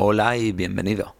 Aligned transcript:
Hola 0.00 0.36
y 0.36 0.52
bienvenido. 0.52 1.16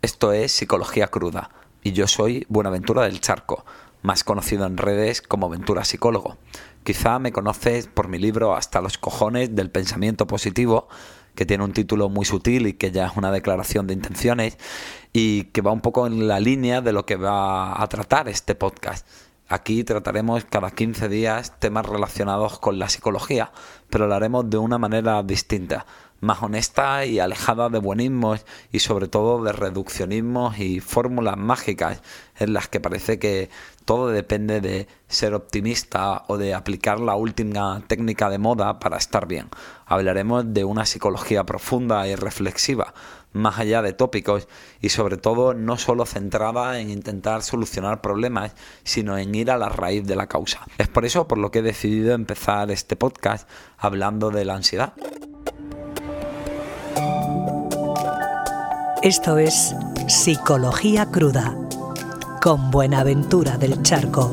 Esto 0.00 0.32
es 0.32 0.52
Psicología 0.52 1.08
Cruda 1.08 1.50
y 1.82 1.92
yo 1.92 2.06
soy 2.06 2.46
Buenaventura 2.48 3.02
del 3.02 3.20
Charco, 3.20 3.66
más 4.00 4.24
conocido 4.24 4.64
en 4.64 4.78
redes 4.78 5.20
como 5.20 5.50
Ventura 5.50 5.84
Psicólogo. 5.84 6.38
Quizá 6.82 7.18
me 7.18 7.30
conoces 7.30 7.88
por 7.88 8.08
mi 8.08 8.18
libro 8.18 8.54
Hasta 8.54 8.80
los 8.80 8.96
cojones 8.96 9.54
del 9.54 9.70
pensamiento 9.70 10.26
positivo, 10.26 10.88
que 11.34 11.44
tiene 11.44 11.62
un 11.62 11.74
título 11.74 12.08
muy 12.08 12.24
sutil 12.24 12.66
y 12.68 12.72
que 12.72 12.90
ya 12.90 13.08
es 13.08 13.18
una 13.18 13.30
declaración 13.30 13.86
de 13.86 13.92
intenciones 13.92 14.56
y 15.12 15.44
que 15.52 15.60
va 15.60 15.72
un 15.72 15.82
poco 15.82 16.06
en 16.06 16.26
la 16.26 16.40
línea 16.40 16.80
de 16.80 16.94
lo 16.94 17.04
que 17.04 17.16
va 17.16 17.82
a 17.82 17.86
tratar 17.88 18.30
este 18.30 18.54
podcast. 18.54 19.06
Aquí 19.46 19.84
trataremos 19.84 20.46
cada 20.46 20.70
15 20.70 21.10
días 21.10 21.60
temas 21.60 21.84
relacionados 21.84 22.58
con 22.58 22.78
la 22.78 22.88
psicología, 22.88 23.52
pero 23.90 24.06
lo 24.06 24.14
haremos 24.14 24.48
de 24.48 24.56
una 24.56 24.78
manera 24.78 25.22
distinta 25.22 25.84
más 26.22 26.40
honesta 26.40 27.04
y 27.04 27.18
alejada 27.18 27.68
de 27.68 27.80
buenismos 27.80 28.46
y 28.70 28.78
sobre 28.78 29.08
todo 29.08 29.42
de 29.42 29.52
reduccionismos 29.52 30.56
y 30.58 30.78
fórmulas 30.78 31.36
mágicas 31.36 32.00
en 32.38 32.52
las 32.54 32.68
que 32.68 32.78
parece 32.78 33.18
que 33.18 33.50
todo 33.84 34.08
depende 34.08 34.60
de 34.60 34.86
ser 35.08 35.34
optimista 35.34 36.22
o 36.28 36.38
de 36.38 36.54
aplicar 36.54 37.00
la 37.00 37.16
última 37.16 37.82
técnica 37.88 38.30
de 38.30 38.38
moda 38.38 38.78
para 38.78 38.98
estar 38.98 39.26
bien. 39.26 39.48
Hablaremos 39.84 40.54
de 40.54 40.64
una 40.64 40.86
psicología 40.86 41.44
profunda 41.44 42.06
y 42.06 42.14
reflexiva, 42.14 42.94
más 43.32 43.58
allá 43.58 43.82
de 43.82 43.92
tópicos 43.92 44.46
y 44.80 44.90
sobre 44.90 45.16
todo 45.16 45.54
no 45.54 45.76
solo 45.76 46.06
centrada 46.06 46.78
en 46.78 46.90
intentar 46.90 47.42
solucionar 47.42 48.00
problemas, 48.00 48.54
sino 48.84 49.18
en 49.18 49.34
ir 49.34 49.50
a 49.50 49.58
la 49.58 49.70
raíz 49.70 50.06
de 50.06 50.14
la 50.14 50.28
causa. 50.28 50.60
Es 50.78 50.86
por 50.86 51.04
eso 51.04 51.26
por 51.26 51.38
lo 51.38 51.50
que 51.50 51.58
he 51.58 51.62
decidido 51.62 52.14
empezar 52.14 52.70
este 52.70 52.94
podcast 52.94 53.48
hablando 53.76 54.30
de 54.30 54.44
la 54.44 54.54
ansiedad. 54.54 54.92
Esto 59.02 59.36
es 59.36 59.74
Psicología 60.06 61.10
Cruda 61.10 61.56
con 62.40 62.70
Buenaventura 62.70 63.58
del 63.58 63.82
Charco. 63.82 64.30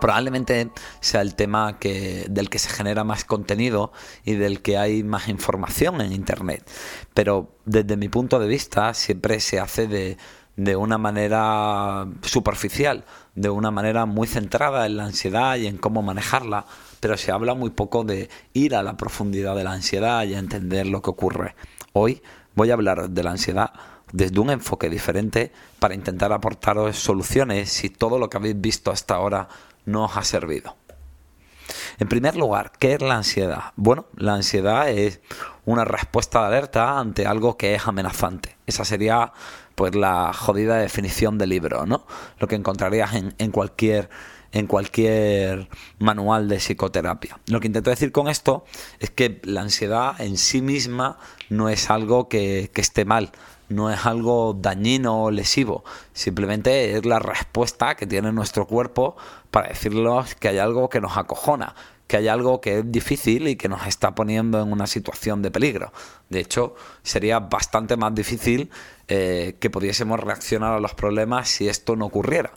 Probablemente 0.00 0.70
sea 1.00 1.20
el 1.20 1.34
tema 1.34 1.78
que, 1.78 2.24
del 2.30 2.48
que 2.48 2.58
se 2.58 2.70
genera 2.70 3.04
más 3.04 3.26
contenido 3.26 3.92
y 4.24 4.36
del 4.36 4.62
que 4.62 4.78
hay 4.78 5.02
más 5.02 5.28
información 5.28 6.00
en 6.00 6.14
Internet. 6.14 6.64
Pero 7.12 7.58
desde 7.66 7.98
mi 7.98 8.08
punto 8.08 8.38
de 8.38 8.48
vista 8.48 8.94
siempre 8.94 9.38
se 9.38 9.60
hace 9.60 9.86
de, 9.86 10.16
de 10.56 10.76
una 10.76 10.96
manera 10.96 12.06
superficial, 12.22 13.04
de 13.34 13.50
una 13.50 13.70
manera 13.70 14.06
muy 14.06 14.26
centrada 14.26 14.86
en 14.86 14.96
la 14.96 15.04
ansiedad 15.04 15.56
y 15.56 15.66
en 15.66 15.76
cómo 15.76 16.00
manejarla, 16.00 16.64
pero 17.00 17.16
se 17.16 17.32
habla 17.32 17.54
muy 17.54 17.70
poco 17.70 18.04
de 18.04 18.28
ir 18.52 18.74
a 18.74 18.82
la 18.82 18.96
profundidad 18.96 19.56
de 19.56 19.64
la 19.64 19.72
ansiedad 19.72 20.24
y 20.24 20.34
entender 20.34 20.86
lo 20.86 21.02
que 21.02 21.10
ocurre. 21.10 21.56
Hoy 21.92 22.22
voy 22.54 22.70
a 22.70 22.74
hablar 22.74 23.10
de 23.10 23.22
la 23.22 23.30
ansiedad 23.30 23.72
desde 24.12 24.40
un 24.40 24.50
enfoque 24.50 24.90
diferente 24.90 25.52
para 25.78 25.94
intentar 25.94 26.32
aportaros 26.32 26.98
soluciones 26.98 27.70
si 27.70 27.90
todo 27.90 28.18
lo 28.18 28.28
que 28.28 28.36
habéis 28.36 28.60
visto 28.60 28.90
hasta 28.90 29.14
ahora 29.14 29.48
no 29.86 30.04
os 30.04 30.16
ha 30.16 30.24
servido. 30.24 30.76
En 31.98 32.08
primer 32.08 32.36
lugar, 32.36 32.72
¿qué 32.78 32.94
es 32.94 33.02
la 33.02 33.16
ansiedad? 33.16 33.72
Bueno, 33.76 34.06
la 34.16 34.34
ansiedad 34.34 34.88
es 34.90 35.20
una 35.64 35.84
respuesta 35.84 36.40
de 36.40 36.46
alerta 36.46 36.98
ante 36.98 37.26
algo 37.26 37.56
que 37.56 37.74
es 37.74 37.86
amenazante. 37.86 38.56
Esa 38.66 38.84
sería 38.84 39.32
pues 39.74 39.94
la 39.94 40.32
jodida 40.32 40.76
definición 40.76 41.38
del 41.38 41.50
libro, 41.50 41.86
¿no? 41.86 42.06
Lo 42.38 42.48
que 42.48 42.56
encontrarías 42.56 43.14
en, 43.14 43.34
en 43.38 43.50
cualquier 43.50 44.10
en 44.52 44.66
cualquier 44.66 45.68
manual 45.98 46.48
de 46.48 46.56
psicoterapia. 46.56 47.38
Lo 47.46 47.60
que 47.60 47.68
intento 47.68 47.90
decir 47.90 48.12
con 48.12 48.28
esto 48.28 48.64
es 48.98 49.10
que 49.10 49.40
la 49.44 49.62
ansiedad 49.62 50.20
en 50.20 50.36
sí 50.36 50.62
misma 50.62 51.18
no 51.48 51.68
es 51.68 51.90
algo 51.90 52.28
que, 52.28 52.70
esté 52.74 53.04
mal, 53.04 53.30
no 53.68 53.90
es 53.90 54.06
algo 54.06 54.56
dañino 54.58 55.24
o 55.24 55.30
lesivo, 55.30 55.84
simplemente 56.12 56.96
es 56.96 57.04
la 57.04 57.18
respuesta 57.18 57.94
que 57.94 58.06
tiene 58.06 58.32
nuestro 58.32 58.66
cuerpo 58.66 59.16
para 59.50 59.68
decirnos 59.68 60.34
que 60.34 60.48
hay 60.48 60.58
algo 60.58 60.88
que 60.88 61.00
nos 61.00 61.16
acojona, 61.16 61.74
que 62.10 62.16
hay 62.16 62.26
algo 62.26 62.60
que 62.60 62.80
es 62.80 62.90
difícil 62.90 63.46
y 63.46 63.54
que 63.54 63.68
nos 63.68 63.86
está 63.86 64.16
poniendo 64.16 64.60
en 64.60 64.72
una 64.72 64.88
situación 64.88 65.42
de 65.42 65.52
peligro. 65.52 65.92
De 66.28 66.40
hecho, 66.40 66.74
sería 67.04 67.38
bastante 67.38 67.96
más 67.96 68.12
difícil 68.12 68.68
eh, 69.06 69.54
que 69.60 69.70
pudiésemos 69.70 70.18
reaccionar 70.18 70.72
a 70.72 70.80
los 70.80 70.92
problemas 70.94 71.48
si 71.48 71.68
esto 71.68 71.94
no 71.94 72.06
ocurriera. 72.06 72.50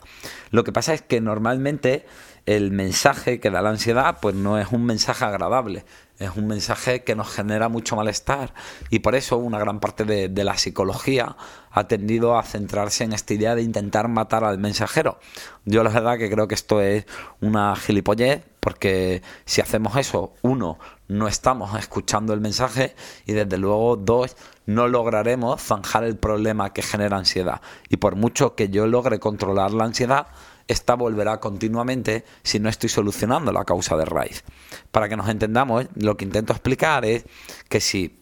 Lo 0.50 0.64
que 0.64 0.72
pasa 0.72 0.92
es 0.92 1.02
que 1.02 1.20
normalmente 1.20 2.04
el 2.46 2.72
mensaje 2.72 3.38
que 3.38 3.48
da 3.50 3.62
la 3.62 3.70
ansiedad 3.70 4.18
pues 4.20 4.34
no 4.34 4.58
es 4.58 4.72
un 4.72 4.86
mensaje 4.86 5.24
agradable, 5.24 5.84
es 6.18 6.30
un 6.36 6.46
mensaje 6.46 7.02
que 7.02 7.16
nos 7.16 7.28
genera 7.28 7.68
mucho 7.68 7.96
malestar 7.96 8.54
y 8.90 9.00
por 9.00 9.14
eso 9.14 9.36
una 9.36 9.58
gran 9.58 9.80
parte 9.80 10.04
de, 10.04 10.44
la 10.44 10.56
psicología 10.56 11.36
ha 11.70 11.88
tendido 11.88 12.38
a 12.38 12.42
centrarse 12.42 13.04
en 13.04 13.12
esta 13.12 13.34
idea 13.34 13.54
de 13.54 13.62
intentar 13.62 14.08
matar 14.08 14.44
al 14.44 14.58
mensajero. 14.58 15.18
Yo 15.64 15.82
la 15.82 15.90
verdad 15.90 16.18
que 16.18 16.30
creo 16.30 16.46
que 16.46 16.54
esto 16.54 16.80
es 16.80 17.06
una 17.40 17.74
gilipollez 17.74 18.44
porque 18.60 19.22
si 19.44 19.60
hacemos 19.60 19.96
eso, 19.96 20.32
uno, 20.42 20.78
no 21.08 21.28
estamos 21.28 21.78
escuchando 21.78 22.32
el 22.32 22.40
mensaje 22.40 22.94
y 23.26 23.32
desde 23.32 23.58
luego, 23.58 23.96
dos, 23.96 24.36
no 24.66 24.88
lograremos 24.88 25.60
zanjar 25.60 26.04
el 26.04 26.16
problema 26.16 26.72
que 26.72 26.82
genera 26.82 27.18
ansiedad. 27.18 27.60
Y 27.88 27.98
por 27.98 28.16
mucho 28.16 28.54
que 28.54 28.70
yo 28.70 28.86
logre 28.86 29.18
controlar 29.18 29.72
la 29.72 29.84
ansiedad, 29.84 30.28
esta 30.68 30.94
volverá 30.94 31.40
continuamente 31.40 32.24
si 32.42 32.58
no 32.58 32.68
estoy 32.68 32.88
solucionando 32.88 33.52
la 33.52 33.64
causa 33.64 33.96
de 33.96 34.04
raíz. 34.04 34.44
Para 34.90 35.08
que 35.08 35.16
nos 35.16 35.28
entendamos, 35.28 35.86
lo 35.94 36.16
que 36.16 36.24
intento 36.24 36.52
explicar 36.52 37.04
es 37.04 37.24
que 37.68 37.80
si 37.80 38.18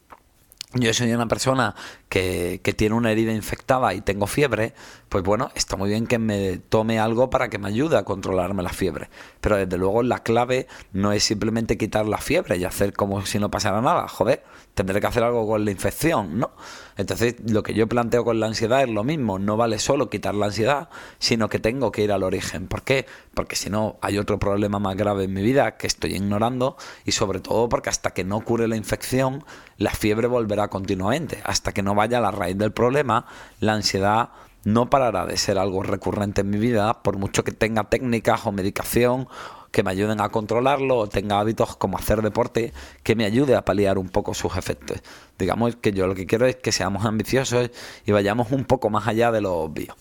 yo 0.75 0.93
soy 0.95 1.13
una 1.13 1.29
persona 1.29 1.75
que, 2.13 2.75
tiene 2.77 2.95
una 2.95 3.11
herida 3.11 3.33
infectada 3.33 3.95
y 3.95 4.03
tengo 4.03 4.27
fiebre, 4.27 4.75
pues 5.09 5.25
bueno, 5.25 5.51
está 5.55 5.77
muy 5.77 5.89
bien 5.89 6.07
que 6.07 6.19
me 6.19 6.59
tome 6.59 6.99
algo 6.99 7.31
para 7.31 7.49
que 7.49 7.57
me 7.59 7.69
ayude 7.69 7.97
a 7.97 8.05
controlarme 8.05 8.63
la 8.63 8.69
fiebre. 8.69 9.09
Pero 9.41 9.57
desde 9.57 9.79
luego 9.79 10.03
la 10.03 10.19
clave 10.19 10.67
no 10.93 11.13
es 11.13 11.25
simplemente 11.25 11.79
quitar 11.79 12.07
la 12.07 12.19
fiebre 12.19 12.59
y 12.59 12.65
hacer 12.65 12.93
como 12.93 13.25
si 13.25 13.39
no 13.39 13.51
pasara 13.51 13.81
nada. 13.81 14.09
Joder, 14.09 14.45
tendré 14.75 15.01
que 15.01 15.07
hacer 15.07 15.23
algo 15.23 15.47
con 15.47 15.65
la 15.65 15.71
infección, 15.71 16.39
¿no? 16.39 16.51
Entonces, 16.99 17.37
lo 17.51 17.63
que 17.63 17.73
yo 17.73 17.87
planteo 17.89 18.25
con 18.25 18.39
la 18.41 18.47
ansiedad 18.47 18.83
es 18.83 18.91
lo 18.91 19.05
mismo. 19.05 19.39
No 19.39 19.57
vale 19.57 19.79
solo 19.79 20.11
quitar 20.11 20.35
la 20.35 20.47
ansiedad, 20.47 20.91
sino 21.19 21.49
que 21.49 21.59
tengo 21.59 21.91
que 21.93 22.03
ir 22.03 22.13
al 22.13 22.23
origen. 22.23 22.69
¿Por 22.69 22.83
qué? 22.83 23.07
Porque 23.33 23.57
si 23.57 23.71
no, 23.71 23.97
hay 24.03 24.19
otro 24.19 24.39
problema 24.39 24.79
más 24.79 24.97
grave 24.97 25.25
en 25.25 25.33
mi 25.33 25.43
vida 25.43 25.79
que 25.79 25.87
estoy 25.87 26.15
ignorando 26.15 26.77
y 27.07 27.13
sobre 27.13 27.41
todo 27.41 27.71
porque 27.71 27.89
hasta 27.89 28.11
que 28.11 28.25
no 28.25 28.41
cure 28.41 28.69
la 28.69 28.77
infección, 28.77 29.45
la 29.79 29.91
fiebre 29.93 30.27
volverá 30.27 30.69
continuamente. 30.69 31.41
Hasta 31.45 31.73
que 31.73 31.83
no 31.83 31.95
vaya 32.03 32.19
a 32.19 32.21
la 32.21 32.33
raíz 32.33 32.59
del 32.59 32.73
problema, 32.73 33.27
la 33.61 33.75
ansiedad 33.75 34.31
no 34.65 34.91
parará 34.91 35.25
de 35.25 35.37
ser 35.37 35.57
algo 35.57 35.85
recurrente 35.85 36.41
en 36.41 36.51
mi 36.51 36.59
vida, 36.59 37.03
por 37.03 37.17
mucho 37.17 37.45
que 37.45 37.53
tenga 37.53 37.85
técnicas 37.85 38.45
o 38.45 38.51
medicación 38.51 39.29
que 39.71 39.85
me 39.85 39.93
ayuden 39.93 40.21
a 40.21 40.29
controlarlo 40.31 40.99
o 40.99 41.07
tenga 41.07 41.39
hábitos 41.39 41.77
como 41.77 41.97
hacer 41.97 42.21
deporte 42.21 42.73
que 43.05 43.15
me 43.15 43.25
ayude 43.25 43.55
a 43.55 43.65
paliar 43.65 43.99
un 43.99 44.09
poco 44.09 44.35
sus 44.35 44.57
efectos. 44.57 45.01
Digamos 45.39 45.77
que 45.77 45.93
yo 45.93 46.09
lo 46.09 46.15
que 46.17 46.27
quiero 46.27 46.47
es 46.47 46.57
que 46.57 46.73
seamos 46.73 47.05
ambiciosos 47.05 47.71
y 48.05 48.11
vayamos 48.11 48.51
un 48.51 48.65
poco 48.65 48.91
más 48.91 49.07
allá 49.07 49.31
de 49.31 49.41
lo 49.41 49.55
obvio. 49.55 49.97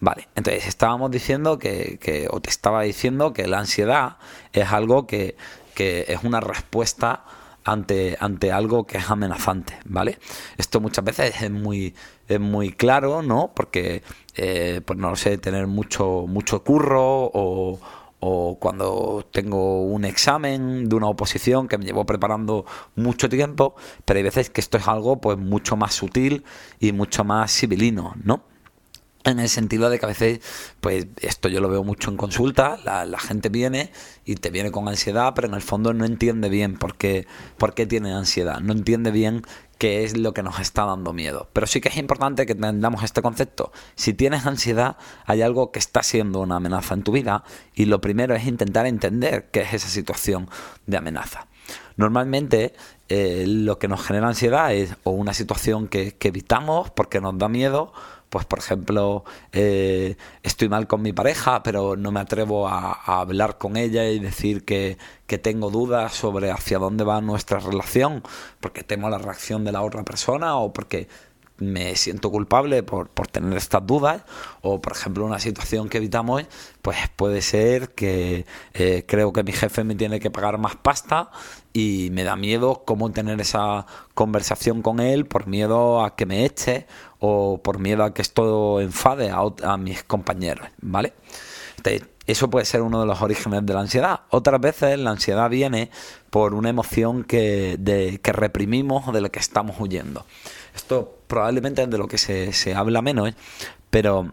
Vale, 0.00 0.28
entonces 0.36 0.66
estábamos 0.66 1.10
diciendo 1.10 1.58
que, 1.58 1.98
que 1.98 2.28
o 2.30 2.40
te 2.40 2.50
estaba 2.50 2.82
diciendo 2.82 3.32
que 3.32 3.46
la 3.48 3.58
ansiedad 3.58 4.18
es 4.52 4.70
algo 4.70 5.06
que, 5.06 5.34
que 5.74 6.04
es 6.08 6.22
una 6.24 6.40
respuesta 6.40 7.24
ante, 7.72 8.16
ante 8.20 8.52
algo 8.52 8.86
que 8.86 8.98
es 8.98 9.10
amenazante, 9.10 9.78
¿vale? 9.84 10.18
Esto 10.56 10.80
muchas 10.80 11.04
veces 11.04 11.42
es 11.42 11.50
muy, 11.50 11.94
es 12.26 12.40
muy 12.40 12.72
claro, 12.72 13.22
¿no? 13.22 13.52
Porque, 13.54 14.02
eh, 14.36 14.80
pues 14.84 14.98
no 14.98 15.10
lo 15.10 15.16
sé, 15.16 15.38
tener 15.38 15.66
mucho, 15.66 16.24
mucho 16.26 16.62
curro 16.64 17.30
o, 17.32 17.78
o 18.20 18.58
cuando 18.58 19.26
tengo 19.30 19.82
un 19.82 20.04
examen 20.04 20.88
de 20.88 20.96
una 20.96 21.08
oposición 21.08 21.68
que 21.68 21.78
me 21.78 21.84
llevo 21.84 22.04
preparando 22.04 22.64
mucho 22.96 23.28
tiempo, 23.28 23.74
pero 24.04 24.18
hay 24.18 24.24
veces 24.24 24.50
que 24.50 24.60
esto 24.60 24.78
es 24.78 24.88
algo 24.88 25.20
pues 25.20 25.38
mucho 25.38 25.76
más 25.76 25.94
sutil 25.94 26.44
y 26.80 26.92
mucho 26.92 27.24
más 27.24 27.52
civilino, 27.52 28.14
¿no? 28.24 28.42
En 29.24 29.40
el 29.40 29.48
sentido 29.48 29.90
de 29.90 29.98
que 29.98 30.06
a 30.06 30.08
veces, 30.08 30.40
pues 30.80 31.06
esto 31.20 31.48
yo 31.48 31.60
lo 31.60 31.68
veo 31.68 31.82
mucho 31.82 32.10
en 32.10 32.16
consulta, 32.16 32.78
la, 32.84 33.18
gente 33.18 33.48
viene 33.48 33.90
y 34.24 34.36
te 34.36 34.50
viene 34.50 34.70
con 34.70 34.88
ansiedad, 34.88 35.32
pero 35.34 35.48
en 35.48 35.54
el 35.54 35.60
fondo 35.60 35.92
no 35.92 36.04
entiende 36.04 36.48
bien 36.48 36.78
por 36.78 36.96
qué, 36.96 37.26
por 37.58 37.74
qué 37.74 37.84
tiene 37.84 38.12
ansiedad, 38.12 38.60
no 38.60 38.72
entiende 38.72 39.10
bien 39.10 39.42
qué 39.76 40.04
es 40.04 40.16
lo 40.16 40.32
que 40.34 40.42
nos 40.42 40.60
está 40.60 40.84
dando 40.84 41.12
miedo. 41.12 41.48
Pero 41.52 41.66
sí 41.66 41.80
que 41.80 41.88
es 41.88 41.96
importante 41.96 42.46
que 42.46 42.52
entendamos 42.52 43.02
este 43.02 43.22
concepto. 43.22 43.72
Si 43.96 44.14
tienes 44.14 44.46
ansiedad, 44.46 44.96
hay 45.26 45.42
algo 45.42 45.72
que 45.72 45.78
está 45.78 46.02
siendo 46.02 46.40
una 46.40 46.56
amenaza 46.56 46.94
en 46.94 47.02
tu 47.02 47.12
vida 47.12 47.44
y 47.74 47.86
lo 47.86 48.00
primero 48.00 48.34
es 48.34 48.46
intentar 48.46 48.86
entender 48.86 49.50
qué 49.50 49.62
es 49.62 49.74
esa 49.74 49.88
situación 49.88 50.48
de 50.86 50.96
amenaza. 50.96 51.48
Normalmente 51.96 52.74
eh, 53.08 53.44
lo 53.46 53.78
que 53.78 53.88
nos 53.88 54.02
genera 54.04 54.28
ansiedad 54.28 54.72
es 54.72 54.94
o 55.02 55.10
una 55.10 55.34
situación 55.34 55.88
que, 55.88 56.16
evitamos 56.20 56.90
porque 56.90 57.20
nos 57.20 57.36
da 57.38 57.48
miedo, 57.48 57.92
pues 58.30 58.44
por 58.44 58.58
ejemplo, 58.58 59.24
eh, 59.52 60.16
estoy 60.42 60.68
mal 60.68 60.86
con 60.86 61.02
mi 61.02 61.12
pareja, 61.12 61.62
pero 61.62 61.96
no 61.96 62.12
me 62.12 62.20
atrevo 62.20 62.68
a, 62.68 62.92
hablar 63.20 63.58
con 63.58 63.76
ella 63.76 64.08
y 64.08 64.18
decir 64.18 64.64
que, 64.64 64.98
que, 65.26 65.38
tengo 65.38 65.70
dudas 65.70 66.12
sobre 66.14 66.50
hacia 66.50 66.78
dónde 66.78 67.04
va 67.04 67.20
nuestra 67.20 67.58
relación, 67.58 68.22
porque 68.60 68.82
temo 68.82 69.08
la 69.10 69.18
reacción 69.18 69.64
de 69.64 69.72
la 69.72 69.82
otra 69.82 70.04
persona 70.04 70.56
o 70.56 70.72
porque 70.72 71.08
me 71.58 71.96
siento 71.96 72.30
culpable 72.30 72.82
por, 72.82 73.08
tener 73.28 73.56
estas 73.56 73.86
dudas. 73.86 74.22
O 74.62 74.80
por 74.80 74.92
ejemplo 74.92 75.24
una 75.24 75.38
situación 75.38 75.88
que 75.88 75.98
evitamos 75.98 76.44
pues 76.82 76.96
puede 77.16 77.42
ser 77.42 77.90
que 77.90 78.46
eh, 78.74 79.04
creo 79.06 79.32
que 79.32 79.42
mi 79.42 79.52
jefe 79.52 79.84
me 79.84 79.94
tiene 79.94 80.20
que 80.20 80.30
pagar 80.30 80.58
más 80.58 80.76
pasta 80.76 81.30
y 81.72 82.08
me 82.12 82.24
da 82.24 82.36
miedo 82.36 82.82
cómo 82.86 83.10
tener 83.10 83.40
esa 83.40 83.86
conversación 84.14 84.82
con 84.82 85.00
él 85.00 85.26
por 85.26 85.46
miedo 85.46 86.02
a 86.02 86.16
que 86.16 86.26
me 86.26 86.44
eche 86.44 86.86
o 87.20 87.60
por 87.62 87.78
miedo 87.78 88.04
a 88.04 88.14
que 88.14 88.22
esto 88.22 88.80
enfade 88.80 89.30
a, 89.30 89.76
mis 89.76 90.02
compañeros 90.04 90.68
vale 90.80 91.12
eso 92.26 92.50
puede 92.50 92.66
ser 92.66 92.82
uno 92.82 93.00
de 93.00 93.06
los 93.06 93.22
orígenes 93.22 93.64
de 93.64 93.72
la 93.72 93.80
ansiedad. 93.80 94.20
Otras 94.28 94.60
veces 94.60 94.98
la 94.98 95.10
ansiedad 95.10 95.48
viene 95.48 95.90
por 96.28 96.52
una 96.52 96.68
emoción 96.68 97.24
que, 97.24 98.20
que 98.22 98.32
reprimimos 98.32 99.08
o 99.08 99.12
de 99.12 99.22
la 99.22 99.30
que 99.30 99.38
estamos 99.38 99.76
huyendo. 99.80 100.26
Esto 100.76 101.18
probablemente 101.26 101.82
es 101.82 101.90
de 101.90 101.96
lo 101.96 102.06
que 102.06 102.18
se, 102.18 102.74
habla 102.74 103.00
menos, 103.00 103.30
¿eh? 103.30 103.34
pero 103.90 104.32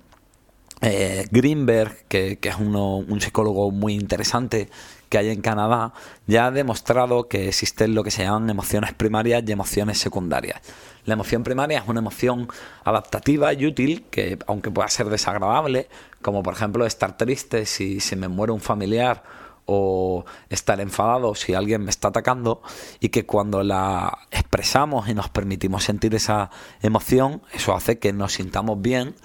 eh, 0.82 1.26
Greenberg, 1.32 2.06
que, 2.08 2.38
es 2.42 2.56
un 2.58 3.22
psicólogo 3.22 3.72
muy 3.72 3.94
interesante 3.94 4.70
que 5.10 5.18
hay 5.18 5.30
en 5.30 5.42
Canadá, 5.42 5.94
ya 6.28 6.48
ha 6.48 6.52
demostrado 6.52 7.28
que 7.28 7.48
existen 7.50 7.96
lo 7.96 8.04
que 8.04 8.12
se 8.12 8.24
llaman 8.24 8.50
emociones 8.50 8.94
primarias 8.94 9.44
y 9.46 9.52
emociones 9.52 10.00
secundarias. 10.00 10.62
La 11.06 11.14
emoción 11.14 11.44
primaria 11.44 11.80
es 11.80 11.88
una 11.88 12.00
emoción 12.00 12.48
adaptativa 12.84 13.54
y 13.54 13.66
útil 13.66 14.06
que, 14.10 14.40
aunque 14.48 14.72
pueda 14.72 14.90
ser 14.90 15.10
desagradable, 15.10 15.88
como 16.22 16.42
por 16.44 16.56
ejemplo 16.56 16.86
estar 16.86 17.18
triste 17.18 17.66
si 17.66 18.00
se 18.00 18.16
me 18.16 18.28
muere 18.28 18.52
un 18.52 18.62
familiar 18.62 19.24
o 19.68 20.26
estar 20.50 20.80
enfadado 20.80 21.34
si 21.36 21.54
alguien 21.54 21.84
me 21.84 21.90
está 21.90 22.10
atacando 22.10 22.62
y 23.00 23.10
que 23.10 23.26
cuando 23.26 23.64
la 23.64 24.20
expresamos 24.32 25.08
y 25.10 25.14
nos 25.14 25.30
permitimos 25.30 25.84
sentir 25.84 26.14
esa 26.16 26.50
emoción, 26.82 27.42
eso 27.54 27.76
hace 27.76 28.00
que 28.00 28.14
nos 28.14 28.34
sintamos 28.34 28.82
bien 28.82 29.16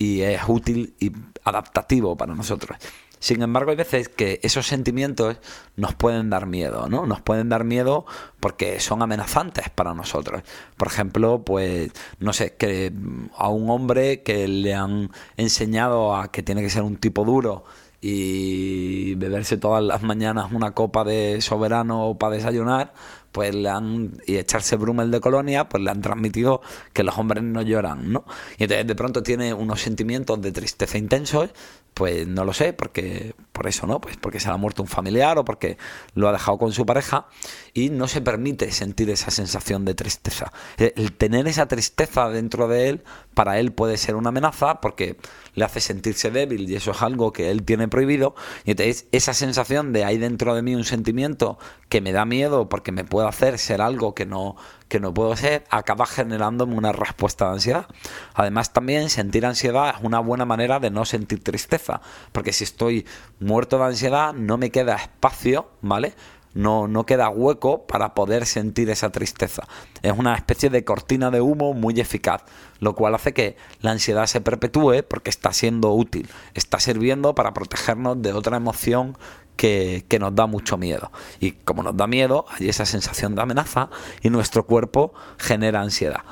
y 0.00 0.22
es 0.22 0.40
útil 0.48 0.94
y 0.98 1.12
adaptativo 1.44 2.16
para 2.16 2.34
nosotros. 2.34 2.78
Sin 3.18 3.42
embargo, 3.42 3.70
hay 3.70 3.76
veces 3.76 4.08
que 4.08 4.40
esos 4.42 4.66
sentimientos 4.66 5.36
nos 5.76 5.94
pueden 5.94 6.30
dar 6.30 6.46
miedo, 6.46 6.88
¿no? 6.88 7.04
Nos 7.04 7.20
pueden 7.20 7.50
dar 7.50 7.64
miedo 7.64 8.06
porque 8.40 8.80
son 8.80 9.02
amenazantes 9.02 9.68
para 9.68 9.92
nosotros. 9.92 10.42
Por 10.78 10.88
ejemplo, 10.88 11.44
pues, 11.44 11.92
no 12.18 12.32
sé, 12.32 12.54
que 12.56 12.90
a 13.36 13.50
un 13.50 13.68
hombre 13.68 14.22
que 14.22 14.48
le 14.48 14.74
han 14.74 15.10
enseñado 15.36 16.16
a 16.16 16.32
que 16.32 16.42
tiene 16.42 16.62
que 16.62 16.70
ser 16.70 16.82
un 16.82 16.96
tipo 16.96 17.26
duro 17.26 17.64
y 18.00 19.16
beberse 19.16 19.58
todas 19.58 19.84
las 19.84 20.02
mañanas 20.02 20.50
una 20.52 20.70
copa 20.70 21.04
de 21.04 21.42
soberano 21.42 22.16
para 22.18 22.36
desayunar, 22.36 22.94
pues 23.32 23.54
le 23.54 23.68
han 23.68 24.20
y 24.26 24.36
echarse 24.36 24.76
brumel 24.76 25.10
de 25.10 25.20
colonia, 25.20 25.68
pues 25.68 25.82
le 25.82 25.90
han 25.90 26.00
transmitido 26.00 26.60
que 26.92 27.02
los 27.04 27.16
hombres 27.18 27.42
no 27.42 27.62
lloran, 27.62 28.12
¿no? 28.12 28.24
Y 28.58 28.64
entonces 28.64 28.86
de 28.86 28.94
pronto 28.94 29.22
tiene 29.22 29.54
unos 29.54 29.80
sentimientos 29.80 30.40
de 30.40 30.52
tristeza 30.52 30.98
intensos, 30.98 31.50
pues 31.94 32.26
no 32.26 32.44
lo 32.44 32.52
sé, 32.52 32.72
porque 32.72 33.34
por 33.52 33.66
eso, 33.66 33.86
¿no? 33.86 34.00
Pues 34.00 34.16
porque 34.16 34.40
se 34.40 34.48
le 34.48 34.54
ha 34.54 34.56
muerto 34.56 34.82
un 34.82 34.88
familiar 34.88 35.38
o 35.38 35.44
porque 35.44 35.76
lo 36.14 36.28
ha 36.28 36.32
dejado 36.32 36.58
con 36.58 36.72
su 36.72 36.86
pareja 36.86 37.26
y 37.74 37.90
no 37.90 38.08
se 38.08 38.20
permite 38.20 38.70
sentir 38.72 39.10
esa 39.10 39.30
sensación 39.30 39.84
de 39.84 39.94
tristeza. 39.94 40.52
El 40.78 41.12
tener 41.12 41.46
esa 41.46 41.66
tristeza 41.66 42.28
dentro 42.28 42.68
de 42.68 42.88
él, 42.88 43.04
para 43.34 43.58
él 43.58 43.72
puede 43.72 43.96
ser 43.96 44.14
una 44.16 44.30
amenaza 44.30 44.80
porque 44.80 45.16
le 45.54 45.64
hace 45.64 45.80
sentirse 45.80 46.30
débil 46.30 46.70
y 46.70 46.76
eso 46.76 46.92
es 46.92 47.02
algo 47.02 47.32
que 47.32 47.50
él 47.50 47.64
tiene 47.64 47.88
prohibido. 47.88 48.34
Y 48.64 48.72
entonces 48.72 49.06
esa 49.12 49.34
sensación 49.34 49.92
de 49.92 50.04
hay 50.04 50.18
dentro 50.18 50.54
de 50.54 50.62
mí 50.62 50.74
un 50.74 50.84
sentimiento 50.84 51.58
que 51.88 52.00
me 52.00 52.12
da 52.12 52.24
miedo 52.24 52.68
porque 52.68 52.92
me 52.92 53.04
puede 53.04 53.19
hacer 53.28 53.58
ser 53.58 53.80
algo 53.80 54.14
que 54.14 54.26
no, 54.26 54.56
que 54.88 55.00
no 55.00 55.12
puedo 55.14 55.36
ser, 55.36 55.64
acaba 55.70 56.06
generándome 56.06 56.74
una 56.74 56.92
respuesta 56.92 57.46
de 57.46 57.52
ansiedad. 57.52 57.86
Además 58.34 58.72
también 58.72 59.10
sentir 59.10 59.46
ansiedad 59.46 59.94
es 59.96 60.04
una 60.04 60.20
buena 60.20 60.44
manera 60.44 60.80
de 60.80 60.90
no 60.90 61.04
sentir 61.04 61.42
tristeza, 61.42 62.00
porque 62.32 62.52
si 62.52 62.64
estoy 62.64 63.06
muerto 63.38 63.78
de 63.78 63.84
ansiedad 63.84 64.32
no 64.32 64.58
me 64.58 64.70
queda 64.70 64.96
espacio, 64.96 65.70
¿vale? 65.80 66.14
no, 66.54 66.88
no 66.88 67.06
queda 67.06 67.28
hueco 67.28 67.86
para 67.86 68.14
poder 68.14 68.46
sentir 68.46 68.90
esa 68.90 69.10
tristeza. 69.10 69.64
Es 70.02 70.12
una 70.16 70.34
especie 70.34 70.70
de 70.70 70.84
cortina 70.84 71.30
de 71.30 71.40
humo 71.40 71.74
muy 71.74 72.00
eficaz, 72.00 72.42
lo 72.80 72.94
cual 72.94 73.14
hace 73.14 73.32
que 73.32 73.56
la 73.80 73.92
ansiedad 73.92 74.26
se 74.26 74.40
perpetúe 74.40 75.04
porque 75.08 75.30
está 75.30 75.52
siendo 75.52 75.92
útil, 75.92 76.28
está 76.54 76.80
sirviendo 76.80 77.34
para 77.34 77.54
protegernos 77.54 78.20
de 78.20 78.32
otra 78.32 78.56
emoción 78.56 79.16
que, 79.60 80.18
nos 80.18 80.34
da 80.34 80.46
mucho 80.46 80.78
miedo. 80.78 81.12
Y 81.38 81.52
como 81.52 81.82
nos 81.82 81.94
da 81.94 82.06
miedo, 82.06 82.46
hay 82.48 82.70
esa 82.70 82.86
sensación 82.86 83.34
de 83.34 83.42
amenaza 83.42 83.90
y 84.22 84.30
nuestro 84.30 84.64
cuerpo 84.64 85.12
genera 85.36 85.82
ansiedad. 85.82 86.22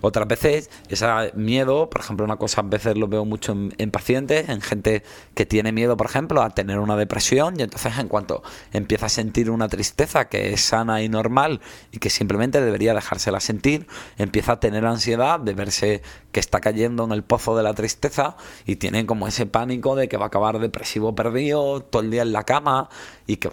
Otras 0.00 0.26
veces, 0.26 0.70
ese 0.88 1.06
miedo, 1.34 1.90
por 1.90 2.00
ejemplo, 2.00 2.24
una 2.24 2.36
cosa 2.36 2.62
a 2.62 2.64
veces 2.64 2.96
lo 2.96 3.06
veo 3.06 3.26
mucho 3.26 3.52
en, 3.52 3.90
pacientes, 3.90 4.48
en 4.48 4.62
gente 4.62 5.02
que 5.34 5.44
tiene 5.44 5.70
miedo, 5.70 5.98
por 5.98 6.06
ejemplo, 6.06 6.40
a 6.40 6.48
tener 6.48 6.78
una 6.78 6.96
depresión 6.96 7.60
y 7.60 7.62
entonces 7.62 7.98
en 7.98 8.08
cuanto 8.08 8.42
empieza 8.72 9.06
a 9.06 9.10
sentir 9.10 9.50
una 9.50 9.68
tristeza 9.68 10.30
que 10.30 10.54
es 10.54 10.62
sana 10.62 11.02
y 11.02 11.10
normal 11.10 11.60
y 11.92 11.98
que 11.98 12.08
simplemente 12.08 12.62
debería 12.62 12.94
dejársela 12.94 13.40
sentir, 13.40 13.86
empieza 14.16 14.52
a 14.52 14.60
tener 14.60 14.86
ansiedad 14.86 15.40
de 15.40 15.52
verse 15.52 16.02
que 16.32 16.40
está 16.40 16.60
cayendo 16.60 17.04
en 17.04 17.12
el 17.12 17.22
pozo 17.22 17.54
de 17.54 17.62
la 17.62 17.74
tristeza 17.74 18.36
y 18.64 18.76
tiene 18.76 19.04
como 19.04 19.28
ese 19.28 19.44
pánico 19.44 19.94
de 19.94 20.08
que 20.08 20.16
va 20.16 20.24
a 20.24 20.28
acabar 20.28 20.58
depresivo 20.58 21.14
perdido, 21.14 21.82
todo 21.82 22.02
el 22.02 22.10
día 22.10 22.22
en 22.22 22.32
la 22.32 22.44
cama 22.44 22.77
y 23.26 23.36
que, 23.36 23.50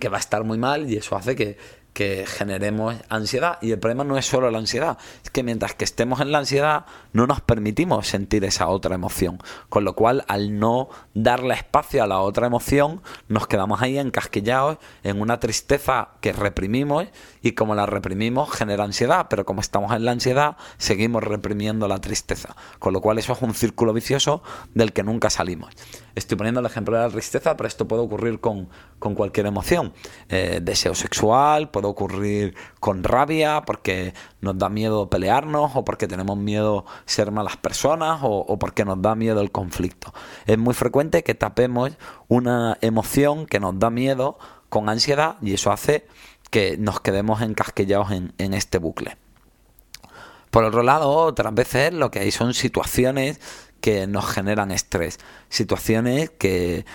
que 0.00 0.08
va 0.08 0.18
a 0.18 0.20
estar 0.20 0.44
muy 0.44 0.58
mal 0.58 0.90
y 0.90 0.96
eso 0.96 1.16
hace 1.16 1.36
que, 1.36 1.56
que 1.94 2.26
generemos 2.26 2.96
ansiedad. 3.08 3.58
Y 3.62 3.70
el 3.70 3.78
problema 3.78 4.04
no 4.04 4.18
es 4.18 4.26
solo 4.26 4.50
la 4.50 4.58
ansiedad, 4.58 4.98
es 5.22 5.30
que 5.30 5.42
mientras 5.42 5.74
que 5.74 5.84
estemos 5.84 6.20
en 6.20 6.32
la 6.32 6.38
ansiedad 6.38 6.84
no 7.12 7.26
nos 7.26 7.40
permitimos 7.40 8.08
sentir 8.08 8.44
esa 8.44 8.68
otra 8.68 8.96
emoción. 8.96 9.38
Con 9.70 9.84
lo 9.84 9.94
cual, 9.94 10.24
al 10.28 10.58
no 10.58 10.88
darle 11.14 11.54
espacio 11.54 12.02
a 12.02 12.06
la 12.06 12.18
otra 12.20 12.48
emoción, 12.48 13.00
nos 13.28 13.46
quedamos 13.46 13.80
ahí 13.80 13.96
encasquillados 13.98 14.78
en 15.04 15.20
una 15.20 15.40
tristeza 15.40 16.08
que 16.20 16.32
reprimimos 16.32 17.06
y 17.40 17.52
como 17.52 17.74
la 17.74 17.86
reprimimos 17.86 18.50
genera 18.50 18.84
ansiedad, 18.84 19.28
pero 19.30 19.46
como 19.46 19.60
estamos 19.60 19.94
en 19.94 20.04
la 20.04 20.10
ansiedad, 20.10 20.56
seguimos 20.76 21.22
reprimiendo 21.22 21.86
la 21.86 22.00
tristeza. 22.00 22.56
Con 22.80 22.92
lo 22.92 23.00
cual, 23.00 23.18
eso 23.18 23.32
es 23.32 23.40
un 23.40 23.54
círculo 23.54 23.92
vicioso 23.92 24.42
del 24.74 24.92
que 24.92 25.04
nunca 25.04 25.30
salimos. 25.30 25.70
Estoy 26.14 26.36
poniendo 26.36 26.60
el 26.60 26.66
ejemplo 26.66 26.96
de 26.96 27.02
la 27.02 27.10
tristeza, 27.10 27.56
pero 27.56 27.66
esto 27.66 27.88
puede 27.88 28.02
ocurrir 28.02 28.40
con, 28.40 28.68
cualquier 28.98 29.46
emoción. 29.46 29.92
Eh, 30.28 30.60
deseo 30.62 30.94
sexual, 30.94 31.70
puede 31.70 31.88
ocurrir 31.88 32.54
con 32.80 33.02
rabia, 33.02 33.62
porque 33.66 34.14
nos 34.40 34.56
da 34.56 34.68
miedo 34.68 35.10
pelearnos, 35.10 35.72
o 35.74 35.84
porque 35.84 36.06
tenemos 36.06 36.38
miedo 36.38 36.84
ser 37.04 37.30
malas 37.30 37.56
personas, 37.56 38.20
o, 38.22 38.38
o 38.38 38.58
porque 38.58 38.84
nos 38.84 39.02
da 39.02 39.14
miedo 39.14 39.40
el 39.40 39.50
conflicto. 39.50 40.14
Es 40.46 40.56
muy 40.56 40.74
frecuente 40.74 41.24
que 41.24 41.34
tapemos 41.34 41.92
una 42.28 42.78
emoción 42.80 43.46
que 43.46 43.58
nos 43.58 43.78
da 43.78 43.90
miedo 43.90 44.38
con 44.68 44.88
ansiedad 44.88 45.36
y 45.42 45.54
eso 45.54 45.70
hace 45.70 46.06
que 46.50 46.76
nos 46.76 47.00
quedemos 47.00 47.42
encasquillados 47.42 48.12
en, 48.12 48.32
en 48.38 48.54
este 48.54 48.78
bucle. 48.78 49.16
Por 50.54 50.62
otro 50.62 50.84
lado, 50.84 51.10
otras 51.10 51.52
veces 51.52 51.92
lo 51.92 52.12
que 52.12 52.20
hay 52.20 52.30
son 52.30 52.54
situaciones 52.54 53.40
que 53.84 54.06
nos 54.06 54.24
generan 54.24 54.70
estrés, 54.70 55.18
situaciones 55.50 56.30
que 56.30 56.86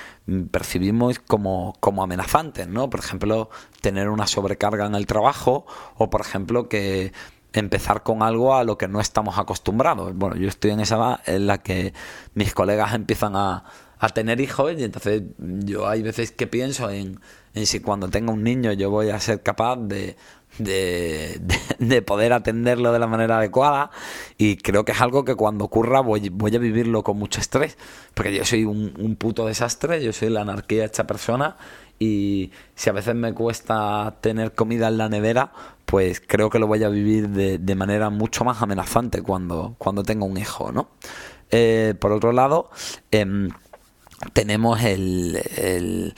percibimos 0.49 1.19
como, 1.19 1.75
como 1.79 2.01
amenazantes, 2.01 2.67
¿no? 2.67 2.89
Por 2.89 3.01
ejemplo, 3.01 3.51
tener 3.79 4.09
una 4.09 4.25
sobrecarga 4.25 4.87
en 4.87 4.95
el 4.95 5.05
trabajo 5.05 5.67
o, 5.99 6.09
por 6.09 6.21
ejemplo, 6.21 6.67
que 6.67 7.13
empezar 7.53 8.01
con 8.01 8.23
algo 8.23 8.55
a 8.55 8.63
lo 8.63 8.79
que 8.79 8.87
no 8.87 9.01
estamos 9.01 9.37
acostumbrados. 9.37 10.15
Bueno, 10.15 10.35
yo 10.35 10.47
estoy 10.47 10.71
en 10.71 10.79
esa 10.79 10.95
edad 10.95 11.21
en 11.27 11.45
la 11.45 11.59
que 11.59 11.93
mis 12.33 12.55
colegas 12.55 12.95
empiezan 12.95 13.35
a, 13.35 13.65
a 13.99 14.09
tener 14.09 14.41
hijos 14.41 14.73
y 14.75 14.83
entonces 14.83 15.21
yo 15.37 15.87
hay 15.87 16.01
veces 16.01 16.31
que 16.31 16.47
pienso 16.47 16.89
en, 16.89 17.19
en 17.53 17.67
si 17.67 17.81
cuando 17.81 18.09
tenga 18.09 18.33
un 18.33 18.43
niño 18.43 18.73
yo 18.73 18.89
voy 18.89 19.09
a 19.09 19.19
ser 19.19 19.43
capaz 19.43 19.75
de 19.75 20.15
de, 20.59 22.01
poder 22.05 22.33
atenderlo 22.33 22.91
de 22.91 22.99
la 22.99 23.07
manera 23.07 23.37
adecuada. 23.37 23.91
Y 24.37 24.57
creo 24.57 24.85
que 24.85 24.91
es 24.91 25.01
algo 25.01 25.25
que 25.25 25.35
cuando 25.35 25.65
ocurra 25.65 26.01
voy, 26.01 26.29
voy 26.29 26.55
a 26.55 26.59
vivirlo 26.59 27.03
con 27.03 27.17
mucho 27.17 27.39
estrés. 27.39 27.77
Porque 28.13 28.33
yo 28.35 28.45
soy 28.45 28.65
un, 28.65 29.15
puto 29.17 29.45
desastre, 29.45 30.03
yo 30.03 30.13
soy 30.13 30.29
la 30.29 30.41
anarquía 30.41 30.85
hecha 30.85 31.07
persona. 31.07 31.57
Y 31.97 32.51
si 32.75 32.89
a 32.89 32.93
veces 32.93 33.15
me 33.15 33.33
cuesta 33.33 34.17
tener 34.21 34.53
comida 34.53 34.87
en 34.87 34.97
la 34.97 35.09
nevera 35.09 35.51
pues 35.85 36.21
creo 36.25 36.51
que 36.51 36.59
lo 36.59 36.67
voy 36.67 36.83
a 36.83 36.89
vivir 36.89 37.29
de, 37.29 37.75
manera 37.75 38.11
mucho 38.11 38.45
más 38.45 38.61
amenazante 38.61 39.23
cuando, 39.23 39.73
cuando 39.79 40.03
tenga 40.03 40.23
un 40.23 40.37
hijo, 40.37 40.71
¿no? 40.71 40.89
Eh, 41.49 41.95
por 41.99 42.11
otro 42.11 42.31
lado, 42.31 42.69
em, 43.09 43.49
tenemos 44.33 44.83
el 44.83 46.13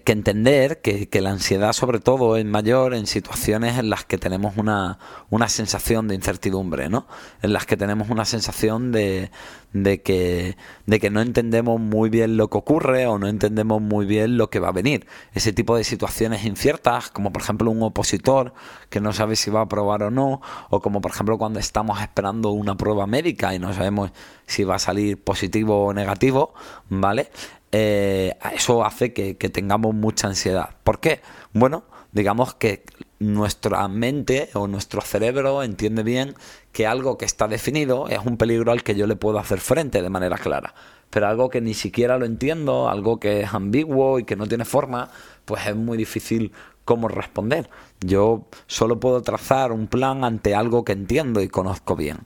que 0.00 0.12
entender 0.12 0.80
que, 0.80 1.08
la 1.20 1.30
ansiedad 1.30 1.72
sobre 1.72 2.00
todo 2.00 2.36
es 2.36 2.44
mayor 2.44 2.94
en 2.94 3.06
situaciones 3.06 3.78
en 3.78 3.90
las 3.90 4.04
que 4.04 4.18
tenemos 4.18 4.56
una, 4.56 4.98
una 5.30 5.48
sensación 5.48 6.08
de 6.08 6.14
incertidumbre, 6.14 6.88
¿no? 6.88 7.06
En 7.42 7.52
las 7.52 7.66
que 7.66 7.76
tenemos 7.76 8.08
una 8.08 8.24
sensación 8.24 8.90
de, 8.90 9.30
de, 9.72 10.02
que, 10.02 10.56
de 10.86 11.00
que 11.00 11.10
no 11.10 11.20
entendemos 11.20 11.80
muy 11.80 12.10
bien 12.10 12.36
lo 12.36 12.48
que 12.48 12.58
ocurre 12.58 13.06
o 13.06 13.18
no 13.18 13.26
entendemos 13.26 13.80
muy 13.80 14.06
bien 14.06 14.36
lo 14.36 14.50
que 14.50 14.60
va 14.60 14.68
a 14.68 14.72
venir. 14.72 15.06
Ese 15.32 15.52
tipo 15.52 15.76
de 15.76 15.84
situaciones 15.84 16.44
inciertas, 16.44 17.10
como 17.10 17.32
por 17.32 17.42
ejemplo 17.42 17.70
un 17.70 17.82
opositor 17.82 18.52
que 18.90 19.00
no 19.00 19.12
sabe 19.12 19.36
si 19.36 19.50
va 19.50 19.60
a 19.60 19.64
aprobar 19.64 20.02
o 20.02 20.10
no, 20.10 20.40
o 20.70 20.80
como 20.80 21.00
por 21.00 21.10
ejemplo 21.10 21.38
cuando 21.38 21.58
estamos 21.58 22.00
esperando 22.00 22.50
una 22.50 22.76
prueba 22.76 23.06
médica 23.06 23.54
y 23.54 23.58
no 23.58 23.72
sabemos 23.72 24.12
si 24.46 24.64
va 24.64 24.76
a 24.76 24.78
salir 24.78 25.22
positivo 25.22 25.86
o 25.86 25.94
negativo, 25.94 26.54
¿vale? 26.88 27.30
Eh, 27.72 28.36
eso 28.54 28.84
hace 28.84 29.14
que, 29.14 29.34
tengamos 29.34 29.94
mucha 29.94 30.28
ansiedad. 30.28 30.76
¿Por 30.84 31.00
qué? 31.00 31.22
Bueno, 31.54 31.84
digamos 32.12 32.54
que 32.54 32.84
nuestra 33.22 33.86
mente 33.88 34.50
o 34.54 34.66
nuestro 34.66 35.00
cerebro 35.00 35.62
entiende 35.62 36.02
bien 36.02 36.34
que 36.72 36.86
algo 36.86 37.18
que 37.18 37.24
está 37.24 37.48
definido 37.48 38.08
es 38.08 38.20
un 38.24 38.36
peligro 38.36 38.72
al 38.72 38.82
que 38.82 38.94
yo 38.94 39.06
le 39.06 39.16
puedo 39.16 39.38
hacer 39.38 39.60
frente 39.60 40.02
de 40.02 40.10
manera 40.10 40.38
clara. 40.38 40.74
Pero 41.10 41.28
algo 41.28 41.50
que 41.50 41.60
ni 41.60 41.74
siquiera 41.74 42.18
lo 42.18 42.24
entiendo, 42.24 42.88
algo 42.88 43.20
que 43.20 43.42
es 43.42 43.54
ambiguo 43.54 44.18
y 44.18 44.24
que 44.24 44.36
no 44.36 44.46
tiene 44.46 44.64
forma, 44.64 45.10
pues 45.44 45.66
es 45.66 45.76
muy 45.76 45.98
difícil 45.98 46.52
cómo 46.84 47.08
responder. 47.08 47.68
Yo 48.00 48.46
solo 48.66 48.98
puedo 48.98 49.22
trazar 49.22 49.72
un 49.72 49.86
plan 49.86 50.24
ante 50.24 50.54
algo 50.54 50.84
que 50.84 50.92
entiendo 50.92 51.40
y 51.40 51.48
conozco 51.48 51.96
bien. 51.96 52.20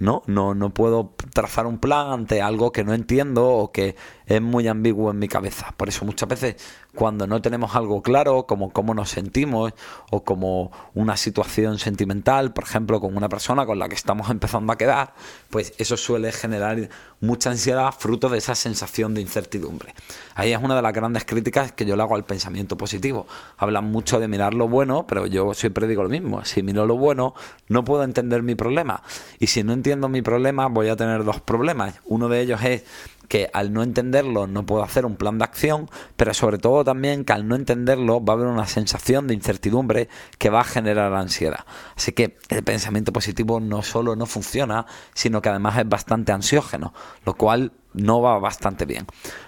¿no? 0.00 0.22
No, 0.26 0.54
no 0.54 0.70
puedo 0.70 1.14
trazar 1.32 1.66
un 1.66 1.78
plan 1.78 2.10
ante 2.10 2.42
algo 2.42 2.72
que 2.72 2.82
no 2.82 2.94
entiendo 2.94 3.46
o 3.46 3.70
que 3.70 3.94
es 4.26 4.40
muy 4.42 4.66
ambiguo 4.66 5.10
en 5.10 5.18
mi 5.18 5.28
cabeza. 5.28 5.74
Por 5.76 5.88
eso 5.88 6.04
muchas 6.04 6.28
veces 6.28 6.56
cuando 6.94 7.26
no 7.26 7.40
tenemos 7.40 7.76
algo 7.76 8.02
claro, 8.02 8.46
como 8.46 8.72
cómo 8.72 8.94
nos 8.94 9.10
sentimos 9.10 9.72
o 10.10 10.24
como 10.24 10.72
una 10.94 11.16
situación 11.16 11.78
sentimental, 11.78 12.52
por 12.52 12.64
ejemplo, 12.64 13.00
con 13.00 13.16
una 13.16 13.28
persona 13.28 13.66
con 13.66 13.78
la 13.78 13.88
que 13.88 13.94
estamos 13.94 14.30
empezando 14.30 14.72
a 14.72 14.78
quedar, 14.78 15.14
pues 15.50 15.72
eso 15.78 15.96
suele 15.96 16.32
generar 16.32 16.88
mucha 17.20 17.50
ansiedad 17.50 17.92
fruto 17.96 18.28
de 18.28 18.38
esa 18.38 18.54
sensación 18.54 19.14
de 19.14 19.20
incertidumbre. 19.20 19.94
Ahí 20.34 20.52
es 20.52 20.62
una 20.62 20.74
de 20.74 20.82
las 20.82 20.92
grandes 20.92 21.24
críticas 21.24 21.72
que 21.72 21.84
yo 21.84 21.96
le 21.96 22.02
hago 22.02 22.14
al 22.16 22.24
pensamiento 22.24 22.76
positivo. 22.76 23.26
Hablan 23.56 23.84
mucho 23.90 24.18
de 24.20 24.28
mirar 24.28 24.54
lo 24.54 24.68
bueno, 24.68 25.06
pero 25.06 25.26
yo 25.26 25.54
siempre 25.54 25.86
digo 25.86 26.02
lo 26.02 26.08
mismo. 26.08 26.44
Si 26.44 26.62
miro 26.62 26.86
lo 26.86 26.96
bueno, 26.96 27.34
no 27.68 27.84
puedo 27.84 28.04
entender 28.04 28.42
mi 28.42 28.54
problema. 28.54 29.02
Y 29.38 29.48
si 29.48 29.62
no 29.62 29.72
entiendo 29.72 30.08
mi 30.08 30.22
problema, 30.22 30.66
voy 30.68 30.88
a 30.88 30.96
tener 30.96 31.24
dos 31.24 31.40
problemas. 31.40 32.00
Uno 32.04 32.28
de 32.28 32.40
ellos 32.40 32.62
es 32.62 32.84
que 33.30 33.48
al 33.52 33.72
no 33.72 33.84
entenderlo 33.84 34.48
no 34.48 34.66
puedo 34.66 34.82
hacer 34.82 35.06
un 35.06 35.14
plan 35.14 35.38
de 35.38 35.44
acción, 35.44 35.88
pero 36.16 36.34
sobre 36.34 36.58
todo 36.58 36.82
también 36.82 37.24
que 37.24 37.32
al 37.32 37.46
no 37.46 37.54
entenderlo 37.54 38.24
va 38.24 38.32
a 38.32 38.36
haber 38.36 38.48
una 38.48 38.66
sensación 38.66 39.28
de 39.28 39.34
incertidumbre 39.34 40.08
que 40.38 40.50
va 40.50 40.62
a 40.62 40.64
generar 40.64 41.14
ansiedad. 41.14 41.64
Así 41.96 42.10
que 42.10 42.36
el 42.48 42.64
pensamiento 42.64 43.12
positivo 43.12 43.60
no 43.60 43.82
solo 43.82 44.16
no 44.16 44.26
funciona, 44.26 44.84
sino 45.14 45.40
que 45.42 45.48
además 45.48 45.78
es 45.78 45.88
bastante 45.88 46.32
ansiógeno, 46.32 46.92
lo 47.24 47.34
cual 47.34 47.70
no 47.94 48.20
va 48.20 48.36
bastante 48.40 48.84
bien. 48.84 49.06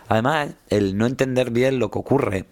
Además, 0.09 0.51
el 0.69 0.97
no 0.97 1.07
entender 1.07 1.51
bien 1.51 1.81
lo 1.81 1.91
que 1.91 1.99
ocurre 1.99 2.47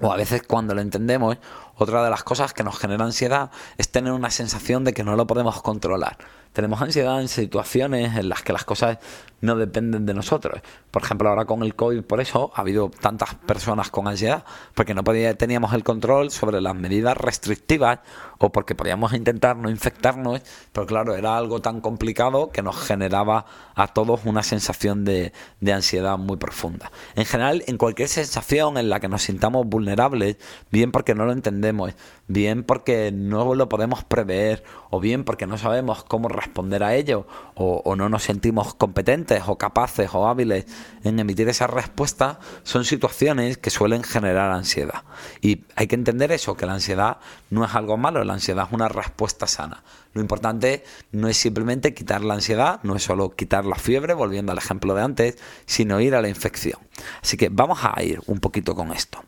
o 0.00 0.12
a 0.12 0.16
veces 0.16 0.42
cuando 0.42 0.74
lo 0.74 0.80
entendemos, 0.80 1.38
otra 1.76 2.04
de 2.04 2.10
las 2.10 2.22
cosas 2.24 2.52
que 2.52 2.64
nos 2.64 2.78
genera 2.78 3.04
ansiedad 3.04 3.50
es 3.78 3.90
tener 3.90 4.12
una 4.12 4.30
sensación 4.30 4.84
de 4.84 4.92
que 4.92 5.04
no 5.04 5.16
lo 5.16 5.26
podemos 5.26 5.60
controlar. 5.62 6.18
Tenemos 6.52 6.80
ansiedad 6.80 7.20
en 7.20 7.26
situaciones 7.26 8.16
en 8.16 8.28
las 8.28 8.42
que 8.42 8.52
las 8.52 8.64
cosas 8.64 8.98
no 9.40 9.56
dependen 9.56 10.06
de 10.06 10.14
nosotros. 10.14 10.60
Por 10.92 11.02
ejemplo, 11.02 11.28
ahora 11.28 11.46
con 11.46 11.64
el 11.64 11.74
COVID, 11.74 12.02
por 12.02 12.20
eso 12.20 12.52
ha 12.54 12.60
habido 12.60 12.90
tantas 12.90 13.34
personas 13.34 13.90
con 13.90 14.06
ansiedad, 14.06 14.44
porque 14.74 14.94
no 14.94 15.02
podía, 15.02 15.36
teníamos 15.36 15.74
el 15.74 15.82
control 15.82 16.30
sobre 16.30 16.60
las 16.60 16.76
medidas 16.76 17.16
restrictivas 17.16 17.98
o 18.38 18.52
porque 18.52 18.74
podíamos 18.74 19.12
intentar 19.12 19.56
no 19.56 19.70
infectarnos, 19.70 20.42
pero 20.72 20.86
claro, 20.86 21.14
era 21.14 21.36
algo 21.36 21.60
tan 21.60 21.80
complicado 21.80 22.50
que 22.50 22.62
nos 22.62 22.76
generaba 22.76 23.46
a 23.74 23.88
todos 23.88 24.20
una 24.24 24.42
sensación 24.42 25.04
de, 25.04 25.32
ansiedad 25.72 26.18
muy 26.18 26.36
profunda. 26.36 26.92
En 27.16 27.24
general, 27.24 27.64
en 27.66 27.78
cualquier 27.78 28.08
sensación 28.08 28.78
en 28.78 28.88
la 28.88 29.00
que 29.00 29.08
nos 29.08 29.22
sintamos 29.22 29.66
vulnerables, 29.66 30.36
bien 30.70 30.92
porque 30.92 31.14
no 31.14 31.24
lo 31.24 31.32
entendemos, 31.32 31.94
bien 32.28 32.62
porque 32.62 33.10
no 33.12 33.54
lo 33.54 33.68
podemos 33.68 34.04
prever, 34.04 34.62
o 34.94 35.00
bien 35.00 35.24
porque 35.24 35.46
no 35.46 35.58
sabemos 35.58 36.04
cómo 36.04 36.28
responder 36.28 36.84
a 36.84 36.94
ello 36.94 37.26
o, 37.54 37.96
no 37.96 38.08
nos 38.08 38.22
sentimos 38.22 38.74
competentes 38.74 39.42
o 39.46 39.58
capaces 39.58 40.10
o 40.12 40.28
hábiles 40.28 40.66
en 41.02 41.18
emitir 41.18 41.48
esa 41.48 41.66
respuesta, 41.66 42.38
son 42.62 42.84
situaciones 42.84 43.58
que 43.58 43.70
suelen 43.70 44.04
generar 44.04 44.52
ansiedad. 44.52 45.02
Y 45.40 45.64
hay 45.74 45.88
que 45.88 45.96
entender 45.96 46.30
eso, 46.30 46.56
que 46.56 46.66
la 46.66 46.74
ansiedad 46.74 47.18
no 47.50 47.64
es 47.64 47.74
algo 47.74 47.96
malo, 47.96 48.23
la 48.24 48.34
ansiedad 48.34 48.66
es 48.66 48.72
una 48.72 48.88
respuesta 48.88 49.46
sana. 49.46 49.82
Lo 50.12 50.20
importante 50.20 50.84
no 51.12 51.28
es 51.28 51.36
simplemente 51.36 51.94
quitar 51.94 52.22
la 52.22 52.34
ansiedad, 52.34 52.80
no 52.82 52.96
es 52.96 53.02
solo 53.02 53.30
quitar 53.30 53.64
la 53.64 53.76
fiebre, 53.76 54.14
volviendo 54.14 54.52
al 54.52 54.58
ejemplo 54.58 54.94
de 54.94 55.02
antes, 55.02 55.38
sino 55.66 56.00
ir 56.00 56.14
a 56.14 56.22
la 56.22 56.28
infección. 56.28 56.78
Así 57.22 57.36
que 57.36 57.48
vamos 57.50 57.80
a 57.82 58.02
ir 58.02 58.20
un 58.26 58.40
poquito 58.40 58.74
con 58.74 58.92
esto. 58.92 59.24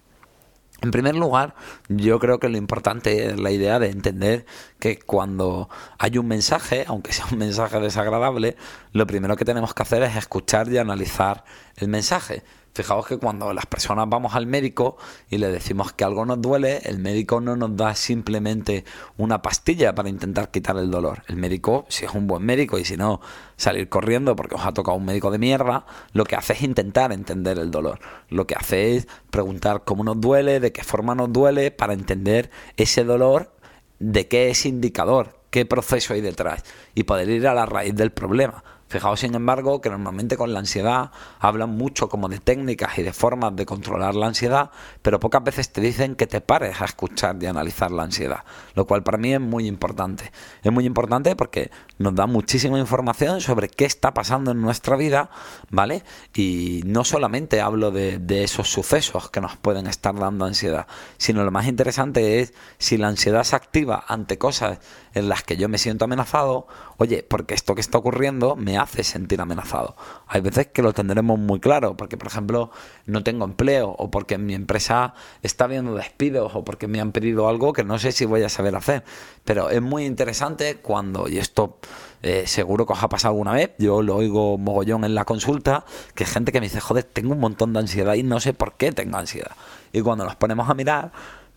En 0.82 0.90
primer 0.90 1.16
lugar, 1.16 1.54
yo 1.88 2.18
creo 2.18 2.38
que 2.38 2.50
lo 2.50 2.58
importante 2.58 3.28
es 3.28 3.40
la 3.40 3.50
idea 3.50 3.78
de 3.78 3.88
entender 3.88 4.44
que 4.78 4.98
cuando 4.98 5.70
hay 5.98 6.18
un 6.18 6.28
mensaje, 6.28 6.84
aunque 6.86 7.12
sea 7.12 7.24
un 7.32 7.38
mensaje 7.38 7.80
desagradable, 7.80 8.56
lo 8.92 9.06
primero 9.06 9.36
que 9.36 9.46
tenemos 9.46 9.72
que 9.72 9.82
hacer 9.82 10.02
es 10.02 10.16
escuchar 10.16 10.68
y 10.70 10.76
analizar 10.76 11.44
el 11.76 11.88
mensaje. 11.88 12.42
Fijaos 12.76 13.06
que 13.06 13.16
cuando 13.16 13.54
las 13.54 13.64
personas 13.64 14.06
vamos 14.06 14.34
al 14.34 14.46
médico 14.46 14.98
y 15.30 15.38
le 15.38 15.48
decimos 15.48 15.94
que 15.94 16.04
algo 16.04 16.26
nos 16.26 16.42
duele, 16.42 16.80
el 16.84 16.98
médico 16.98 17.40
no 17.40 17.56
nos 17.56 17.74
da 17.74 17.94
simplemente 17.94 18.84
una 19.16 19.40
pastilla 19.40 19.94
para 19.94 20.10
intentar 20.10 20.50
quitar 20.50 20.76
el 20.76 20.90
dolor. 20.90 21.22
El 21.26 21.36
médico, 21.36 21.86
si 21.88 22.04
es 22.04 22.12
un 22.12 22.26
buen 22.26 22.44
médico 22.44 22.78
y 22.78 22.84
si 22.84 22.98
no, 22.98 23.22
salir 23.56 23.88
corriendo 23.88 24.36
porque 24.36 24.56
os 24.56 24.66
ha 24.66 24.74
tocado 24.74 24.98
un 24.98 25.06
médico 25.06 25.30
de 25.30 25.38
mierda, 25.38 25.86
lo 26.12 26.24
que 26.24 26.36
hace 26.36 26.52
es 26.52 26.60
intentar 26.60 27.12
entender 27.12 27.58
el 27.58 27.70
dolor. 27.70 27.98
Lo 28.28 28.46
que 28.46 28.56
hace 28.56 28.96
es 28.96 29.08
preguntar 29.30 29.84
cómo 29.86 30.04
nos 30.04 30.20
duele, 30.20 30.60
de 30.60 30.72
qué 30.72 30.84
forma 30.84 31.14
nos 31.14 31.32
duele, 31.32 31.70
para 31.70 31.94
entender 31.94 32.50
ese 32.76 33.04
dolor, 33.04 33.56
de 34.00 34.28
qué 34.28 34.50
es 34.50 34.66
indicador, 34.66 35.40
qué 35.48 35.64
proceso 35.64 36.12
hay 36.12 36.20
detrás 36.20 36.62
y 36.94 37.04
poder 37.04 37.30
ir 37.30 37.46
a 37.48 37.54
la 37.54 37.64
raíz 37.64 37.94
del 37.94 38.12
problema. 38.12 38.62
Fijaos, 38.88 39.18
sin 39.18 39.34
embargo, 39.34 39.80
que 39.80 39.90
normalmente 39.90 40.36
con 40.36 40.52
la 40.52 40.60
ansiedad 40.60 41.10
hablan 41.40 41.70
mucho 41.70 42.08
como 42.08 42.28
de 42.28 42.38
técnicas 42.38 42.96
y 42.98 43.02
de 43.02 43.12
formas 43.12 43.56
de 43.56 43.66
controlar 43.66 44.14
la 44.14 44.28
ansiedad, 44.28 44.70
pero 45.02 45.18
pocas 45.18 45.42
veces 45.42 45.72
te 45.72 45.80
dicen 45.80 46.14
que 46.14 46.28
te 46.28 46.40
pares 46.40 46.80
a 46.80 46.84
escuchar 46.84 47.36
y 47.40 47.46
analizar 47.46 47.90
la 47.90 48.04
ansiedad, 48.04 48.44
lo 48.74 48.86
cual 48.86 49.02
para 49.02 49.18
mí 49.18 49.34
es 49.34 49.40
muy 49.40 49.66
importante. 49.66 50.30
Es 50.62 50.70
muy 50.70 50.86
importante 50.86 51.34
porque 51.34 51.72
nos 51.98 52.14
da 52.14 52.26
muchísima 52.26 52.78
información 52.78 53.40
sobre 53.40 53.68
qué 53.68 53.86
está 53.86 54.14
pasando 54.14 54.52
en 54.52 54.60
nuestra 54.60 54.96
vida, 54.96 55.30
¿vale? 55.68 56.04
Y 56.32 56.82
no 56.86 57.02
solamente 57.02 57.60
hablo 57.60 57.90
de, 57.90 58.20
esos 58.36 58.70
sucesos 58.70 59.30
que 59.30 59.40
nos 59.40 59.56
pueden 59.56 59.86
estar 59.86 60.14
dando 60.14 60.44
ansiedad, 60.44 60.86
sino 61.16 61.42
lo 61.42 61.50
más 61.50 61.66
interesante 61.66 62.40
es 62.40 62.54
si 62.78 62.98
la 62.98 63.08
ansiedad 63.08 63.42
se 63.42 63.56
activa 63.56 64.04
ante 64.06 64.38
cosas 64.38 64.78
en 65.14 65.28
las 65.28 65.42
que 65.42 65.56
yo 65.56 65.68
me 65.68 65.78
siento 65.78 66.04
amenazado, 66.04 66.66
oye, 66.98 67.24
porque 67.28 67.54
esto 67.54 67.74
que 67.74 67.80
está 67.80 67.98
ocurriendo 67.98 68.54
me 68.54 68.75
hace 68.76 69.04
sentir 69.04 69.40
amenazado. 69.40 69.96
Hay 70.26 70.40
veces 70.40 70.68
que 70.68 70.82
lo 70.82 70.92
tendremos 70.92 71.38
muy 71.38 71.60
claro, 71.60 71.96
porque 71.96 72.16
por 72.16 72.28
ejemplo 72.28 72.70
no 73.06 73.22
tengo 73.22 73.44
empleo 73.44 73.90
o 73.90 74.10
porque 74.10 74.38
mi 74.38 74.54
empresa 74.54 75.14
está 75.42 75.66
viendo 75.66 75.94
despidos 75.94 76.54
o 76.54 76.64
porque 76.64 76.86
me 76.88 77.00
han 77.00 77.12
pedido 77.12 77.48
algo 77.48 77.72
que 77.72 77.84
no 77.84 77.98
sé 77.98 78.12
si 78.12 78.24
voy 78.24 78.42
a 78.42 78.48
saber 78.48 78.76
hacer. 78.76 79.04
Pero 79.44 79.70
es 79.70 79.82
muy 79.82 80.04
interesante 80.04 80.76
cuando, 80.76 81.28
y 81.28 81.38
esto 81.38 81.78
eh, 82.22 82.46
seguro 82.46 82.86
que 82.86 82.92
os 82.92 83.02
ha 83.02 83.08
pasado 83.08 83.32
alguna 83.32 83.52
vez, 83.52 83.72
yo 83.78 84.02
lo 84.02 84.16
oigo 84.16 84.58
mogollón 84.58 85.04
en 85.04 85.14
la 85.14 85.24
consulta, 85.24 85.84
que 86.14 86.24
gente 86.24 86.52
que 86.52 86.60
me 86.60 86.66
dice, 86.66 86.80
joder, 86.80 87.04
tengo 87.04 87.32
un 87.32 87.40
montón 87.40 87.72
de 87.72 87.80
ansiedad 87.80 88.14
y 88.14 88.22
no 88.22 88.40
sé 88.40 88.52
por 88.52 88.74
qué 88.74 88.92
tengo 88.92 89.18
ansiedad. 89.18 89.52
Y 89.92 90.00
cuando 90.00 90.24
nos 90.24 90.36
ponemos 90.36 90.68
a 90.68 90.74
mirar, 90.74 91.12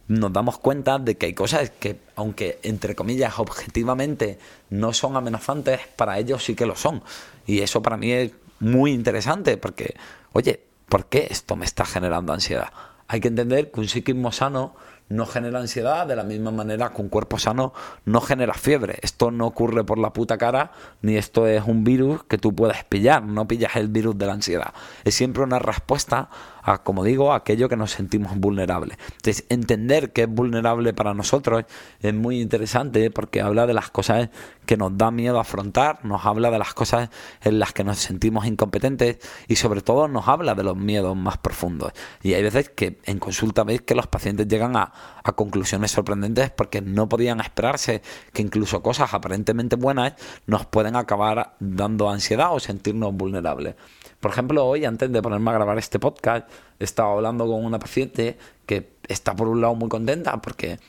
nos 0.09 0.33
damos 0.33 0.57
cuenta 0.57 0.97
de 0.97 1.17
que 1.17 1.27
hay 1.27 1.33
cosas 1.33 1.69
que, 1.69 1.99
aunque 2.15 2.59
entre 2.63 2.95
comillas 2.95 3.37
objetivamente 3.37 4.39
no 4.71 4.91
son 4.91 5.15
amenazantes, 5.15 5.79
para 5.95 6.17
ellos 6.17 6.43
sí 6.43 6.55
que 6.55 6.65
lo 6.65 6.75
son. 6.75 7.03
Y 7.45 7.59
eso 7.59 7.81
para 7.81 7.95
mí 7.95 8.11
es 8.11 8.31
muy 8.59 8.91
interesante 8.91 9.55
porque, 9.57 9.95
oye, 10.33 10.59
¿por 10.89 11.05
qué 11.05 11.27
esto 11.29 11.55
me 11.55 11.65
está 11.65 11.85
generando 11.85 12.33
ansiedad? 12.33 12.73
Hay 13.07 13.21
que 13.21 13.27
entender 13.27 13.71
que 13.71 13.79
un 13.79 13.87
psiquismo 13.87 14.31
sano 14.31 14.75
no 15.09 15.25
genera 15.25 15.59
ansiedad 15.59 16.07
de 16.07 16.15
la 16.15 16.23
misma 16.23 16.51
manera 16.51 16.89
que 16.89 17.01
un 17.01 17.09
cuerpo 17.09 17.39
sano 17.39 17.73
no 18.05 18.21
genera 18.21 18.53
fiebre. 18.53 18.99
Esto 19.01 19.31
no 19.31 19.47
ocurre 19.47 19.83
por 19.83 19.97
la 19.97 20.13
puta 20.13 20.37
cara, 20.37 20.71
ni 21.01 21.17
esto 21.17 21.47
es 21.47 21.63
un 21.65 21.83
virus 21.83 22.23
que 22.23 22.37
tú 22.37 22.53
puedes 22.53 22.83
pillar, 22.83 23.23
no 23.23 23.47
pillas 23.47 23.75
el 23.75 23.87
virus 23.87 24.17
de 24.17 24.27
la 24.27 24.33
ansiedad. 24.33 24.73
Es 25.03 25.15
siempre 25.15 25.43
una 25.43 25.59
respuesta 25.59 26.29
a, 26.61 26.83
como 26.83 27.03
digo, 27.03 27.33
aquello 27.33 27.69
que 27.69 27.75
nos 27.75 27.91
sentimos 27.91 28.35
vulnerables. 28.37 28.97
Entonces, 29.11 29.45
entender 29.49 30.13
que 30.13 30.23
es 30.23 30.29
vulnerable 30.29 30.93
para 30.93 31.13
nosotros 31.13 31.65
es 32.01 32.13
muy 32.13 32.39
interesante 32.39 33.09
porque 33.09 33.41
habla 33.41 33.65
de 33.65 33.73
las 33.73 33.89
cosas 33.89 34.29
que 34.65 34.77
nos 34.77 34.95
da 34.95 35.09
miedo 35.09 35.39
afrontar, 35.39 36.05
nos 36.05 36.25
habla 36.25 36.51
de 36.51 36.59
las 36.59 36.75
cosas 36.75 37.09
en 37.41 37.57
las 37.57 37.73
que 37.73 37.83
nos 37.83 37.97
sentimos 37.97 38.45
incompetentes 38.45 39.17
y 39.47 39.55
sobre 39.55 39.81
todo 39.81 40.07
nos 40.07 40.27
habla 40.27 40.53
de 40.53 40.63
los 40.63 40.77
miedos 40.77 41.15
más 41.15 41.37
profundos. 41.37 41.93
Y 42.21 42.35
hay 42.35 42.43
veces 42.43 42.69
que 42.69 42.99
en 43.05 43.17
consulta 43.17 43.63
veis 43.63 43.81
que 43.81 43.95
los 43.95 44.05
pacientes 44.05 44.47
llegan 44.47 44.75
a, 44.75 44.93
a 45.23 45.31
conclusiones 45.33 45.91
sorprendentes 45.91 46.49
porque 46.51 46.81
no 46.81 47.09
podían 47.09 47.39
esperarse 47.39 48.01
que 48.33 48.41
incluso 48.41 48.81
cosas 48.81 49.13
aparentemente 49.13 49.75
buenas 49.75 50.13
nos 50.45 50.65
pueden 50.65 50.95
acabar 50.95 51.55
dando 51.59 52.09
ansiedad 52.09 52.53
o 52.53 52.59
sentirnos 52.59 53.13
vulnerables. 53.13 53.75
Por 54.19 54.31
ejemplo, 54.31 54.65
hoy, 54.65 54.85
antes 54.85 55.11
de 55.11 55.21
ponerme 55.21 55.51
a 55.51 55.53
grabar 55.53 55.77
este 55.77 55.99
podcast, 55.99 56.49
estaba 56.79 57.13
hablando 57.13 57.47
con 57.47 57.63
una 57.63 57.79
paciente 57.79 58.37
que 58.65 58.97
está 59.07 59.35
por 59.35 59.47
un 59.47 59.61
lado 59.61 59.75
muy 59.75 59.89
contenta 59.89 60.41
porque 60.41 60.79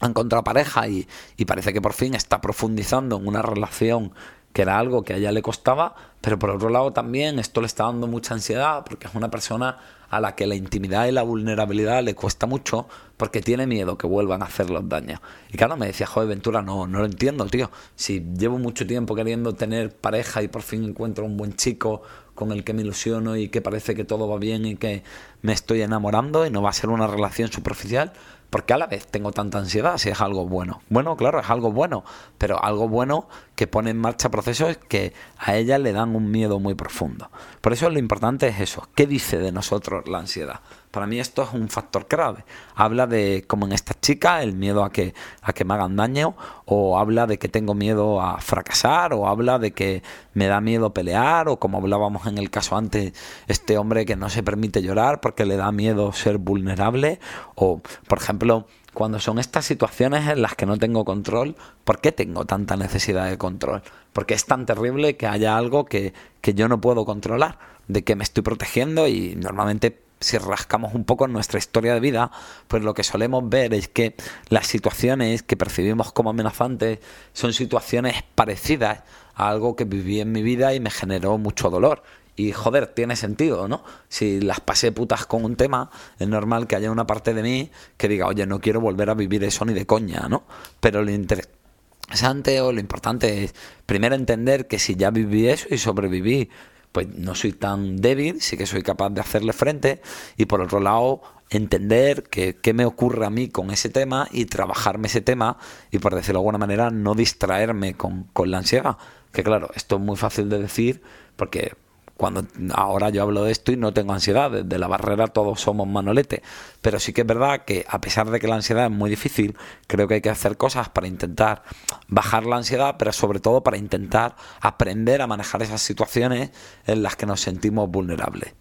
ha 0.00 0.06
encontrado 0.06 0.44
pareja 0.44 0.88
y, 0.88 1.06
y 1.36 1.44
parece 1.44 1.72
que 1.72 1.82
por 1.82 1.92
fin 1.92 2.14
está 2.14 2.40
profundizando 2.40 3.16
en 3.16 3.26
una 3.26 3.42
relación 3.42 4.12
que 4.52 4.62
era 4.62 4.78
algo 4.78 5.02
que 5.02 5.12
a 5.12 5.16
ella 5.16 5.32
le 5.32 5.42
costaba, 5.42 5.94
pero 6.20 6.38
por 6.38 6.50
otro 6.50 6.68
lado 6.68 6.92
también 6.92 7.38
esto 7.38 7.60
le 7.60 7.66
está 7.66 7.84
dando 7.84 8.06
mucha 8.06 8.34
ansiedad 8.34 8.82
porque 8.84 9.06
es 9.06 9.14
una 9.14 9.30
persona 9.30 9.78
a 10.10 10.20
la 10.20 10.34
que 10.34 10.46
la 10.46 10.54
intimidad 10.54 11.06
y 11.06 11.12
la 11.12 11.22
vulnerabilidad 11.22 12.02
le 12.02 12.14
cuesta 12.14 12.46
mucho 12.46 12.88
porque 13.16 13.40
tiene 13.40 13.66
miedo 13.66 13.98
que 13.98 14.06
vuelvan 14.06 14.42
a 14.42 14.46
hacer 14.46 14.70
los 14.70 14.88
daños. 14.88 15.20
Y 15.52 15.56
claro, 15.56 15.76
me 15.76 15.86
decía, 15.86 16.06
joder, 16.06 16.28
Ventura, 16.28 16.62
no, 16.62 16.86
no 16.86 17.00
lo 17.00 17.04
entiendo, 17.04 17.44
tío. 17.46 17.70
Si 17.96 18.24
llevo 18.38 18.58
mucho 18.58 18.86
tiempo 18.86 19.14
queriendo 19.14 19.54
tener 19.54 19.94
pareja 19.94 20.42
y 20.42 20.48
por 20.48 20.62
fin 20.62 20.84
encuentro 20.84 21.24
un 21.24 21.36
buen 21.36 21.54
chico 21.54 22.02
con 22.34 22.52
el 22.52 22.62
que 22.62 22.72
me 22.72 22.82
ilusiono 22.82 23.36
y 23.36 23.48
que 23.48 23.60
parece 23.60 23.96
que 23.96 24.04
todo 24.04 24.28
va 24.28 24.38
bien 24.38 24.64
y 24.64 24.76
que 24.76 25.02
me 25.42 25.52
estoy 25.52 25.82
enamorando 25.82 26.46
y 26.46 26.50
no 26.50 26.62
va 26.62 26.70
a 26.70 26.72
ser 26.72 26.90
una 26.90 27.08
relación 27.08 27.50
superficial, 27.50 28.12
porque 28.50 28.72
a 28.72 28.78
la 28.78 28.86
vez 28.86 29.06
tengo 29.06 29.32
tanta 29.32 29.58
ansiedad 29.58 29.98
si 29.98 30.08
es 30.08 30.20
algo 30.20 30.46
bueno? 30.46 30.80
Bueno, 30.88 31.16
claro, 31.16 31.40
es 31.40 31.50
algo 31.50 31.72
bueno, 31.72 32.04
pero 32.38 32.62
algo 32.62 32.88
bueno 32.88 33.28
que 33.54 33.66
pone 33.66 33.90
en 33.90 33.98
marcha 33.98 34.30
procesos 34.30 34.78
que 34.88 35.12
a 35.38 35.56
ella 35.56 35.78
le 35.78 35.92
dan 35.92 36.14
un 36.14 36.30
miedo 36.30 36.58
muy 36.58 36.74
profundo. 36.74 37.30
Por 37.60 37.72
eso 37.72 37.90
lo 37.90 37.98
importante 37.98 38.48
es 38.48 38.60
eso. 38.60 38.88
¿Qué 38.94 39.06
dice 39.06 39.38
de 39.38 39.52
nosotros 39.52 40.08
la 40.08 40.18
ansiedad? 40.18 40.60
Para 40.90 41.06
mí 41.06 41.20
esto 41.20 41.42
es 41.42 41.52
un 41.52 41.68
factor 41.68 42.06
clave. 42.06 42.44
Habla 42.74 43.06
de, 43.06 43.44
como 43.46 43.66
en 43.66 43.72
esta 43.72 43.94
chica, 44.00 44.42
el 44.42 44.54
miedo 44.54 44.84
a 44.84 44.90
que, 44.90 45.14
a 45.42 45.52
que 45.52 45.64
me 45.64 45.74
hagan 45.74 45.96
daño, 45.96 46.34
o 46.64 46.98
habla 46.98 47.26
de 47.26 47.38
que 47.38 47.48
tengo 47.48 47.74
miedo 47.74 48.20
a 48.20 48.40
fracasar, 48.40 49.12
o 49.12 49.28
habla 49.28 49.58
de 49.58 49.72
que 49.72 50.02
me 50.34 50.46
da 50.46 50.60
miedo 50.60 50.94
pelear, 50.94 51.48
o 51.48 51.58
como 51.58 51.78
hablábamos 51.78 52.26
en 52.26 52.38
el 52.38 52.50
caso 52.50 52.76
antes, 52.76 53.12
este 53.48 53.76
hombre 53.76 54.06
que 54.06 54.16
no 54.16 54.30
se 54.30 54.42
permite 54.42 54.82
llorar 54.82 55.20
porque 55.20 55.44
le 55.44 55.56
da 55.56 55.70
miedo 55.72 56.12
ser 56.12 56.38
vulnerable, 56.38 57.20
o, 57.54 57.80
por 58.06 58.18
ejemplo, 58.18 58.66
cuando 58.94 59.20
son 59.20 59.38
estas 59.38 59.64
situaciones 59.66 60.28
en 60.28 60.42
las 60.42 60.54
que 60.54 60.66
no 60.66 60.78
tengo 60.78 61.04
control, 61.04 61.54
¿por 61.84 62.00
qué 62.00 62.12
tengo 62.12 62.46
tanta 62.46 62.76
necesidad 62.76 63.28
de 63.28 63.38
control? 63.38 63.82
Porque 64.12 64.34
es 64.34 64.46
tan 64.46 64.66
terrible 64.66 65.16
que 65.16 65.26
haya 65.26 65.56
algo 65.56 65.84
que, 65.84 66.14
que 66.40 66.54
yo 66.54 66.66
no 66.68 66.80
puedo 66.80 67.04
controlar, 67.04 67.58
de 67.86 68.02
que 68.02 68.16
me 68.16 68.24
estoy 68.24 68.42
protegiendo 68.42 69.06
y 69.06 69.36
normalmente 69.36 70.07
si 70.20 70.38
rascamos 70.38 70.94
un 70.94 71.04
poco 71.04 71.24
en 71.26 71.32
nuestra 71.32 71.58
historia 71.58 71.94
de 71.94 72.00
vida, 72.00 72.30
pues 72.66 72.82
lo 72.82 72.94
que 72.94 73.02
solemos 73.02 73.48
ver 73.48 73.74
es 73.74 73.88
que 73.88 74.14
las 74.48 74.66
situaciones 74.66 75.42
que 75.42 75.56
percibimos 75.56 76.12
como 76.12 76.30
amenazantes 76.30 76.98
son 77.32 77.52
situaciones 77.52 78.24
parecidas 78.34 79.02
a 79.34 79.48
algo 79.48 79.76
que 79.76 79.84
viví 79.84 80.20
en 80.20 80.32
mi 80.32 80.42
vida 80.42 80.74
y 80.74 80.80
me 80.80 80.90
generó 80.90 81.38
mucho 81.38 81.70
dolor. 81.70 82.02
Y 82.36 82.52
joder, 82.52 82.86
tiene 82.86 83.16
sentido, 83.16 83.66
¿no? 83.66 83.82
Si 84.08 84.40
las 84.40 84.60
pasé 84.60 84.92
putas 84.92 85.26
con 85.26 85.44
un 85.44 85.56
tema, 85.56 85.90
es 86.20 86.28
normal 86.28 86.68
que 86.68 86.76
haya 86.76 86.90
una 86.90 87.04
parte 87.04 87.34
de 87.34 87.42
mí 87.42 87.70
que 87.96 88.06
diga, 88.06 88.28
oye, 88.28 88.46
no 88.46 88.60
quiero 88.60 88.80
volver 88.80 89.10
a 89.10 89.14
vivir 89.14 89.42
eso 89.42 89.64
ni 89.64 89.74
de 89.74 89.86
coña, 89.86 90.28
¿no? 90.28 90.44
Pero 90.78 91.02
lo 91.02 91.10
interesante 91.10 92.60
o 92.60 92.72
lo 92.72 92.78
importante 92.78 93.44
es 93.44 93.54
primero 93.86 94.14
entender 94.14 94.68
que 94.68 94.78
si 94.78 94.94
ya 94.94 95.10
viví 95.10 95.48
eso 95.48 95.66
y 95.70 95.78
sobreviví 95.78 96.48
pues 96.92 97.08
no 97.08 97.34
soy 97.34 97.52
tan 97.52 97.96
débil, 97.96 98.40
sí 98.40 98.56
que 98.56 98.66
soy 98.66 98.82
capaz 98.82 99.10
de 99.10 99.20
hacerle 99.20 99.52
frente 99.52 100.00
y 100.36 100.46
por 100.46 100.60
otro 100.60 100.80
lado 100.80 101.22
entender 101.50 102.24
qué 102.24 102.72
me 102.74 102.84
ocurre 102.84 103.24
a 103.26 103.30
mí 103.30 103.48
con 103.48 103.70
ese 103.70 103.88
tema 103.88 104.28
y 104.30 104.46
trabajarme 104.46 105.08
ese 105.08 105.20
tema 105.20 105.56
y 105.90 105.98
por 105.98 106.14
decirlo 106.14 106.40
de 106.40 106.42
alguna 106.42 106.58
manera 106.58 106.90
no 106.90 107.14
distraerme 107.14 107.94
con, 107.94 108.24
con 108.32 108.50
la 108.50 108.58
ansiedad. 108.58 108.96
Que 109.32 109.42
claro, 109.42 109.70
esto 109.74 109.96
es 109.96 110.02
muy 110.02 110.16
fácil 110.16 110.48
de 110.48 110.58
decir 110.58 111.02
porque 111.36 111.72
cuando 112.18 112.44
ahora 112.74 113.10
yo 113.10 113.22
hablo 113.22 113.44
de 113.44 113.52
esto 113.52 113.70
y 113.70 113.76
no 113.76 113.94
tengo 113.94 114.12
ansiedad, 114.12 114.50
desde 114.50 114.78
la 114.78 114.88
barrera 114.88 115.28
todos 115.28 115.60
somos 115.60 115.86
manolete, 115.86 116.42
pero 116.80 117.00
sí 117.00 117.12
que 117.12 117.22
es 117.22 117.26
verdad 117.26 117.64
que 117.64 117.84
a 117.88 118.00
pesar 118.00 118.30
de 118.30 118.40
que 118.40 118.48
la 118.48 118.56
ansiedad 118.56 118.86
es 118.86 118.90
muy 118.90 119.10
difícil, 119.10 119.56
creo 119.86 120.08
que 120.08 120.14
hay 120.14 120.20
que 120.20 120.30
hacer 120.30 120.56
cosas 120.56 120.88
para 120.88 121.06
intentar 121.06 121.62
bajar 122.06 122.46
la 122.46 122.56
ansiedad, 122.56 122.96
pero 122.98 123.12
sobre 123.12 123.40
todo 123.40 123.62
para 123.62 123.76
intentar 123.76 124.36
aprender 124.60 125.22
a 125.22 125.26
manejar 125.26 125.62
esas 125.62 125.82
situaciones 125.82 126.50
en 126.86 127.02
las 127.02 127.16
que 127.16 127.26
nos 127.26 127.40
sentimos 127.40 127.90
vulnerables. 127.90 128.54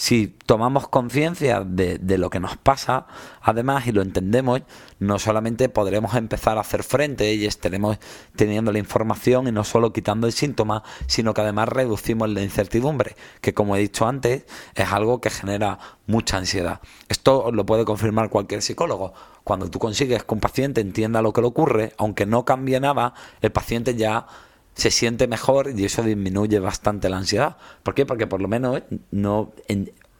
Si 0.00 0.28
tomamos 0.46 0.88
conciencia 0.88 1.60
de, 1.60 1.98
lo 2.16 2.30
que 2.30 2.40
nos 2.40 2.56
pasa, 2.56 3.06
además, 3.42 3.86
y 3.86 3.92
lo 3.92 4.00
entendemos, 4.00 4.62
no 4.98 5.18
solamente 5.18 5.68
podremos 5.68 6.14
empezar 6.14 6.56
a 6.56 6.62
hacer 6.62 6.84
frente 6.84 7.34
y 7.34 7.44
estaremos 7.44 7.98
teniendo 8.34 8.72
la 8.72 8.78
información 8.78 9.46
y 9.46 9.52
no 9.52 9.62
solo 9.62 9.92
quitando 9.92 10.26
el 10.26 10.32
síntoma, 10.32 10.84
sino 11.06 11.34
que 11.34 11.42
además 11.42 11.68
reducimos 11.68 12.30
la 12.30 12.40
incertidumbre, 12.40 13.14
que 13.42 13.52
como 13.52 13.76
he 13.76 13.80
dicho 13.80 14.06
antes, 14.06 14.46
es 14.74 14.90
algo 14.90 15.20
que 15.20 15.28
genera 15.28 15.78
mucha 16.06 16.38
ansiedad. 16.38 16.80
Esto 17.08 17.52
puede 17.64 17.84
confirmar 17.84 18.30
cualquier 18.30 18.62
psicólogo. 18.62 19.12
Cuando 19.44 19.70
tú 19.70 19.78
consigues 19.78 20.24
que 20.24 20.34
un 20.34 20.40
paciente 20.40 20.80
entienda 20.80 21.22
lo 21.22 21.32
que 21.32 21.40
le 21.40 21.46
ocurre, 21.48 21.92
aunque 21.98 22.26
no 22.26 22.44
cambie 22.44 22.80
nada, 22.80 23.14
el 23.40 23.52
paciente 23.52 23.94
ya 23.94 24.26
se 24.74 24.90
siente 24.90 25.26
mejor 25.26 25.70
y 25.76 25.84
eso 25.84 26.02
disminuye 26.02 26.58
bastante 26.58 27.08
la 27.08 27.18
ansiedad. 27.18 27.56
¿Por 27.82 27.94
qué? 27.94 28.06
Porque 28.06 28.26
por 28.26 28.40
lo 28.40 28.48
menos 28.48 28.82
no 29.10 29.52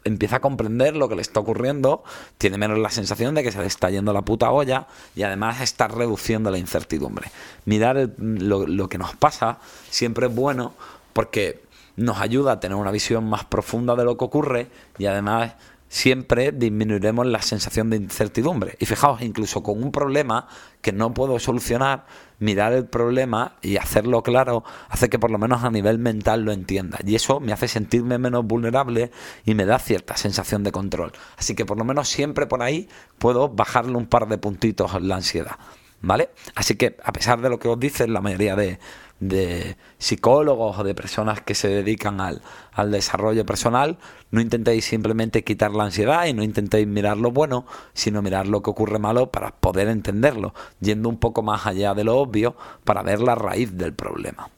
empieza 0.05 0.37
a 0.37 0.41
comprender 0.41 0.97
lo 0.97 1.09
que 1.09 1.15
le 1.15 1.23
está 1.23 1.41
ocurriendo, 1.41 2.03
tiene 2.39 2.59
menos 2.59 2.79
la 2.79 2.91
sensación 2.91 3.35
de 3.35 3.43
que 3.43 3.53
se 3.53 3.59
le 3.59 3.67
está 3.67 3.91
yendo 3.91 4.13
la 4.13 4.23
puta 4.23 4.51
olla 4.51 4.87
y 5.15 5.23
además 5.23 5.61
está 5.61 5.89
reduciendo 5.89 6.51
la 6.51 6.59
incertidumbre. 6.59 7.31
Mirar 7.65 8.11
lo, 8.19 8.67
lo 8.67 8.89
que 8.89 8.99
nos 8.99 9.15
pasa 9.17 9.59
siempre 9.91 10.27
es 10.27 10.35
bueno 10.35 10.75
porque 11.13 11.63
nos 11.97 12.19
ayuda 12.19 12.53
a 12.53 12.61
tener 12.61 12.77
una 12.77 12.91
visión 12.91 13.25
más 13.29 13.45
profunda 13.45 13.95
de 13.95 14.05
lo 14.05 14.17
que 14.17 14.25
ocurre 14.25 14.71
y 14.99 15.07
además 15.07 15.55
siempre 15.91 16.53
disminuiremos 16.53 17.27
la 17.27 17.43
sensación 17.43 17.91
de 17.91 17.97
incertidumbre. 17.97 18.77
Y 18.79 18.87
fijaos, 18.87 19.21
incluso 19.23 19.63
con 19.63 19.83
un 19.83 19.91
problema 19.91 20.47
que 20.81 20.93
no 20.93 21.13
puedo 21.13 21.39
solucionar, 21.41 22.07
mirar 22.39 22.73
el 22.73 22.87
problema 22.87 23.57
y 23.61 23.77
hacerlo 23.77 24.23
claro 24.23 24.65
hace 24.89 25.11
que 25.11 25.19
por 25.19 25.33
lo 25.33 25.39
menos 25.39 25.65
a 25.65 25.71
nivel 25.71 25.99
mental 25.99 26.45
lo 26.45 26.53
entienda. 26.53 26.99
Y 27.05 27.17
eso 27.17 27.41
me 27.41 27.53
hace 27.53 27.67
sentirme 27.67 28.19
menos 28.19 28.47
vulnerable 28.47 29.11
y 29.45 29.55
me 29.55 29.67
da 29.67 29.81
cierta 29.81 30.17
sensación 30.17 30.63
de 30.63 30.71
control. 30.71 31.13
Así 31.37 31.57
que 31.57 31.67
por 31.67 31.77
lo 31.77 31.85
menos 31.85 32.09
siempre 32.09 32.47
por 32.47 32.63
ahí 32.63 32.89
puedo 33.19 33.49
bajarle 33.49 33.97
un 33.97 34.07
par 34.07 34.29
de 34.29 34.39
puntitos 34.39 35.03
la 35.03 35.17
ansiedad. 35.17 35.59
¿Vale? 36.03 36.31
Así 36.55 36.77
que 36.77 36.97
a 37.05 37.13
pesar 37.13 37.43
de 37.43 37.51
lo 37.51 37.59
que 37.59 37.69
os 37.69 37.79
dicen 37.79 38.15
la 38.15 38.23
mayoría 38.23 38.57
de, 38.57 38.79
de 39.21 39.77
psicólogos 39.99 40.79
o 40.79 40.85
de 40.85 40.95
personas 40.95 41.43
que 41.43 41.55
se 41.55 41.69
dedican 41.69 42.21
al, 42.21 42.43
al, 42.73 42.91
desarrollo 42.91 43.47
personal, 43.47 43.99
no 44.31 44.41
intentéis 44.41 44.87
simplemente 44.87 45.45
quitar 45.45 45.73
la 45.73 45.85
ansiedad 45.85 46.27
y 46.27 46.33
no 46.33 46.43
intentéis 46.43 46.87
mirar 46.87 47.19
lo 47.19 47.31
bueno, 47.31 47.67
sino 47.93 48.23
mirar 48.23 48.49
lo 48.49 48.63
que 48.63 48.71
ocurre 48.71 48.99
malo 48.99 49.31
para 49.31 49.53
poder 49.53 49.89
entenderlo, 49.89 50.55
yendo 50.81 51.09
un 51.09 51.19
poco 51.19 51.43
más 51.43 51.67
allá 51.67 51.95
de 51.95 52.05
lo 52.05 52.17
obvio 52.19 52.57
para 52.85 53.03
ver 53.03 53.21
la 53.21 53.35
raíz 53.35 53.77
del 53.77 53.93
problema. 53.93 54.51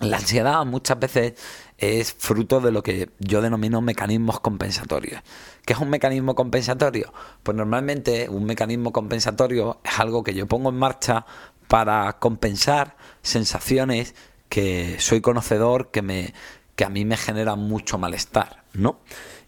La 0.00 0.16
ansiedad 0.16 0.64
muchas 0.66 0.98
veces 0.98 1.34
es 1.78 2.12
fruto 2.14 2.60
de 2.60 2.72
lo 2.72 2.82
que 2.82 3.10
yo 3.20 3.40
denomino 3.40 3.80
mecanismos 3.80 4.40
compensatorios. 4.40 5.22
¿Qué 5.64 5.72
es 5.72 5.78
un 5.78 5.88
mecanismo 5.88 6.34
compensatorio? 6.34 7.12
Pues 7.42 7.56
normalmente 7.56 8.28
un 8.28 8.44
mecanismo 8.44 8.92
compensatorio 8.92 9.78
es 9.84 9.98
algo 10.00 10.24
que 10.24 10.34
yo 10.34 10.46
pongo 10.46 10.70
en 10.70 10.76
marcha 10.76 11.24
para 11.68 12.18
compensar 12.18 12.96
sensaciones 13.24 14.14
que 14.48 15.00
soy 15.00 15.20
conocedor 15.20 15.90
que 15.90 16.02
me 16.02 16.32
que 16.76 16.84
a 16.84 16.88
mí 16.88 17.04
me 17.04 17.16
generan 17.16 17.60
mucho 17.60 17.98
malestar, 17.98 18.64
¿no? 18.72 18.98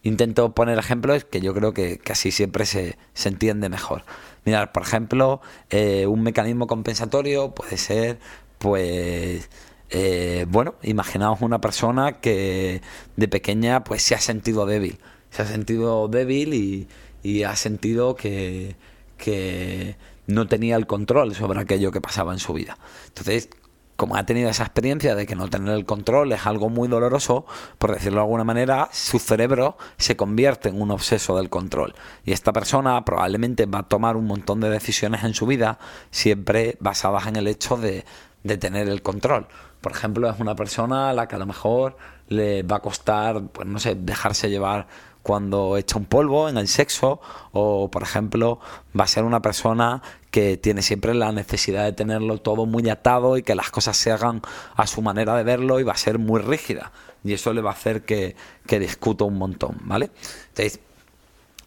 Intento 0.03 0.55
poner 0.55 0.79
ejemplos 0.79 1.25
que 1.25 1.41
yo 1.41 1.53
creo 1.55 1.75
que, 1.75 2.01
así 2.11 2.31
siempre 2.31 2.67
se, 2.67 2.97
se, 3.15 3.29
entiende 3.29 3.69
mejor. 3.69 4.05
Mirad, 4.45 4.71
por 4.71 4.85
ejemplo, 4.85 5.41
eh, 5.71 6.07
un 6.07 6.23
mecanismo 6.23 6.69
compensatorio 6.69 7.53
puede 7.53 7.77
ser, 7.79 8.21
pues, 8.59 9.51
eh, 9.91 10.47
bueno, 10.49 10.77
imaginaos 10.83 11.41
una 11.41 11.61
persona 11.61 12.21
que 12.21 12.81
de 13.17 13.29
pequeña 13.29 13.83
pues 13.83 14.03
se 14.03 14.15
ha 14.15 14.21
sentido 14.21 14.67
débil, 14.67 14.99
se 15.31 15.43
ha 15.43 15.47
sentido 15.47 16.07
débil 16.07 16.55
y, 16.55 16.89
y 17.25 17.43
ha 17.43 17.57
sentido 17.57 18.15
que, 18.15 18.77
que 19.19 19.97
no 20.29 20.47
tenía 20.47 20.77
el 20.77 20.87
control 20.87 21.35
sobre 21.35 21.61
aquello 21.61 21.91
que 21.91 22.01
pasaba 22.01 22.33
en 22.33 22.39
su 22.39 22.53
vida. 22.53 22.79
Entonces, 23.09 23.49
como 23.97 24.17
ha 24.17 24.25
tenido 24.25 24.51
esa 24.51 24.65
experiencia 24.65 25.15
de 25.15 25.27
que 25.27 25.35
no 25.35 25.49
tener 25.49 25.75
el 25.75 25.87
control 25.87 26.33
es 26.33 26.47
algo 26.47 26.69
muy 26.69 26.87
doloroso, 26.87 27.47
por 27.79 27.93
decirlo 27.93 28.19
de 28.19 28.25
alguna 28.25 28.45
manera, 28.45 28.89
su 28.93 29.19
cerebro 29.19 29.77
se 29.97 30.17
convierte 30.17 30.69
en 30.69 30.81
un 30.81 30.91
obseso 30.91 31.37
del 31.37 31.49
control. 31.49 31.95
Y 32.25 32.33
esta 32.33 32.53
persona 32.53 33.05
probablemente 33.05 33.67
va 33.67 33.81
a 33.81 33.89
tomar 33.89 34.17
un 34.17 34.27
montón 34.27 34.61
de 34.61 34.71
decisiones 34.71 35.25
en 35.25 35.35
su 35.35 35.47
vida 35.47 35.79
siempre 36.11 36.77
basadas 36.81 37.27
en 37.27 37.37
el 37.37 37.49
hecho 37.49 37.77
de, 37.77 38.05
de 38.45 38.59
tener 38.59 38.89
el 38.89 39.03
control. 39.03 39.49
Por 39.81 39.93
ejemplo, 39.93 40.29
es 40.31 40.39
una 40.41 40.55
persona 40.55 41.11
a 41.11 41.13
la 41.13 41.27
que 41.27 41.37
a 41.37 41.39
lo 41.39 41.47
mejor 41.47 41.97
le 42.29 42.63
va 42.63 42.77
a 42.77 42.81
costar, 42.81 43.43
pues 43.49 43.67
no 43.67 43.79
sé, 43.79 43.95
dejarse 43.95 44.51
llevar 44.51 44.87
cuando 45.27 45.77
echa 45.77 45.99
un 45.99 46.05
polvo 46.05 46.49
en 46.49 46.57
el 46.57 46.69
sexo 46.69 47.21
o 47.51 47.91
por 47.91 48.05
ejemplo 48.05 48.61
va 48.99 49.03
a 49.03 49.09
ser 49.09 49.25
una 49.25 49.43
persona 49.43 50.01
que 50.37 50.59
tiene 50.59 50.83
siempre 50.83 51.15
la 51.15 51.33
necesidad 51.33 51.85
de 51.85 51.95
tenerlo 51.95 52.37
todo 52.37 52.67
muy 52.67 52.87
atado 52.91 53.39
y 53.39 53.43
que 53.43 53.55
las 53.55 53.71
cosas 53.71 53.97
se 53.97 54.13
hagan 54.13 54.43
a 54.75 54.87
su 54.87 55.01
manera 55.01 55.35
de 55.35 55.45
verlo 55.45 55.81
y 55.81 55.83
va 55.83 55.95
a 55.95 55.97
ser 55.97 56.19
muy 56.19 56.43
rígida 56.43 56.93
y 57.25 57.33
eso 57.33 57.55
le 57.55 57.63
va 57.63 57.71
a 57.71 57.73
hacer 57.73 58.03
que, 58.03 58.37
que 58.67 58.79
discuta 58.79 59.25
un 59.25 59.39
montón, 59.39 59.79
¿vale? 59.85 60.11
Entonces, 60.49 60.79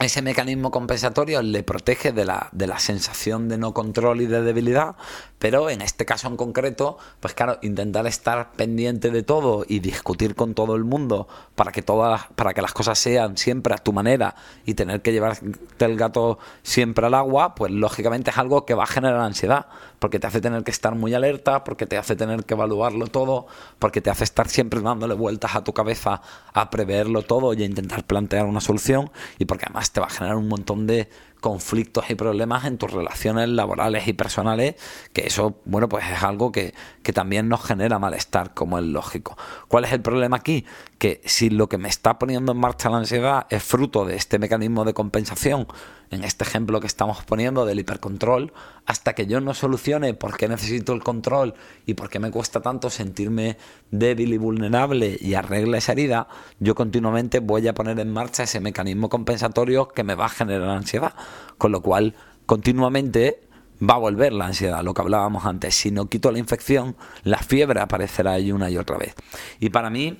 ese 0.01 0.21
mecanismo 0.21 0.71
compensatorio 0.71 1.41
le 1.41 1.61
protege 1.61 2.13
de 2.13 2.23
la, 2.23 2.47
de 2.53 2.67
la 2.67 2.79
sensación 2.79 3.49
de 3.49 3.57
no 3.57 3.73
control 3.73 4.21
y 4.21 4.27
de 4.27 4.41
debilidad, 4.41 4.95
pero 5.39 5.69
en 5.69 5.81
este 5.81 6.05
caso 6.05 6.29
en 6.29 6.37
concreto, 6.37 6.97
pues 7.19 7.33
claro, 7.33 7.59
intentar 7.63 8.07
estar 8.07 8.53
pendiente 8.53 9.11
de 9.11 9.23
todo 9.23 9.65
y 9.67 9.79
discutir 9.79 10.35
con 10.35 10.53
todo 10.53 10.77
el 10.77 10.85
mundo 10.85 11.27
para 11.55 11.73
que 11.73 11.81
todas, 11.81 12.27
para 12.37 12.53
que 12.53 12.61
las 12.61 12.71
cosas 12.71 12.97
sean 12.97 13.35
siempre 13.35 13.73
a 13.73 13.77
tu 13.77 13.91
manera 13.91 14.35
y 14.65 14.73
tener 14.73 15.01
que 15.01 15.11
llevarte 15.11 15.51
el 15.79 15.97
gato 15.97 16.39
siempre 16.63 17.05
al 17.05 17.13
agua, 17.13 17.53
pues 17.55 17.69
lógicamente 17.69 18.31
es 18.31 18.37
algo 18.37 18.65
que 18.65 18.75
va 18.75 18.83
a 18.83 18.87
generar 18.87 19.19
ansiedad, 19.19 19.65
porque 19.99 20.17
te 20.17 20.27
hace 20.27 20.39
tener 20.39 20.63
que 20.63 20.71
estar 20.71 20.95
muy 20.95 21.13
alerta, 21.13 21.65
porque 21.65 21.85
te 21.85 21.97
hace 21.97 22.15
tener 22.15 22.45
que 22.45 22.53
evaluarlo 22.53 23.07
todo, 23.07 23.47
porque 23.79 23.99
te 23.99 24.09
hace 24.09 24.23
estar 24.23 24.47
siempre 24.47 24.79
dándole 24.79 25.13
vueltas 25.13 25.55
a 25.55 25.63
tu 25.65 25.73
cabeza 25.73 26.21
a 26.53 26.69
preverlo 26.69 27.21
todo 27.23 27.53
y 27.53 27.63
a 27.63 27.65
intentar 27.65 28.05
plantear 28.05 28.45
una 28.45 28.61
solución 28.61 29.11
y 29.37 29.43
porque 29.43 29.65
además 29.65 29.88
te 29.91 29.99
va 29.99 30.07
a 30.07 30.09
generar 30.09 30.37
un 30.37 30.47
montón 30.47 30.87
de 30.87 31.09
conflictos 31.39 32.09
y 32.09 32.15
problemas 32.15 32.65
en 32.65 32.77
tus 32.77 32.91
relaciones 32.91 33.49
laborales 33.49 34.07
y 34.07 34.13
personales, 34.13 34.75
que 35.13 35.27
eso, 35.27 35.59
bueno, 35.65 35.89
pues 35.89 36.05
es 36.09 36.23
algo 36.23 36.51
que, 36.51 36.73
que, 37.03 37.13
también 37.13 37.49
nos 37.49 37.63
genera 37.63 37.99
malestar, 37.99 38.53
como 38.53 38.77
es 38.77 38.85
lógico. 38.85 39.37
¿Cuál 39.67 39.85
es 39.85 39.93
el 39.93 40.01
problema 40.01 40.37
aquí? 40.37 40.65
Que 40.97 41.21
si 41.25 41.49
lo 41.49 41.69
que 41.69 41.77
me 41.77 41.89
está 41.89 42.19
poniendo 42.19 42.51
en 42.51 42.59
marcha 42.59 42.89
la 42.89 42.97
ansiedad 42.97 43.47
es 43.49 43.63
fruto 43.63 44.05
de 44.05 44.15
este 44.15 44.39
mecanismo 44.39 44.85
de 44.85 44.93
compensación, 44.93 45.67
en 46.11 46.23
este 46.23 46.43
ejemplo 46.43 46.79
que 46.79 46.87
estamos 46.87 47.23
poniendo 47.23 47.65
del 47.65 47.79
hipercontrol, 47.79 48.53
hasta 48.85 49.13
que 49.13 49.27
yo 49.27 49.41
no 49.41 49.53
solucione 49.53 50.13
por 50.13 50.37
qué 50.37 50.47
necesito 50.47 50.93
el 50.93 51.03
control 51.03 51.53
y 51.85 51.93
por 51.93 52.09
qué 52.09 52.19
me 52.19 52.31
cuesta 52.31 52.61
tanto 52.61 52.89
sentirme 52.89 53.57
débil 53.91 54.33
y 54.33 54.37
vulnerable 54.37 55.17
y 55.19 55.35
arregle 55.35 55.77
esa 55.77 55.91
herida, 55.91 56.27
yo 56.59 56.75
continuamente 56.75 57.39
voy 57.39 57.67
a 57.67 57.73
poner 57.73 57.99
en 57.99 58.11
marcha 58.11 58.43
ese 58.43 58.59
mecanismo 58.59 59.09
compensatorio 59.09 59.87
que 59.87 60.03
me 60.03 60.15
va 60.15 60.25
a 60.25 60.29
generar 60.29 60.69
ansiedad. 60.69 61.13
Con 61.57 61.71
lo 61.71 61.81
cual, 61.81 62.15
continuamente 62.45 63.41
va 63.81 63.95
a 63.95 63.99
volver 63.99 64.33
la 64.33 64.47
ansiedad, 64.47 64.83
lo 64.83 64.93
que 64.93 65.01
hablábamos 65.01 65.45
antes. 65.45 65.75
Si 65.75 65.91
no 65.91 66.07
quito 66.07 66.31
la 66.31 66.39
infección, 66.39 66.95
la 67.23 67.37
fiebre 67.37 67.79
aparecerá 67.79 68.33
ahí 68.33 68.51
una 68.51 68.69
y 68.69 68.77
otra 68.77 68.97
vez. 68.97 69.15
Y 69.59 69.69
para 69.69 69.89
mí, 69.89 70.19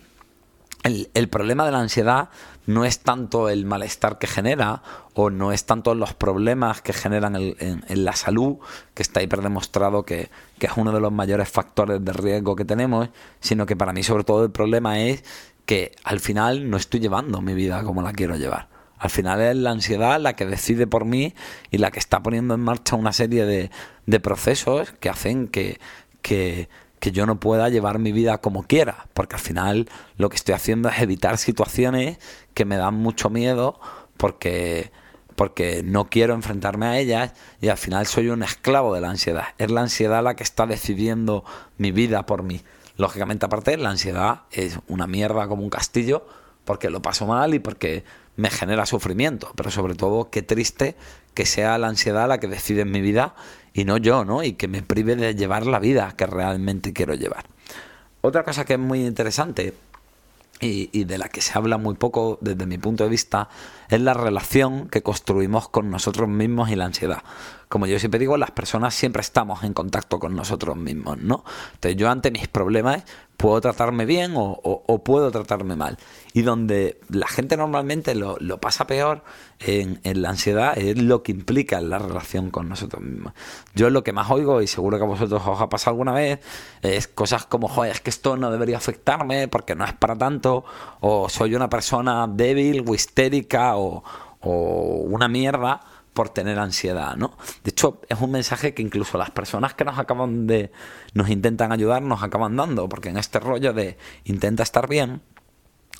el, 0.83 1.29
problema 1.29 1.65
de 1.65 1.71
la 1.71 1.79
ansiedad 1.79 2.29
no 2.65 2.85
es 2.85 2.99
tanto 2.99 3.49
el 3.49 3.65
malestar 3.65 4.17
que 4.17 4.27
genera 4.27 4.81
o 5.13 5.29
no 5.29 5.51
es 5.51 5.65
tanto 5.65 5.93
los 5.93 6.13
problemas 6.13 6.81
que 6.81 6.93
generan 6.93 7.35
en, 7.35 8.05
la 8.05 8.15
salud, 8.15 8.57
que 8.93 9.01
está 9.01 9.21
hiper 9.21 9.41
demostrado 9.41 10.03
que, 10.03 10.29
que 10.57 10.67
es 10.67 10.73
uno 10.77 10.91
de 10.91 11.01
los 11.01 11.11
mayores 11.11 11.49
factores 11.49 12.03
de 12.03 12.13
riesgo 12.13 12.55
que 12.55 12.63
tenemos, 12.63 13.09
sino 13.41 13.65
que 13.65 13.75
para 13.75 13.91
mí 13.91 14.03
sobre 14.03 14.23
todo 14.23 14.45
el 14.45 14.51
problema 14.51 14.99
es 14.99 15.23
que 15.65 15.91
al 16.03 16.19
final 16.19 16.69
no 16.69 16.77
estoy 16.77 16.99
llevando 17.01 17.41
mi 17.41 17.53
vida 17.53 17.83
como 17.83 18.01
la 18.01 18.13
quiero 18.13 18.37
llevar. 18.37 18.78
Al 18.99 19.09
final 19.09 19.41
es 19.41 19.55
la 19.55 19.71
ansiedad 19.71 20.19
la 20.19 20.35
que 20.35 20.45
decide 20.45 20.85
por 20.85 21.05
mí 21.05 21.33
y 21.71 21.77
la 21.77 21.89
que 21.89 21.99
está 21.99 22.21
poniendo 22.21 22.53
en 22.53 22.59
marcha 22.59 22.97
una 22.97 23.13
serie 23.13 23.45
de, 23.45 23.71
de 24.05 24.19
procesos 24.19 24.91
que 24.99 25.09
hacen 25.09 25.47
que, 25.47 25.79
que, 26.21 26.67
que, 26.99 27.11
yo 27.11 27.25
no 27.25 27.39
pueda 27.39 27.69
llevar 27.69 27.97
mi 27.97 28.11
vida 28.11 28.39
como 28.39 28.63
quiera. 28.63 29.07
Porque 29.13 29.35
al 29.35 29.41
final 29.41 29.89
lo 30.17 30.29
que 30.29 30.35
estoy 30.35 30.53
haciendo 30.53 30.89
es 30.89 30.99
evitar 30.99 31.37
situaciones 31.37 32.19
que 32.53 32.65
me 32.65 32.75
dan 32.75 32.95
mucho 32.95 33.29
miedo 33.29 33.79
porque, 34.17 34.91
porque 35.35 35.81
no 35.81 36.09
quiero 36.09 36.33
enfrentarme 36.33 36.85
a 36.87 36.99
ellas 36.99 37.31
y 37.61 37.69
al 37.69 37.77
final 37.77 38.05
soy 38.05 38.27
un 38.27 38.43
esclavo 38.43 38.93
de 38.93 38.99
la 38.99 39.09
ansiedad. 39.09 39.45
Es 39.57 39.71
la 39.71 39.79
ansiedad 39.79 40.21
la 40.21 40.35
que 40.35 40.43
está 40.43 40.67
decidiendo 40.67 41.45
mi 41.77 41.93
vida 41.93 42.25
por 42.25 42.43
mí. 42.43 42.61
Lógicamente 42.97 43.45
aparte, 43.45 43.77
la 43.77 43.91
ansiedad 43.91 44.41
es 44.51 44.77
una 44.89 45.07
mierda 45.07 45.47
como 45.47 45.63
un 45.63 45.69
castillo 45.69 46.27
porque 46.65 46.89
lo 46.89 47.01
paso 47.01 47.25
mal 47.25 47.53
y 47.53 47.59
porque 47.59 48.03
me 48.39 48.49
genera 48.49 48.85
sufrimiento, 48.85 49.51
pero 49.55 49.69
sobre 49.69 49.95
todo 49.95 50.29
qué 50.29 50.41
triste 50.41 50.95
que 51.33 51.45
sea 51.45 51.77
la 51.77 51.87
ansiedad 51.87 52.27
la 52.27 52.39
que 52.39 52.47
decide 52.47 52.81
en 52.81 52.91
mi 52.91 53.01
vida 53.01 53.35
y 53.73 53.85
no 53.85 53.97
yo, 53.97 54.25
¿no? 54.25 54.43
Y 54.43 54.53
que 54.53 54.67
me 54.67 54.81
prive 54.81 55.15
de 55.15 55.35
llevar 55.35 55.65
la 55.65 55.79
vida 55.79 56.13
que 56.17 56.25
realmente 56.25 56.93
quiero 56.93 57.13
llevar. 57.13 57.45
Otra 58.21 58.43
cosa 58.43 58.65
que 58.65 58.73
es 58.73 58.79
muy 58.79 59.05
interesante 59.05 59.73
y, 60.59 60.89
y, 60.91 61.05
de 61.05 61.17
la 61.17 61.29
que 61.29 61.41
se 61.41 61.57
habla 61.57 61.77
muy 61.77 61.95
poco 61.95 62.37
desde 62.41 62.65
mi 62.65 62.77
punto 62.77 63.03
de 63.03 63.09
vista 63.09 63.49
es 63.89 64.01
la 64.01 64.13
relación 64.13 64.89
que 64.89 65.01
construimos 65.01 65.69
con 65.69 65.89
nosotros 65.89 66.27
mismos 66.27 66.69
y 66.69 66.75
la 66.75 66.85
ansiedad. 66.85 67.23
Como 67.69 67.85
yo 67.85 67.99
siempre 67.99 68.19
digo, 68.19 68.35
las 68.35 68.49
personas 68.49 68.95
siempre 68.95 69.21
estamos 69.21 69.63
en 69.63 69.73
contacto 69.73 70.17
con 70.17 70.35
nosotros 70.35 70.75
mismos, 70.75 71.19
¿no? 71.19 71.43
Entonces 71.75 71.97
yo 71.97 72.09
ante 72.09 72.31
mis 72.31 72.47
problemas 72.47 73.03
puedo 73.37 73.61
tratarme 73.61 74.05
bien 74.05 74.33
o, 74.35 75.01
puedo 75.05 75.29
tratarme 75.29 75.75
mal. 75.75 75.99
Y 76.33 76.41
donde 76.41 76.99
la 77.09 77.27
gente 77.27 77.57
normalmente 77.57 78.15
lo, 78.15 78.37
pasa 78.59 78.87
peor 78.87 79.23
en, 79.59 79.99
la 80.03 80.29
ansiedad 80.29 80.75
es 80.79 80.97
lo 80.97 81.21
que 81.21 81.31
implica 81.31 81.79
la 81.79 81.99
relación 81.99 82.49
con 82.49 82.69
nosotros 82.69 83.03
mismos. 83.03 83.33
Yo 83.75 83.91
lo 83.91 84.03
que 84.03 84.13
más 84.13 84.31
oigo, 84.31 84.63
y 84.63 84.67
seguro 84.67 84.97
que 84.97 85.03
a 85.03 85.07
vosotros 85.07 85.39
os 85.45 85.61
ha 85.61 85.69
pasado 85.69 85.91
alguna 85.91 86.13
vez, 86.13 86.39
es 86.81 87.07
cosas 87.07 87.45
como, 87.45 87.67
joder, 87.67 87.91
es 87.91 88.01
que 88.01 88.09
esto 88.09 88.35
no 88.35 88.49
debería 88.49 88.77
afectarme 88.77 89.47
porque 89.47 89.75
no 89.75 89.85
es 89.85 89.93
para 89.93 90.17
tanto, 90.17 90.65
o 91.01 91.29
soy 91.29 91.53
una 91.53 91.69
persona 91.69 92.27
débil 92.27 92.83
o 92.87 92.95
histérica 92.95 93.77
o, 93.77 94.03
o 94.41 95.03
una 95.07 95.27
mierda 95.27 95.81
por 96.19 96.27
tener 96.27 96.59
ansiedad, 96.59 97.15
¿no? 97.15 97.37
De 97.63 97.71
hecho, 97.71 98.01
es 98.09 98.19
un 98.19 98.31
mensaje 98.31 98.73
que 98.73 98.81
incluso 98.81 99.17
las 99.17 99.31
personas 99.31 99.73
que 99.73 99.85
nos 99.85 99.97
acaban 99.97 100.47
de, 100.47 100.69
nos 101.13 101.29
intentan 101.29 101.71
ayudar, 101.71 102.01
nos 102.01 102.23
acaban 102.23 102.57
dando, 102.57 102.89
porque 102.89 103.07
en 103.07 103.15
este 103.15 103.39
rollo 103.39 103.71
de 103.71 103.97
intenta 104.25 104.63
estar 104.63 104.89
bien, 104.89 105.21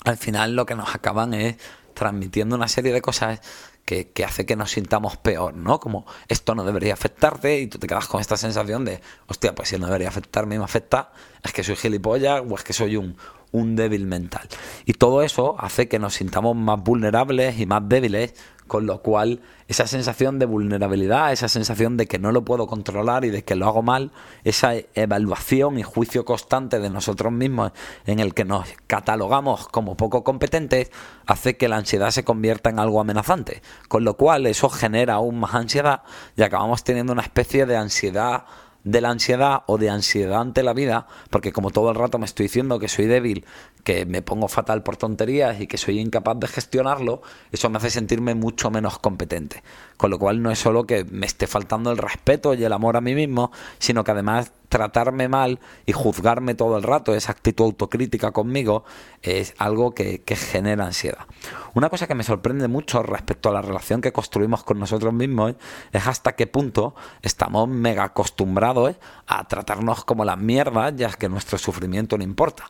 al 0.04 0.18
final 0.18 0.56
lo 0.56 0.66
que 0.66 0.74
nos 0.74 0.94
acaban 0.94 1.32
es 1.32 1.56
transmitiendo 1.94 2.54
una 2.54 2.68
serie 2.68 2.92
de 2.92 3.00
cosas 3.00 3.40
que, 3.86 4.10
que, 4.10 4.26
hace 4.26 4.44
que 4.44 4.56
nos 4.56 4.72
sintamos 4.72 5.16
peor, 5.16 5.56
¿no? 5.56 5.80
Como 5.80 6.04
esto 6.28 6.54
no 6.54 6.64
debería 6.64 6.92
afectarte 6.92 7.58
y 7.58 7.66
tú 7.66 7.78
te 7.78 7.86
quedas 7.86 8.06
con 8.06 8.20
esta 8.20 8.36
sensación 8.36 8.84
de, 8.84 9.00
hostia, 9.26 9.54
pues 9.54 9.70
si 9.70 9.78
no 9.78 9.86
debería 9.86 10.08
afectarme 10.08 10.58
me 10.58 10.64
afecta, 10.64 11.12
es 11.42 11.54
que 11.54 11.64
soy 11.64 11.76
gilipollas 11.76 12.42
o 12.46 12.54
es 12.56 12.62
que 12.62 12.74
soy 12.74 12.96
un, 12.96 13.16
un 13.52 13.74
débil 13.74 14.06
mental. 14.06 14.46
Y 14.84 14.92
todo 14.92 15.22
eso 15.22 15.56
hace 15.58 15.88
que 15.88 15.98
nos 15.98 16.12
sintamos 16.12 16.54
más 16.56 16.82
vulnerables 16.82 17.58
y 17.58 17.64
más 17.64 17.88
débiles 17.88 18.34
con 18.70 18.86
lo 18.86 19.02
cual 19.02 19.40
esa 19.66 19.88
sensación 19.88 20.38
de 20.38 20.46
vulnerabilidad, 20.46 21.32
esa 21.32 21.48
sensación 21.48 21.96
de 21.96 22.06
que 22.06 22.20
no 22.20 22.30
lo 22.30 22.44
puedo 22.44 22.68
controlar 22.68 23.24
y 23.24 23.30
de 23.30 23.42
que 23.42 23.56
lo 23.56 23.66
hago 23.66 23.82
mal, 23.82 24.12
esa 24.44 24.74
evaluación 24.94 25.76
y 25.76 25.82
juicio 25.82 26.24
constante 26.24 26.78
de 26.78 26.88
nosotros 26.88 27.32
mismos 27.32 27.72
en 28.06 28.20
el 28.20 28.32
que 28.32 28.44
nos 28.44 28.68
catalogamos 28.86 29.66
como 29.66 29.96
poco 29.96 30.22
competentes, 30.22 30.92
hace 31.26 31.56
que 31.56 31.68
la 31.68 31.78
ansiedad 31.78 32.12
se 32.12 32.22
convierta 32.22 32.70
en 32.70 32.78
algo 32.78 33.00
amenazante, 33.00 33.60
con 33.88 34.04
lo 34.04 34.14
cual 34.16 34.46
eso 34.46 34.68
genera 34.68 35.14
aún 35.14 35.40
más 35.40 35.52
ansiedad 35.54 36.02
y 36.36 36.42
acabamos 36.42 36.84
teniendo 36.84 37.12
una 37.12 37.22
especie 37.22 37.66
de 37.66 37.76
ansiedad 37.76 38.44
de 38.84 39.00
la 39.00 39.10
ansiedad 39.10 39.62
o 39.66 39.78
de 39.78 39.90
ansiedad 39.90 40.40
ante 40.40 40.62
la 40.62 40.72
vida, 40.72 41.06
porque 41.30 41.52
como 41.52 41.70
todo 41.70 41.90
el 41.90 41.96
rato 41.96 42.18
me 42.18 42.26
estoy 42.26 42.44
diciendo 42.44 42.78
que 42.78 42.88
soy 42.88 43.06
débil, 43.06 43.44
que 43.84 44.06
me 44.06 44.22
pongo 44.22 44.48
fatal 44.48 44.82
por 44.82 44.96
tonterías 44.96 45.60
y 45.60 45.66
que 45.66 45.78
soy 45.78 45.98
incapaz 46.00 46.38
de 46.38 46.48
gestionarlo, 46.48 47.22
eso 47.52 47.70
me 47.70 47.78
hace 47.78 47.90
sentirme 47.90 48.34
mucho 48.34 48.70
menos 48.70 48.98
competente. 48.98 49.62
Con 49.96 50.10
lo 50.10 50.18
cual 50.18 50.42
no 50.42 50.50
es 50.50 50.58
solo 50.58 50.84
que 50.84 51.04
me 51.04 51.26
esté 51.26 51.46
faltando 51.46 51.90
el 51.90 51.98
respeto 51.98 52.54
y 52.54 52.64
el 52.64 52.72
amor 52.72 52.96
a 52.96 53.00
mí 53.00 53.14
mismo, 53.14 53.52
sino 53.78 54.04
que 54.04 54.10
además 54.12 54.52
tratarme 54.70 55.28
mal 55.28 55.58
y 55.84 55.92
juzgarme 55.92 56.54
todo 56.54 56.78
el 56.78 56.84
rato, 56.84 57.14
esa 57.14 57.32
actitud 57.32 57.64
autocrítica 57.64 58.30
conmigo, 58.30 58.84
es 59.20 59.54
algo 59.58 59.94
que, 59.94 60.22
genera 60.26 60.86
ansiedad. 60.86 61.26
Una 61.74 61.88
cosa 61.88 62.06
que 62.06 62.14
me 62.14 62.24
sorprende 62.24 62.66
mucho 62.66 63.02
respecto 63.02 63.48
a 63.48 63.52
la 63.52 63.62
relación 63.62 64.00
que 64.00 64.12
construimos 64.12 64.64
con 64.64 64.78
nosotros 64.80 65.12
mismos 65.12 65.54
es 65.92 66.06
hasta 66.06 66.32
qué 66.32 66.46
punto 66.46 66.94
estamos 67.22 67.68
mega 67.68 68.04
acostumbrados 68.04 68.96
a 69.26 69.46
tratarnos 69.46 70.04
como 70.04 70.24
las 70.24 70.38
mierdas, 70.38 70.94
ya 70.96 71.10
que 71.10 71.28
nuestro 71.28 71.58
sufrimiento 71.58 72.18
no 72.18 72.24
importa. 72.24 72.64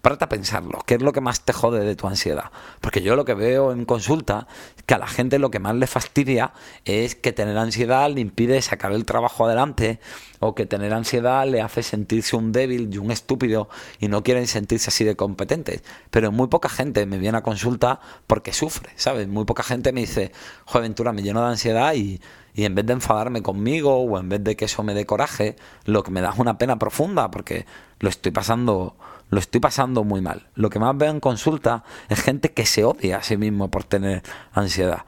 Párate 0.00 0.24
a 0.24 0.28
pensarlo, 0.28 0.78
¿qué 0.86 0.94
es 0.94 1.02
lo 1.02 1.12
que 1.12 1.20
más 1.20 1.44
te 1.44 1.52
jode 1.52 1.84
de 1.84 1.96
tu 1.96 2.06
ansiedad? 2.06 2.50
Porque 2.80 3.02
yo 3.02 3.16
lo 3.16 3.24
que 3.24 3.34
veo 3.34 3.72
en 3.72 3.84
consulta 3.84 4.46
es 4.76 4.82
que 4.84 4.94
a 4.94 4.98
la 4.98 5.06
gente 5.06 5.38
lo 5.38 5.50
que 5.50 5.58
más 5.58 5.74
le 5.74 5.86
fastidia 5.86 6.52
es 6.84 7.14
que 7.14 7.32
tener 7.32 7.58
ansiedad 7.58 8.10
le 8.10 8.20
impide 8.20 8.62
sacar 8.62 8.92
el 8.92 9.04
trabajo 9.04 9.44
adelante 9.44 10.00
o 10.40 10.54
que 10.54 10.66
tener 10.66 10.92
ansiedad 10.92 11.46
le 11.46 11.60
hace 11.60 11.82
sentirse 11.82 12.36
un 12.36 12.52
débil 12.52 12.92
y 12.92 12.98
un 12.98 13.10
estúpido 13.10 13.68
y 13.98 14.08
no 14.08 14.22
quieren 14.22 14.46
sentirse 14.46 14.88
así 14.88 15.04
de 15.04 15.16
competentes. 15.16 15.82
Pero 16.10 16.32
muy 16.32 16.48
poca 16.48 16.68
gente 16.68 17.06
me 17.06 17.18
viene 17.18 17.38
a 17.38 17.42
consulta 17.42 18.00
porque 18.26 18.45
sufre, 18.52 18.90
¿sabes? 18.96 19.28
Muy 19.28 19.44
poca 19.44 19.62
gente 19.62 19.92
me 19.92 20.00
dice, 20.00 20.32
joder, 20.64 20.82
Ventura, 20.82 21.12
me 21.12 21.22
lleno 21.22 21.40
de 21.42 21.48
ansiedad 21.48 21.94
y, 21.94 22.20
y 22.54 22.64
en 22.64 22.74
vez 22.74 22.86
de 22.86 22.94
enfadarme 22.94 23.42
conmigo 23.42 23.96
o 23.96 24.18
en 24.18 24.28
vez 24.28 24.42
de 24.42 24.56
que 24.56 24.66
eso 24.66 24.82
me 24.82 24.94
dé 24.94 25.06
coraje, 25.06 25.56
lo 25.84 26.02
que 26.02 26.10
me 26.10 26.20
da 26.20 26.30
es 26.30 26.38
una 26.38 26.58
pena 26.58 26.78
profunda 26.78 27.30
porque 27.30 27.66
lo 28.00 28.08
estoy 28.08 28.32
pasando 28.32 28.96
lo 29.28 29.40
estoy 29.40 29.60
pasando 29.60 30.04
muy 30.04 30.20
mal. 30.20 30.46
Lo 30.54 30.70
que 30.70 30.78
más 30.78 30.96
veo 30.96 31.10
en 31.10 31.20
consulta 31.20 31.84
es 32.08 32.20
gente 32.20 32.52
que 32.52 32.64
se 32.64 32.84
odia 32.84 33.18
a 33.18 33.22
sí 33.22 33.36
mismo 33.36 33.70
por 33.70 33.84
tener 33.84 34.22
ansiedad. 34.52 35.04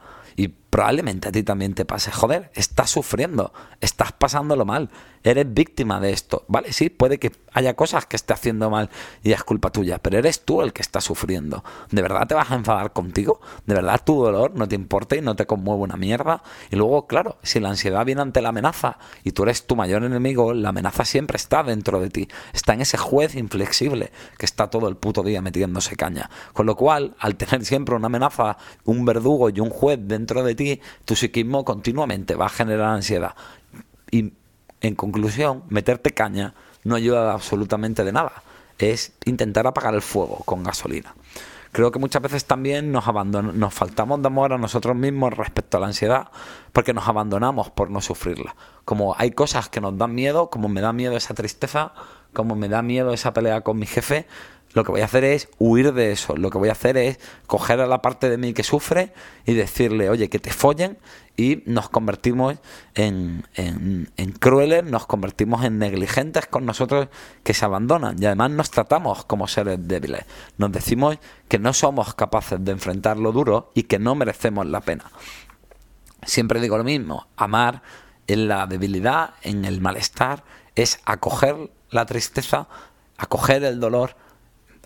Probablemente 0.69 1.29
a 1.29 1.31
ti 1.31 1.41
también 1.41 1.73
te 1.73 1.85
pase. 1.85 2.11
Joder, 2.11 2.51
estás 2.53 2.91
sufriendo, 2.91 3.51
estás 3.81 4.11
pasándolo 4.11 4.65
mal, 4.65 4.89
eres 5.23 5.51
víctima 5.51 5.99
de 5.99 6.11
esto. 6.11 6.45
Vale, 6.47 6.73
sí, 6.73 6.89
puede 6.89 7.17
que 7.17 7.31
haya 7.53 7.75
cosas 7.75 8.05
que 8.05 8.15
esté 8.15 8.33
haciendo 8.33 8.69
mal 8.69 8.89
y 9.23 9.31
es 9.31 9.43
culpa 9.43 9.71
tuya, 9.71 9.97
pero 9.97 10.19
eres 10.19 10.45
tú 10.45 10.61
el 10.61 10.71
que 10.71 10.81
está 10.81 11.01
sufriendo. 11.01 11.63
¿De 11.89 12.01
verdad 12.01 12.27
te 12.27 12.35
vas 12.35 12.51
a 12.51 12.55
enfadar 12.55 12.93
contigo? 12.93 13.41
¿De 13.65 13.73
verdad 13.73 14.01
tu 14.05 14.21
dolor 14.21 14.55
no 14.55 14.67
te 14.67 14.75
importa 14.75 15.15
y 15.15 15.21
no 15.21 15.35
te 15.35 15.47
conmueve 15.47 15.81
una 15.81 15.97
mierda? 15.97 16.43
Y 16.69 16.75
luego, 16.75 17.07
claro, 17.07 17.37
si 17.41 17.59
la 17.59 17.69
ansiedad 17.69 18.05
viene 18.05 18.21
ante 18.21 18.41
la 18.41 18.49
amenaza 18.49 18.99
y 19.23 19.31
tú 19.31 19.43
eres 19.43 19.65
tu 19.65 19.75
mayor 19.75 20.03
enemigo, 20.03 20.53
la 20.53 20.69
amenaza 20.69 21.03
siempre 21.03 21.37
está 21.37 21.63
dentro 21.63 21.99
de 21.99 22.09
ti. 22.09 22.27
Está 22.53 22.73
en 22.73 22.81
ese 22.81 22.97
juez 22.97 23.35
inflexible 23.35 24.11
que 24.37 24.45
está 24.45 24.69
todo 24.69 24.87
el 24.87 24.97
puto 24.97 25.23
día 25.23 25.41
metiéndose 25.41 25.95
caña. 25.95 26.29
Con 26.53 26.67
lo 26.67 26.75
cual, 26.75 27.15
al 27.19 27.35
tener 27.37 27.65
siempre 27.65 27.95
una 27.95 28.05
amenaza, 28.05 28.57
un 28.85 29.03
verdugo 29.05 29.49
y 29.49 29.59
un 29.59 29.69
juez 29.69 29.99
dentro 30.01 30.43
de 30.43 30.55
tu 31.05 31.15
psiquismo 31.15 31.65
continuamente 31.65 32.35
va 32.35 32.45
a 32.47 32.49
generar 32.49 32.87
ansiedad. 32.87 33.35
Y 34.11 34.33
en 34.81 34.95
conclusión, 34.95 35.63
meterte 35.69 36.11
caña 36.11 36.53
no 36.83 36.95
ayuda 36.95 37.33
absolutamente 37.33 38.03
de 38.03 38.11
nada. 38.11 38.43
Es 38.77 39.13
intentar 39.25 39.67
apagar 39.67 39.93
el 39.93 40.01
fuego 40.01 40.41
con 40.45 40.63
gasolina. 40.63 41.13
Creo 41.71 41.91
que 41.91 41.99
muchas 41.99 42.21
veces 42.21 42.45
también 42.45 42.91
nos 42.91 43.05
nos 43.13 43.73
faltamos 43.73 44.21
de 44.21 44.27
amor 44.27 44.53
a 44.53 44.57
nosotros 44.57 44.95
mismos 44.95 45.33
respecto 45.33 45.77
a 45.77 45.79
la 45.79 45.87
ansiedad, 45.87 46.29
porque 46.73 46.93
nos 46.93 47.07
abandonamos 47.07 47.69
por 47.69 47.91
no 47.91 48.01
sufrirla. 48.01 48.55
Como 48.85 49.15
hay 49.17 49.31
cosas 49.31 49.69
que 49.69 49.79
nos 49.79 49.95
dan 49.97 50.15
miedo, 50.15 50.49
como 50.49 50.67
me 50.67 50.81
da 50.81 50.93
miedo 50.93 51.15
esa 51.15 51.35
tristeza, 51.35 51.93
como 52.33 52.55
me 52.55 52.69
da 52.69 52.81
miedo 52.81 53.13
esa 53.13 53.33
pelea 53.33 53.61
con 53.61 53.77
mi 53.77 53.85
jefe, 53.85 54.25
lo 54.73 54.83
que 54.83 54.91
voy 54.91 55.01
a 55.01 55.05
hacer 55.05 55.23
es 55.23 55.49
huir 55.57 55.93
de 55.93 56.11
eso. 56.11 56.35
Lo 56.35 56.49
que 56.51 56.57
voy 56.57 56.69
a 56.69 56.73
hacer 56.73 56.95
es 56.97 57.19
coger 57.47 57.79
a 57.79 57.87
la 57.87 58.01
parte 58.01 58.29
de 58.29 58.37
mí 58.37 58.53
que 58.53 58.63
sufre 58.63 59.13
y 59.45 59.53
decirle, 59.53 60.09
oye, 60.09 60.29
que 60.29 60.39
te 60.39 60.51
follen 60.51 60.99
y 61.35 61.63
nos 61.65 61.89
convertimos 61.89 62.57
en, 62.93 63.47
en, 63.55 64.31
crueles, 64.33 64.83
nos 64.83 65.07
convertimos 65.07 65.63
en 65.63 65.79
negligentes 65.79 66.45
con 66.45 66.65
nosotros 66.65 67.07
que 67.43 67.53
se 67.53 67.65
abandonan 67.65 68.21
y 68.21 68.25
además 68.25 68.51
nos 68.51 68.69
tratamos 68.69 69.25
como 69.25 69.47
seres 69.47 69.79
débiles. 69.81 70.25
Nos 70.57 70.71
decimos 70.71 71.17
que 71.47 71.57
no 71.57 71.73
somos 71.73 72.13
capaces 72.13 72.63
de 72.63 72.71
enfrentar 72.71 73.17
lo 73.17 73.31
duro 73.31 73.71
y 73.73 73.83
que 73.83 73.97
no 73.97 74.15
merecemos 74.15 74.67
la 74.67 74.81
pena. 74.81 75.05
Siempre 76.23 76.59
digo 76.59 76.77
lo 76.77 76.83
mismo, 76.83 77.27
amar 77.37 77.81
en 78.27 78.47
la 78.47 78.67
debilidad, 78.67 79.33
en 79.41 79.65
el 79.65 79.81
malestar, 79.81 80.43
es 80.75 80.99
acoger 81.05 81.71
la 81.89 82.05
tristeza, 82.05 82.67
acoger 83.17 83.63
el 83.63 83.79
dolor, 83.79 84.15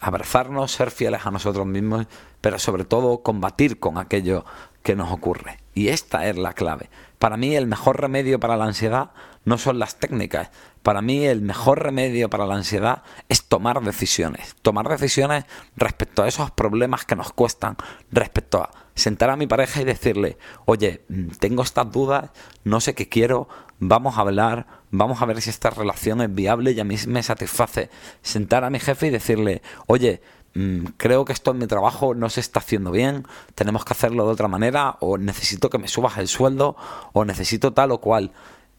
abrazarnos, 0.03 0.71
ser 0.71 0.91
fieles 0.91 1.25
a 1.25 1.31
nosotros 1.31 1.65
mismos, 1.65 2.07
pero 2.41 2.59
sobre 2.59 2.83
todo 2.83 3.23
combatir 3.23 3.79
con 3.79 3.97
aquello 3.97 4.45
que 4.83 4.95
nos 4.95 5.11
ocurre. 5.11 5.59
Y 5.73 5.87
esta 5.87 6.27
es 6.27 6.37
la 6.37 6.53
clave. 6.53 6.89
Para 7.17 7.37
mí 7.37 7.55
el 7.55 7.67
mejor 7.67 8.01
remedio 8.01 8.39
para 8.39 8.57
la 8.57 8.65
ansiedad 8.65 9.11
no 9.45 9.57
son 9.57 9.79
las 9.79 9.95
técnicas. 9.95 10.51
Para 10.83 11.01
mí 11.01 11.25
el 11.25 11.41
mejor 11.41 11.81
remedio 11.81 12.29
para 12.29 12.45
la 12.45 12.55
ansiedad 12.55 13.03
es 13.29 13.45
tomar 13.45 13.81
decisiones. 13.81 14.55
Tomar 14.61 14.89
decisiones 14.89 15.45
respecto 15.77 16.23
a 16.23 16.27
esos 16.27 16.51
problemas 16.51 17.05
que 17.05 17.15
nos 17.15 17.31
cuestan, 17.31 17.77
respecto 18.11 18.61
a 18.61 18.71
sentar 18.93 19.29
a 19.29 19.37
mi 19.37 19.47
pareja 19.47 19.81
y 19.81 19.85
decirle, 19.85 20.37
oye, 20.65 21.05
mm, 21.07 21.29
tengo 21.39 21.63
estas 21.63 21.91
dudas, 21.91 22.31
no 22.65 22.81
sé 22.81 22.93
qué 22.93 23.09
quiero, 23.09 23.47
vamos 23.79 24.17
a 24.17 24.21
hablar, 24.21 24.67
vamos 24.91 25.21
a 25.21 25.25
ver 25.25 25.41
si 25.41 25.49
esta 25.49 25.69
relación 25.69 26.21
es 26.21 26.33
viable 26.33 26.71
y 26.71 26.79
a 26.79 26.83
mí 26.83 26.95
me 27.07 27.23
satisface. 27.23 27.89
Sentar 28.21 28.63
a 28.63 28.69
mi 28.69 28.79
jefe 28.79 29.07
y 29.07 29.09
decirle, 29.09 29.61
oye, 29.87 30.21
mm, 30.55 30.85
creo 30.97 31.25
que 31.25 31.33
esto 31.33 31.51
en 31.51 31.59
mi 31.59 31.67
trabajo 31.67 32.15
no 32.15 32.29
se 32.29 32.39
está 32.39 32.59
haciendo 32.59 32.91
bien, 32.91 33.25
tenemos 33.55 33.85
que 33.85 33.93
hacerlo 33.93 34.25
de 34.25 34.33
otra 34.33 34.47
manera, 34.47 34.97
o 34.99 35.17
necesito 35.17 35.69
que 35.69 35.77
me 35.77 35.87
subas 35.87 36.17
el 36.17 36.27
sueldo, 36.27 36.75
o 37.13 37.25
necesito 37.25 37.73
tal 37.73 37.91
o 37.91 37.99
cual. 37.99 38.31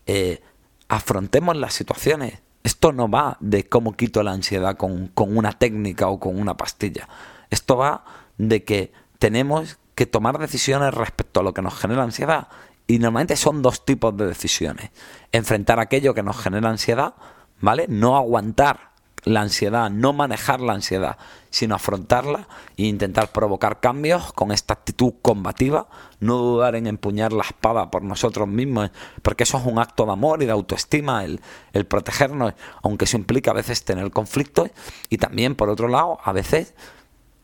Eh, 0.07 0.43
afrontemos 0.89 1.57
las 1.57 1.75
situaciones. 1.75 2.43
Esto 2.63 2.93
no 2.93 3.09
va 3.09 3.37
de 3.41 3.69
cómo 3.69 3.93
quito 3.93 4.23
la 4.23 4.33
ansiedad 4.33 4.77
con, 4.77 5.09
con 5.09 5.37
una 5.37 5.53
técnica 5.53 6.09
o 6.09 6.19
con 6.19 6.39
una 6.39 6.57
pastilla. 6.57 7.09
Esto 7.51 7.77
va 7.77 8.05
de 8.39 8.65
que 8.65 8.93
tenemos 9.19 9.79
que 9.95 10.07
tomar 10.07 10.39
decisiones 10.39 10.95
respecto 10.95 11.41
a 11.41 11.43
lo 11.43 11.55
que 11.55 11.63
nos 11.63 11.75
genera 11.75 12.03
ansiedad. 12.03 12.49
Y 12.87 12.99
normalmente 12.99 13.37
son 13.37 13.63
dos 13.63 13.85
tipos 13.85 14.17
de 14.17 14.27
decisiones. 14.27 14.91
Enfrentar 15.33 15.81
aquello 15.81 16.15
que 16.15 16.23
nos 16.23 16.37
genera 16.37 16.69
ansiedad, 16.69 17.15
¿vale? 17.61 17.87
No 17.89 18.17
aguantar 18.17 18.95
la 19.25 19.41
ansiedad, 19.41 19.91
no 19.91 20.13
manejar 20.13 20.61
la 20.61 20.75
ansiedad, 20.75 21.17
sino 21.51 21.75
afrontarla 21.75 22.47
e 22.77 22.85
intentar 22.85 23.33
provocar 23.33 23.81
cambios 23.81 24.33
con 24.33 24.53
esta 24.53 24.75
actitud 24.75 25.15
combativa, 25.23 25.89
no 26.21 26.37
dudar 26.37 26.77
en 26.77 26.87
empuñar 26.87 27.33
la 27.33 27.45
espada 27.45 27.91
por 27.91 28.03
nosotros 28.03 28.49
mismos, 28.49 28.91
porque 29.23 29.45
eso 29.45 29.59
es 29.59 29.65
un 29.65 29.79
acto 29.79 30.05
de 30.05 30.13
amor 30.13 30.43
y 30.43 30.47
de 30.47 30.53
autoestima, 30.53 31.25
el, 31.25 31.41
el 31.73 31.87
protegernos, 31.87 32.55
aunque 32.83 33.07
eso 33.07 33.17
implica 33.17 33.53
a 33.53 33.55
veces 33.55 33.85
tener 33.85 34.11
conflictos, 34.11 34.71
y 35.09 35.19
también, 35.19 35.55
por 35.55 35.71
otro 35.71 35.89
lado, 35.89 36.19
a 36.23 36.33
veces 36.33 36.75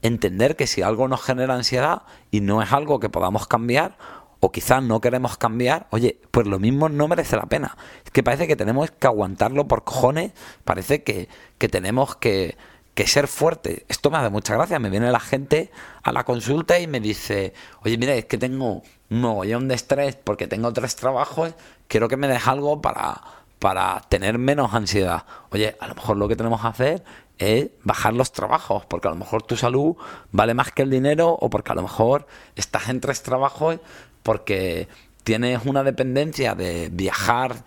entender 0.02 0.56
que 0.56 0.66
si 0.66 0.82
algo 0.82 1.08
nos 1.08 1.22
genera 1.22 1.54
ansiedad 1.54 2.02
y 2.30 2.40
no 2.40 2.62
es 2.62 2.72
algo 2.72 3.00
que 3.00 3.08
podamos 3.08 3.46
cambiar, 3.46 3.96
o 4.40 4.50
quizás 4.50 4.82
no 4.82 5.00
queremos 5.00 5.36
cambiar, 5.36 5.86
oye, 5.90 6.18
pues 6.30 6.46
lo 6.46 6.58
mismo 6.58 6.88
no 6.88 7.06
merece 7.08 7.36
la 7.36 7.46
pena. 7.46 7.76
Es 8.04 8.10
que 8.10 8.22
parece 8.22 8.48
que 8.48 8.56
tenemos 8.56 8.90
que 8.90 9.06
aguantarlo 9.06 9.68
por 9.68 9.84
cojones, 9.84 10.32
parece 10.64 11.02
que, 11.02 11.28
tenemos 11.58 12.16
que, 12.16 12.56
que 12.94 13.06
ser 13.06 13.28
fuerte. 13.28 13.84
Esto 13.88 14.10
me 14.10 14.16
hace 14.16 14.30
mucha 14.30 14.54
gracia. 14.54 14.78
Me 14.78 14.88
viene 14.88 15.12
la 15.12 15.20
gente 15.20 15.70
a 16.02 16.10
la 16.12 16.24
consulta 16.24 16.78
y 16.78 16.86
me 16.86 17.00
dice, 17.00 17.52
oye, 17.84 17.98
mira, 17.98 18.14
es 18.14 18.24
que 18.24 18.38
tengo 18.38 18.82
un 19.10 19.20
mogollón 19.20 19.68
de 19.68 19.74
estrés 19.74 20.16
porque 20.16 20.46
tengo 20.46 20.72
tres 20.72 20.96
trabajos, 20.96 21.54
quiero 21.86 22.08
que 22.08 22.16
me 22.16 22.26
des 22.26 22.46
algo 22.46 22.80
para, 22.80 23.20
para 23.58 24.00
tener 24.08 24.38
menos 24.38 24.72
ansiedad. 24.72 25.26
Oye, 25.50 25.76
a 25.80 25.86
lo 25.86 25.94
mejor 25.94 26.16
lo 26.16 26.28
que 26.28 26.36
tenemos 26.36 26.62
que 26.62 26.68
hacer 26.68 27.04
es 27.40 27.70
bajar 27.84 28.12
los 28.12 28.32
trabajos, 28.32 28.84
porque 28.86 29.08
a 29.08 29.10
lo 29.10 29.16
mejor 29.16 29.42
tu 29.42 29.56
salud 29.56 29.96
vale 30.30 30.54
más 30.54 30.72
que 30.72 30.82
el 30.82 30.90
dinero 30.90 31.30
o 31.30 31.48
porque 31.48 31.72
a 31.72 31.74
lo 31.74 31.82
mejor 31.82 32.26
estás 32.54 32.88
en 32.90 33.00
tres 33.00 33.22
trabajos 33.22 33.80
porque 34.22 34.88
tienes 35.24 35.60
una 35.64 35.82
dependencia 35.82 36.54
de 36.54 36.88
viajar, 36.92 37.64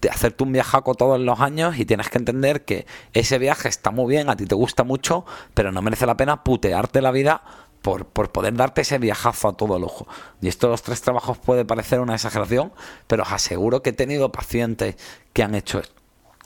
de 0.00 0.10
hacerte 0.10 0.44
un 0.44 0.52
viajaco 0.52 0.94
todos 0.94 1.20
los 1.20 1.40
años 1.40 1.78
y 1.78 1.84
tienes 1.84 2.08
que 2.08 2.18
entender 2.18 2.64
que 2.64 2.86
ese 3.12 3.38
viaje 3.38 3.68
está 3.68 3.90
muy 3.90 4.12
bien, 4.14 4.28
a 4.28 4.36
ti 4.36 4.46
te 4.46 4.54
gusta 4.54 4.84
mucho, 4.84 5.24
pero 5.54 5.72
no 5.72 5.82
merece 5.82 6.06
la 6.06 6.16
pena 6.16 6.44
putearte 6.44 7.02
la 7.02 7.10
vida 7.10 7.42
por, 7.82 8.06
por, 8.06 8.32
poder 8.32 8.54
darte 8.54 8.80
ese 8.80 8.98
viajazo 8.98 9.48
a 9.48 9.56
todo 9.56 9.76
el 9.76 9.84
ojo. 9.84 10.06
Y 10.40 10.48
esto 10.48 10.66
de 10.66 10.72
los 10.72 10.82
tres 10.82 11.00
trabajos 11.00 11.38
puede 11.38 11.64
parecer 11.64 12.00
una 12.00 12.14
exageración, 12.14 12.72
pero 13.06 13.22
os 13.22 13.32
aseguro 13.32 13.82
que 13.82 13.90
he 13.90 13.94
tenido 13.94 14.32
pacientes 14.32 14.96
que 15.32 15.42
han 15.42 15.54
hecho 15.54 15.78
esto 15.78 15.97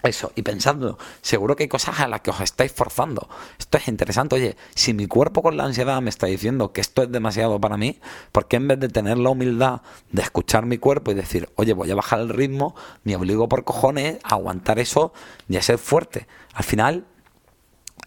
eso, 0.03 0.33
y 0.35 0.43
pensando, 0.43 0.99
seguro 1.21 1.57
que 1.57 1.65
hay 1.65 1.69
cosas 1.69 2.01
a 2.01 2.09
las 2.09 2.21
que 2.21 2.31
os 2.31 2.41
estáis 2.41 2.73
forzando. 2.73 3.29
Esto 3.59 3.79
es 3.79 3.89
interesante. 3.89 4.37
Oye, 4.37 4.57
si 4.75 4.95
mi 4.95 5.07
cuerpo 5.07 5.43
con 5.43 5.57
la 5.57 5.65
ansiedad 5.65 6.01
me 6.03 6.11
está 6.11 6.27
diciendo 6.27 6.73
que 6.73 6.81
esto 6.81 7.03
es 7.03 7.13
demasiado 7.13 7.61
para 7.61 7.77
mí, 7.77 7.99
¿por 8.33 8.49
qué 8.49 8.57
en 8.57 8.69
vez 8.69 8.81
de 8.81 8.89
tener 8.89 9.19
la 9.19 9.31
humildad 9.31 9.83
de 10.11 10.23
escuchar 10.23 10.67
mi 10.67 10.79
cuerpo 10.79 11.11
y 11.11 11.15
decir, 11.15 11.49
oye, 11.57 11.73
voy 11.73 11.91
a 11.91 11.95
bajar 11.95 12.21
el 12.21 12.29
ritmo, 12.29 12.75
me 13.05 13.17
obligo 13.17 13.49
por 13.49 13.65
cojones 13.65 14.19
a 14.25 14.35
aguantar 14.35 14.79
eso 14.79 15.13
y 15.49 15.57
a 15.57 15.63
ser 15.63 15.79
fuerte? 15.79 16.27
Al 16.55 16.65
final, 16.65 17.05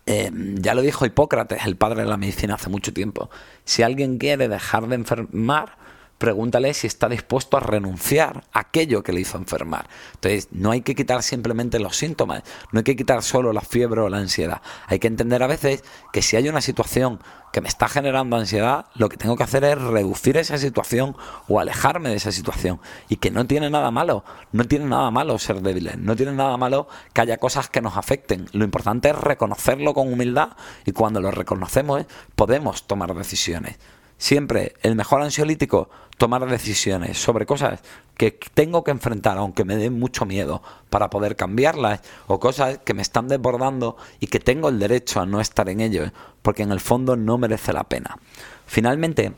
eh, 0.05 0.31
ya 0.33 0.75
lo 0.75 0.81
dijo 0.81 1.05
Hipócrates, 1.05 1.65
el 1.65 1.77
padre 1.77 2.03
de 2.03 2.09
la 2.09 2.17
medicina, 2.17 2.55
hace 2.55 2.69
mucho 2.69 2.93
tiempo. 2.93 3.29
Si 3.63 3.83
alguien 3.83 4.17
quiere 4.17 4.47
dejar 4.47 4.87
de 4.87 4.95
enfermar, 4.95 5.77
pregúntale 6.17 6.73
si 6.73 6.87
está 6.87 7.09
dispuesto 7.09 7.57
a 7.57 7.59
renunciar 7.59 8.43
a 8.53 8.59
aquello 8.59 9.03
que 9.03 9.11
le 9.11 9.21
hizo 9.21 9.37
enfermar. 9.37 9.87
Entonces, 10.15 10.47
no 10.51 10.71
hay 10.71 10.81
que 10.81 10.95
quitar 10.95 11.23
simplemente 11.23 11.79
los 11.79 11.97
síntomas, 11.97 12.43
no 12.71 12.79
hay 12.79 12.83
que 12.83 12.95
quitar 12.95 13.21
solo 13.23 13.53
la 13.53 13.61
fiebre 13.61 14.01
o 14.01 14.09
la 14.09 14.17
ansiedad. 14.17 14.61
Hay 14.87 14.99
que 14.99 15.07
entender 15.07 15.43
a 15.43 15.47
veces 15.47 15.83
que 16.13 16.21
si 16.21 16.35
hay 16.35 16.47
una 16.49 16.61
situación 16.61 17.19
que 17.51 17.61
me 17.61 17.69
está 17.69 17.87
generando 17.87 18.35
ansiedad, 18.35 18.87
lo 18.95 19.07
que 19.07 19.15
tengo 19.15 19.37
que 19.37 19.43
hacer 19.43 19.63
es 19.63 19.79
reducir 19.79 20.35
esa 20.35 20.57
situación 20.57 21.15
o 21.47 21.59
alejarme 21.59 22.09
de 22.09 22.15
esa 22.15 22.33
situación. 22.33 22.81
Y 23.07 23.15
que 23.17 23.31
no 23.31 23.47
tiene 23.47 23.69
nada 23.69 23.91
malo, 23.91 24.25
no 24.51 24.65
tiene 24.65 24.85
nada 24.85 25.09
malo 25.09 25.39
ser 25.39 25.61
débiles, 25.61 25.97
no 25.97 26.15
tiene 26.15 26.33
nada 26.33 26.57
malo 26.57 26.87
que 27.13 27.21
haya 27.21 27.37
cosas 27.37 27.69
que 27.69 27.81
nos 27.81 27.95
afecten. 27.95 28.47
Lo 28.51 28.65
importante 28.65 29.09
es 29.09 29.15
reconocerlo 29.17 29.93
con 29.93 30.11
humildad 30.11 30.49
y 30.85 30.91
cuando 30.91 31.21
lo 31.21 31.31
reconocemos 31.31 32.05
podemos 32.35 32.87
tomar 32.87 33.13
decisiones. 33.15 33.77
Siempre 34.17 34.73
el 34.81 34.95
mejor 34.95 35.21
ansiolítico, 35.21 35.89
tomar 36.17 36.45
decisiones 36.47 37.17
sobre 37.17 37.45
cosas 37.45 37.81
que 38.15 38.31
tengo 38.53 38.83
que 38.83 38.91
enfrentar, 38.91 39.37
aunque 39.37 39.65
me 39.65 39.75
den 39.75 39.99
mucho 39.99 40.25
miedo, 40.25 40.61
para 40.89 41.09
poder 41.09 41.35
cambiarlas, 41.35 42.01
o 42.27 42.39
cosas 42.39 42.79
que 42.79 42.93
me 42.93 43.01
están 43.01 43.27
desbordando 43.27 43.97
y 44.19 44.27
que 44.27 44.39
tengo 44.39 44.69
el 44.69 44.79
derecho 44.79 45.19
a 45.19 45.25
no 45.25 45.41
estar 45.41 45.67
en 45.67 45.81
ello, 45.81 46.11
porque 46.41 46.63
en 46.63 46.71
el 46.71 46.79
fondo 46.79 47.17
no 47.17 47.37
merece 47.37 47.73
la 47.73 47.83
pena. 47.83 48.17
Finalmente, 48.65 49.33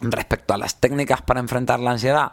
respecto 0.00 0.54
a 0.54 0.58
las 0.58 0.80
técnicas 0.80 1.22
para 1.22 1.40
enfrentar 1.40 1.80
la 1.80 1.90
ansiedad, 1.90 2.32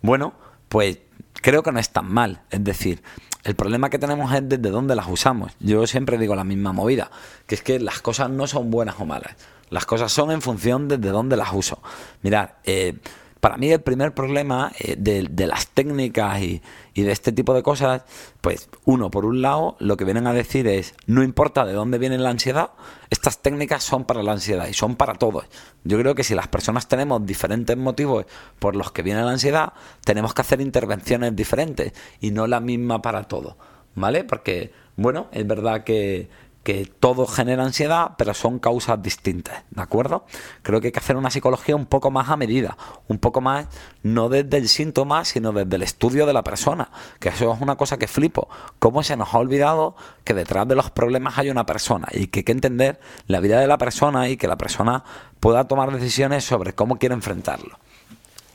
bueno, 0.00 0.32
pues 0.68 0.98
creo 1.34 1.62
que 1.62 1.72
no 1.72 1.80
es 1.80 1.90
tan 1.90 2.10
mal. 2.10 2.42
Es 2.50 2.64
decir, 2.64 3.02
el 3.44 3.54
problema 3.56 3.90
que 3.90 3.98
tenemos 3.98 4.32
es 4.32 4.48
desde 4.48 4.70
dónde 4.70 4.94
las 4.94 5.08
usamos. 5.08 5.52
Yo 5.58 5.86
siempre 5.86 6.18
digo 6.18 6.34
la 6.34 6.44
misma 6.44 6.72
movida, 6.72 7.10
que 7.46 7.56
es 7.56 7.62
que 7.62 7.80
las 7.80 8.00
cosas 8.00 8.30
no 8.30 8.46
son 8.46 8.70
buenas 8.70 8.96
o 9.00 9.04
malas. 9.04 9.34
Las 9.70 9.86
cosas 9.86 10.12
son 10.12 10.30
en 10.30 10.42
función 10.42 10.86
desde 10.88 11.08
dónde 11.08 11.36
las 11.36 11.52
uso. 11.52 11.80
Mirad, 12.22 12.50
eh, 12.64 12.98
para 13.42 13.56
mí 13.56 13.72
el 13.72 13.80
primer 13.80 14.14
problema 14.14 14.70
eh, 14.78 14.94
de, 14.96 15.46
las 15.48 15.66
técnicas 15.66 16.40
y, 16.42 16.62
de 16.94 17.10
este 17.10 17.32
tipo 17.32 17.54
de 17.54 17.64
cosas, 17.64 18.04
pues 18.40 18.68
uno, 18.84 19.10
por 19.10 19.24
un 19.24 19.42
lado, 19.42 19.74
lo 19.80 19.96
que 19.96 20.04
vienen 20.04 20.28
a 20.28 20.32
decir 20.32 20.68
es, 20.68 20.94
no 21.06 21.24
importa 21.24 21.64
de 21.64 21.72
dónde 21.72 21.98
viene 21.98 22.18
la 22.18 22.30
ansiedad, 22.30 22.70
estas 23.10 23.42
técnicas 23.42 23.82
son 23.82 24.04
para 24.04 24.22
la 24.22 24.30
ansiedad 24.30 24.68
y 24.68 24.74
son 24.74 24.94
para 24.94 25.14
todos. 25.14 25.46
Yo 25.82 25.98
creo 25.98 26.14
que 26.14 26.22
si 26.22 26.36
las 26.36 26.46
personas 26.46 26.86
tenemos 26.86 27.26
diferentes 27.26 27.76
motivos 27.76 28.26
por 28.60 28.76
los 28.76 28.92
que 28.92 29.02
viene 29.02 29.24
la 29.24 29.32
ansiedad, 29.32 29.72
tenemos 30.04 30.34
que 30.34 30.42
hacer 30.42 30.60
intervenciones 30.60 31.34
diferentes 31.34 31.94
y 32.20 32.30
no 32.30 32.46
la 32.46 32.60
misma 32.60 33.02
para 33.02 33.24
todos, 33.24 33.56
¿vale? 33.96 34.22
Porque, 34.22 34.70
bueno, 34.94 35.26
es 35.32 35.44
verdad 35.44 35.82
que 35.82 36.28
que 36.62 36.86
todo 36.86 37.26
genera 37.26 37.64
ansiedad, 37.64 38.12
pero 38.16 38.34
son 38.34 38.58
causas 38.58 39.02
distintas, 39.02 39.64
¿de 39.70 39.82
acuerdo? 39.82 40.24
Creo 40.62 40.80
que 40.80 40.88
hay 40.88 40.92
que 40.92 41.00
hacer 41.00 41.16
una 41.16 41.30
psicología 41.30 41.74
un 41.74 41.86
poco 41.86 42.10
más 42.10 42.28
a 42.28 42.36
medida, 42.36 42.76
un 43.08 43.18
poco 43.18 43.40
más, 43.40 43.66
no 44.02 44.28
desde 44.28 44.58
el 44.58 44.68
síntoma, 44.68 45.24
sino 45.24 45.52
desde 45.52 45.76
el 45.76 45.82
estudio 45.82 46.24
de 46.24 46.32
la 46.32 46.44
persona, 46.44 46.90
que 47.18 47.30
eso 47.30 47.52
es 47.52 47.60
una 47.60 47.76
cosa 47.76 47.98
que 47.98 48.06
flipo, 48.06 48.48
cómo 48.78 49.02
se 49.02 49.16
nos 49.16 49.34
ha 49.34 49.38
olvidado 49.38 49.96
que 50.24 50.34
detrás 50.34 50.68
de 50.68 50.76
los 50.76 50.90
problemas 50.90 51.38
hay 51.38 51.50
una 51.50 51.66
persona 51.66 52.08
y 52.12 52.28
que 52.28 52.40
hay 52.40 52.44
que 52.44 52.52
entender 52.52 53.00
la 53.26 53.40
vida 53.40 53.58
de 53.58 53.66
la 53.66 53.78
persona 53.78 54.28
y 54.28 54.36
que 54.36 54.46
la 54.46 54.56
persona 54.56 55.04
pueda 55.40 55.66
tomar 55.66 55.92
decisiones 55.92 56.44
sobre 56.44 56.74
cómo 56.74 56.98
quiere 56.98 57.14
enfrentarlo. 57.14 57.78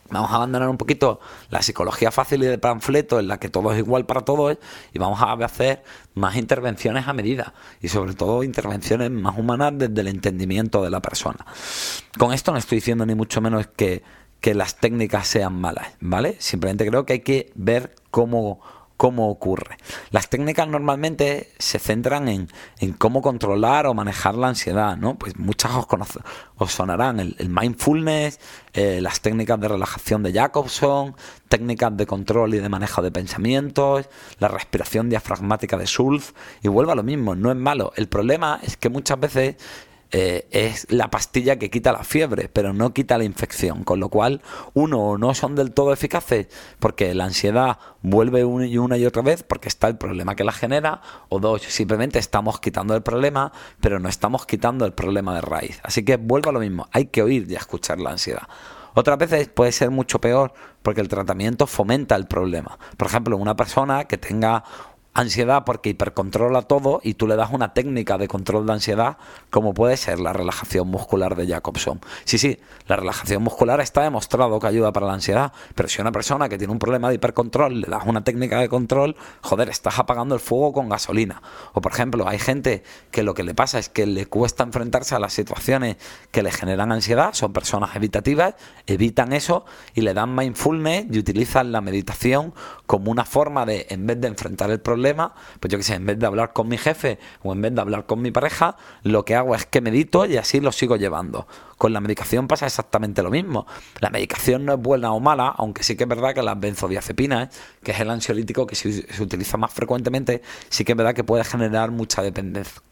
Vamos 0.10 0.32
a 0.32 0.36
abandonar 0.36 0.70
un 0.70 0.78
poquito 0.78 1.20
la 1.50 1.62
psicología 1.62 2.12
fácil 2.12 2.43
y 2.43 2.48
de 2.48 2.58
panfleto 2.58 3.20
en 3.20 3.28
la 3.28 3.39
que 3.39 3.50
todo 3.50 3.72
es 3.72 3.80
igual 3.80 4.06
para 4.06 4.22
todos 4.22 4.58
y 4.93 5.00
vamos 5.00 5.22
a 5.22 5.34
hacer 5.34 5.84
más 6.13 6.36
intervenciones 6.36 7.08
a 7.08 7.13
medida 7.13 7.54
y 7.82 7.89
sobre 7.89 8.13
todo 8.13 8.43
intervenciones 8.43 9.12
más 9.12 9.38
humanas 9.38 9.74
desde 9.76 10.02
el 10.02 10.08
entendimiento 10.08 10.84
de 10.84 10.89
la 10.89 11.02
persona. 11.02 11.46
Con 12.17 12.34
esto 12.34 12.52
no 12.52 12.58
estoy 12.58 12.78
diciendo 12.78 13.06
ni 13.06 13.15
mucho 13.15 13.41
menos 13.41 13.67
que, 13.67 14.04
que 14.39 14.54
las 14.54 14.78
técnicas 14.78 15.28
sean 15.28 15.60
malas, 15.60 15.88
¿vale? 16.00 16.36
Simplemente 16.39 16.88
creo 16.88 17.06
que 17.06 17.13
hay 17.13 17.20
que 17.22 17.52
ver 17.56 17.96
cómo 18.12 18.62
cómo 18.98 19.30
ocurre. 19.30 19.78
Las 20.10 20.30
técnicas 20.30 20.68
normalmente 20.68 21.52
se 21.60 21.80
centran 21.80 22.28
en, 22.28 22.50
cómo 22.98 23.22
controlar 23.22 23.86
o 23.86 23.94
manejar 23.94 24.36
la 24.36 24.50
ansiedad, 24.50 24.98
¿no? 24.98 25.16
Pues 25.16 25.38
muchas 25.38 25.72
os, 25.72 25.86
os 26.58 26.72
sonarán 26.72 27.20
el, 27.20 27.50
mindfulness, 27.50 28.40
eh, 28.74 29.00
las 29.02 29.22
técnicas 29.22 29.60
de 29.60 29.68
relajación 29.68 30.24
de 30.24 30.34
Jacobson, 30.34 31.16
técnicas 31.48 31.96
de 31.96 32.06
control 32.08 32.56
y 32.56 32.60
de 32.60 32.70
manejo 32.70 33.02
de 33.02 33.12
pensamientos, 33.12 34.10
la 34.40 34.48
respiración 34.48 35.10
diafragmática 35.10 35.78
de 35.78 35.86
Schultz, 35.86 36.34
y 36.62 36.68
vuelvo 36.68 36.92
a 36.92 36.96
lo 36.96 37.04
mismo, 37.04 37.36
no 37.36 37.52
es 37.52 37.58
malo. 37.58 37.94
El 37.96 38.08
problema 38.08 38.60
es 38.64 38.78
que 38.78 38.90
muchas 38.90 39.20
veces 39.20 39.56
eh, 40.12 40.48
es 40.52 40.88
la 40.89 41.10
pastilla 41.10 41.58
que 41.58 41.70
quita 41.70 41.91
la 41.91 42.04
fiebre, 42.04 42.50
pero 42.50 42.74
no 42.74 42.93
quita 42.93 43.17
la 43.17 43.24
infección. 43.24 43.84
Con 43.84 44.00
lo 44.00 44.10
cual, 44.10 44.41
uno, 44.74 45.17
no 45.17 45.34
son 45.34 45.56
del 45.56 45.72
todo 45.74 45.93
eficaces 45.93 46.48
porque 46.80 47.13
la 47.13 47.26
ansiedad 47.26 47.80
vuelve 48.02 48.46
una 48.46 48.98
y 48.98 49.06
otra 49.06 49.22
vez 49.22 49.43
porque 49.43 49.67
está 49.67 49.88
el 49.88 49.98
problema 49.98 50.36
que 50.36 50.43
la 50.43 50.52
genera, 50.52 51.02
o 51.30 51.39
dos, 51.39 51.63
simplemente 51.63 52.20
estamos 52.20 52.60
quitando 52.60 52.96
el 52.96 53.04
problema, 53.04 53.52
pero 53.82 54.00
no 54.00 54.08
estamos 54.10 54.46
quitando 54.46 54.86
el 54.86 54.93
problema 54.93 55.36
de 55.36 55.41
raíz. 55.41 55.80
Así 55.84 56.04
que 56.04 56.17
vuelvo 56.17 56.50
a 56.50 56.54
lo 56.54 56.60
mismo, 56.60 56.88
hay 56.91 57.08
que 57.08 57.22
oír 57.22 57.46
y 57.50 57.56
escuchar 57.56 58.00
la 58.00 58.12
ansiedad. 58.12 58.48
Otras 58.93 59.20
veces 59.20 59.48
puede 59.50 59.72
ser 59.72 59.91
mucho 59.91 60.20
peor 60.20 60.54
porque 60.82 61.02
el 61.02 61.08
tratamiento 61.08 61.67
fomenta 61.67 62.15
el 62.15 62.26
problema. 62.26 62.80
Por 62.98 63.08
ejemplo, 63.08 63.38
una 63.38 63.56
persona 63.56 64.06
que 64.06 64.17
tenga 64.17 64.63
ansiedad 65.18 65.64
porque 65.66 65.90
hipercontrola 65.90 66.62
todo 66.62 67.02
y 67.04 67.16
tú 67.16 67.28
le 67.28 67.36
das 67.36 67.50
una 67.52 67.74
técnica 67.74 68.20
de 68.20 68.28
control 68.28 68.68
de 68.68 68.74
ansiedad 68.74 69.18
como 69.50 69.74
puede 69.74 69.98
ser 69.98 70.20
la 70.20 70.32
relajación 70.32 70.88
muscular 70.88 71.36
de 71.36 71.48
Jacobson. 71.48 72.00
Sí, 72.24 72.38
sí, 72.38 72.60
la 72.86 72.98
relajación 72.98 73.42
muscular 73.42 73.82
está 73.82 74.04
demostrado 74.04 74.60
que 74.60 74.68
ayuda 74.68 74.94
para 74.94 75.08
la 75.08 75.14
ansiedad, 75.14 75.54
pero 75.74 75.90
si 75.90 76.00
una 76.02 76.12
persona 76.12 76.50
que 76.50 76.60
tiene 76.60 76.72
un 76.72 76.78
problema 76.78 77.10
de 77.10 77.16
hipercontrol 77.16 77.82
le 77.82 77.88
das 77.88 78.04
una 78.06 78.24
técnica 78.24 78.60
de 78.60 78.70
control, 78.70 79.16
joder, 79.42 79.70
estás 79.70 79.98
apagando 79.98 80.36
el 80.36 80.42
fuego 80.42 80.72
con 80.72 80.88
gasolina. 80.88 81.42
O 81.74 81.82
por 81.82 81.92
ejemplo, 81.92 82.28
hay 82.28 82.38
gente 82.38 82.84
que 83.10 83.24
lo 83.24 83.34
que 83.34 83.42
le 83.42 83.56
pasa 83.56 83.80
es 83.80 83.90
que 83.90 84.06
le 84.06 84.28
cuesta 84.28 84.64
enfrentarse 84.64 85.16
a 85.16 85.20
las 85.20 85.34
situaciones 85.34 85.98
que 86.30 86.44
le 86.44 86.52
generan 86.52 86.92
ansiedad, 86.92 87.34
son 87.34 87.54
personas 87.54 87.96
evitativas, 87.96 88.54
evitan 88.86 89.34
eso 89.34 89.66
y 89.96 90.02
le 90.02 90.14
dan 90.14 90.36
mindfulness 90.36 91.08
y 91.12 91.18
utilizan 91.18 91.72
la 91.72 91.82
meditación 91.82 92.54
como 92.86 93.10
una 93.10 93.26
forma 93.26 93.66
de, 93.66 93.88
en 93.90 94.06
vez 94.06 94.22
de 94.22 94.28
enfrentar 94.28 94.70
el 94.70 94.80
problema, 94.80 95.07
pues 95.15 95.72
yo 95.72 95.78
que 95.78 95.84
sé, 95.84 95.96
en 95.96 96.06
vez 96.06 96.20
de 96.20 96.26
hablar 96.26 96.54
con 96.54 96.67
mi 96.67 96.78
jefe 96.78 97.20
o 97.43 97.54
en 97.54 97.62
vez 97.62 97.74
de 97.74 97.82
hablar 97.82 98.06
con 98.06 98.22
mi 98.22 98.32
pareja, 98.32 98.78
lo 99.04 99.26
que 99.26 99.36
hago 99.36 99.56
es 99.56 99.65
que 99.65 99.82
medito 99.82 100.26
y 100.26 100.38
así 100.38 100.60
lo 100.60 100.72
sigo 100.72 100.96
llevando. 100.96 101.48
Con 101.78 101.93
la 101.93 102.02
medicación 102.02 102.48
pasa 102.48 102.65
exactamente 102.65 103.22
lo 103.22 103.30
mismo. 103.30 103.67
La 104.00 104.10
medicación 104.10 104.65
no 104.65 104.74
es 104.74 104.80
buena 104.80 105.13
o 105.13 105.20
mala, 105.20 105.48
aunque 105.50 105.84
sí 105.84 105.96
que 105.96 106.04
es 106.04 106.10
verdad 106.10 106.34
que 106.34 106.41
las 106.41 106.60
benzodiazepinas, 106.60 107.50
que 107.84 107.91
es 107.91 108.00
el 108.00 108.10
ansiolítico 108.10 108.65
que 108.65 108.76
se 108.76 109.22
utiliza 109.22 109.58
más 109.58 109.74
frecuentemente, 109.74 110.41
sí 110.70 110.84
que 110.84 110.93
es 110.93 110.98
verdad 110.98 111.13
que 111.13 111.24
puede 111.24 111.43
generar 111.43 111.91
mucha 111.91 112.22
dependencia 112.22 112.87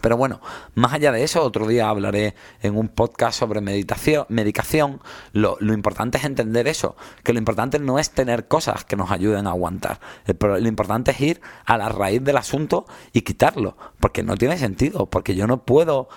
pero 0.00 0.16
bueno, 0.16 0.40
más 0.74 0.92
allá 0.92 1.12
de 1.12 1.24
eso, 1.24 1.42
otro 1.42 1.66
día 1.66 1.88
hablaré 1.88 2.34
en 2.60 2.76
un 2.76 2.88
podcast 2.88 3.38
sobre 3.38 3.60
meditación, 3.60 4.26
medicación. 4.28 5.00
Lo, 5.32 5.58
importante 5.60 6.18
es 6.18 6.24
entender 6.24 6.68
eso, 6.68 6.96
que 7.24 7.32
lo 7.32 7.38
importante 7.38 7.78
no 7.78 7.98
es 7.98 8.10
tener 8.10 8.48
cosas 8.48 8.84
que 8.84 8.96
nos 8.96 9.10
ayuden 9.10 9.46
a 9.46 9.50
aguantar. 9.50 10.00
lo 10.40 10.68
importante 10.68 11.10
es 11.10 11.20
ir 11.20 11.40
a 11.64 11.76
la 11.76 11.88
raíz 11.88 12.22
del 12.22 12.36
asunto 12.36 12.86
y 13.12 13.22
quitarlo, 13.22 13.76
porque 14.00 14.22
no 14.22 14.36
tiene 14.36 14.58
sentido, 14.58 15.06
porque 15.06 15.34
yo 15.34 15.46
no 15.46 15.64
puedo 15.64 16.08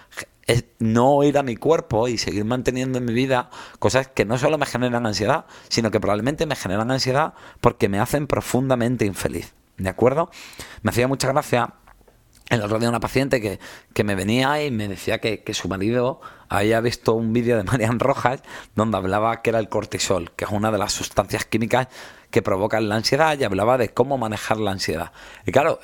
no 0.80 1.24
ir 1.24 1.38
a 1.38 1.44
mi 1.44 1.56
cuerpo 1.56 2.08
y 2.08 2.18
seguir 2.18 2.46
manteniendo 2.46 2.98
en 2.98 3.06
mi 3.06 3.14
vida 3.14 3.50
cosas 3.80 4.08
que 4.08 4.26
no 4.26 4.38
solo 4.38 4.58
me 4.58 4.66
generan 4.66 5.06
ansiedad, 5.06 5.46
sino 5.70 5.92
que 5.92 6.00
probablemente 6.00 6.46
me 6.46 6.56
generan 6.56 6.92
ansiedad 6.92 7.34
porque 7.62 7.90
me 7.90 8.00
hacen 8.00 8.28
profundamente 8.28 9.06
infeliz. 9.06 9.54
¿De 9.78 9.90
acuerdo? 9.90 10.30
Me 10.84 10.92
hacía 10.92 11.08
mucha 11.08 11.28
gracia 11.30 11.74
el 12.52 12.62
otro 12.62 12.80
día 12.80 12.90
una 12.90 13.00
paciente 13.00 13.42
que, 13.42 13.60
que 13.94 14.04
me 14.04 14.16
venía 14.16 14.64
y 14.64 14.72
me 14.72 14.88
decía 14.88 15.20
que, 15.20 15.44
que, 15.44 15.54
su 15.54 15.68
marido 15.68 16.22
había 16.50 16.82
visto 16.82 17.14
un 17.14 17.34
vídeo 17.34 17.58
de 17.58 17.64
Marian 17.64 18.00
Rojas 18.00 18.42
donde 18.76 18.98
hablaba 18.98 19.42
que 19.42 19.52
era 19.52 19.60
el 19.60 19.70
cortisol, 19.70 20.32
que 20.32 20.46
es 20.46 20.52
una 20.52 20.72
de 20.72 20.78
las 20.78 20.92
sustancias 20.92 21.46
químicas 21.46 21.88
que 22.32 22.42
provocan 22.42 22.90
la 22.90 22.96
ansiedad 22.96 23.38
y 23.38 23.44
hablaba 23.44 23.78
de 23.78 23.90
cómo 23.90 24.18
manejar 24.18 24.58
la 24.58 24.72
ansiedad. 24.72 25.12
Y 25.46 25.52
claro, 25.52 25.80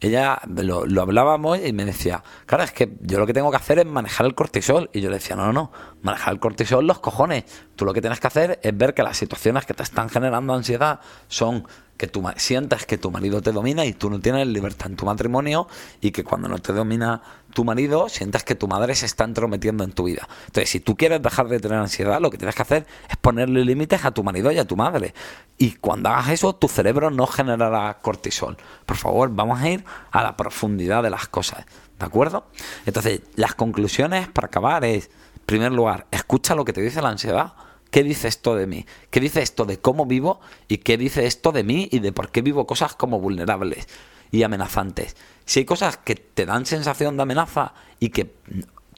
ella 0.00 0.40
lo, 0.46 0.86
lo, 0.86 1.02
hablábamos 1.02 1.58
y 1.64 1.72
me 1.72 1.84
decía, 1.84 2.24
claro, 2.46 2.64
es 2.64 2.72
que 2.72 2.96
yo 3.02 3.18
lo 3.18 3.26
que 3.26 3.34
tengo 3.34 3.50
que 3.50 3.58
hacer 3.58 3.78
es 3.78 3.86
manejar 3.86 4.26
el 4.26 4.34
cortisol. 4.34 4.90
Y 4.92 5.02
yo 5.02 5.10
le 5.10 5.16
decía, 5.16 5.36
no, 5.36 5.44
no, 5.46 5.52
no, 5.52 5.72
manejar 6.02 6.32
el 6.32 6.40
cortisol 6.40 6.86
los 6.86 6.98
cojones. 6.98 7.44
Tú 7.76 7.84
lo 7.84 7.92
que 7.92 8.00
tienes 8.00 8.18
que 8.18 8.26
hacer 8.26 8.58
es 8.62 8.76
ver 8.76 8.94
que 8.94 9.02
las 9.02 9.16
situaciones 9.16 9.66
que 9.66 9.74
te 9.74 9.82
están 9.82 10.08
generando 10.08 10.54
ansiedad 10.54 11.00
son 11.28 11.66
que 11.96 12.06
tú 12.06 12.24
sientas 12.36 12.86
que 12.86 12.98
tu 12.98 13.10
marido 13.10 13.40
te 13.40 13.52
domina 13.52 13.84
y 13.84 13.92
tú 13.92 14.10
no 14.10 14.20
tienes 14.20 14.46
libertad 14.48 14.90
en 14.90 14.96
tu 14.96 15.06
matrimonio 15.06 15.68
y 16.00 16.10
que 16.10 16.24
cuando 16.24 16.48
no 16.48 16.58
te 16.58 16.72
domina 16.72 17.22
tu 17.52 17.64
marido 17.64 18.08
sientas 18.08 18.42
que 18.42 18.56
tu 18.56 18.66
madre 18.66 18.94
se 18.94 19.06
está 19.06 19.24
entrometiendo 19.24 19.84
en 19.84 19.92
tu 19.92 20.04
vida. 20.04 20.28
Entonces, 20.46 20.70
si 20.70 20.80
tú 20.80 20.96
quieres 20.96 21.22
dejar 21.22 21.48
de 21.48 21.60
tener 21.60 21.78
ansiedad, 21.78 22.20
lo 22.20 22.30
que 22.30 22.38
tienes 22.38 22.56
que 22.56 22.62
hacer 22.62 22.86
es 23.08 23.16
ponerle 23.16 23.64
límites 23.64 24.04
a 24.04 24.10
tu 24.10 24.24
marido 24.24 24.50
y 24.50 24.58
a 24.58 24.64
tu 24.64 24.76
madre. 24.76 25.14
Y 25.56 25.72
cuando 25.72 26.08
hagas 26.08 26.30
eso, 26.30 26.54
tu 26.54 26.66
cerebro 26.68 27.10
no 27.10 27.26
generará 27.26 27.98
cortisol. 28.02 28.56
Por 28.84 28.96
favor, 28.96 29.30
vamos 29.32 29.60
a 29.60 29.68
ir 29.68 29.84
a 30.10 30.22
la 30.22 30.36
profundidad 30.36 31.02
de 31.02 31.10
las 31.10 31.28
cosas. 31.28 31.64
¿De 31.98 32.04
acuerdo? 32.04 32.48
Entonces, 32.86 33.20
las 33.36 33.54
conclusiones 33.54 34.26
para 34.26 34.46
acabar 34.46 34.84
es, 34.84 35.10
en 35.36 35.42
primer 35.46 35.72
lugar, 35.72 36.06
escucha 36.10 36.56
lo 36.56 36.64
que 36.64 36.72
te 36.72 36.80
dice 36.80 37.00
la 37.00 37.10
ansiedad 37.10 37.52
¿Qué 37.94 38.02
dice 38.02 38.26
esto 38.26 38.56
de 38.56 38.66
mí? 38.66 38.86
¿Qué 39.10 39.20
dice 39.20 39.40
esto 39.40 39.66
de 39.66 39.78
cómo 39.78 40.04
vivo? 40.04 40.40
¿Y 40.66 40.78
qué 40.78 40.98
dice 40.98 41.26
esto 41.26 41.52
de 41.52 41.62
mí 41.62 41.88
y 41.92 42.00
de 42.00 42.10
por 42.10 42.32
qué 42.32 42.42
vivo 42.42 42.66
cosas 42.66 42.96
como 42.96 43.20
vulnerables 43.20 43.86
y 44.32 44.42
amenazantes? 44.42 45.14
Si 45.44 45.60
hay 45.60 45.64
cosas 45.64 45.98
que 45.98 46.16
te 46.16 46.44
dan 46.44 46.66
sensación 46.66 47.16
de 47.16 47.22
amenaza 47.22 47.72
y 48.00 48.08
que 48.08 48.34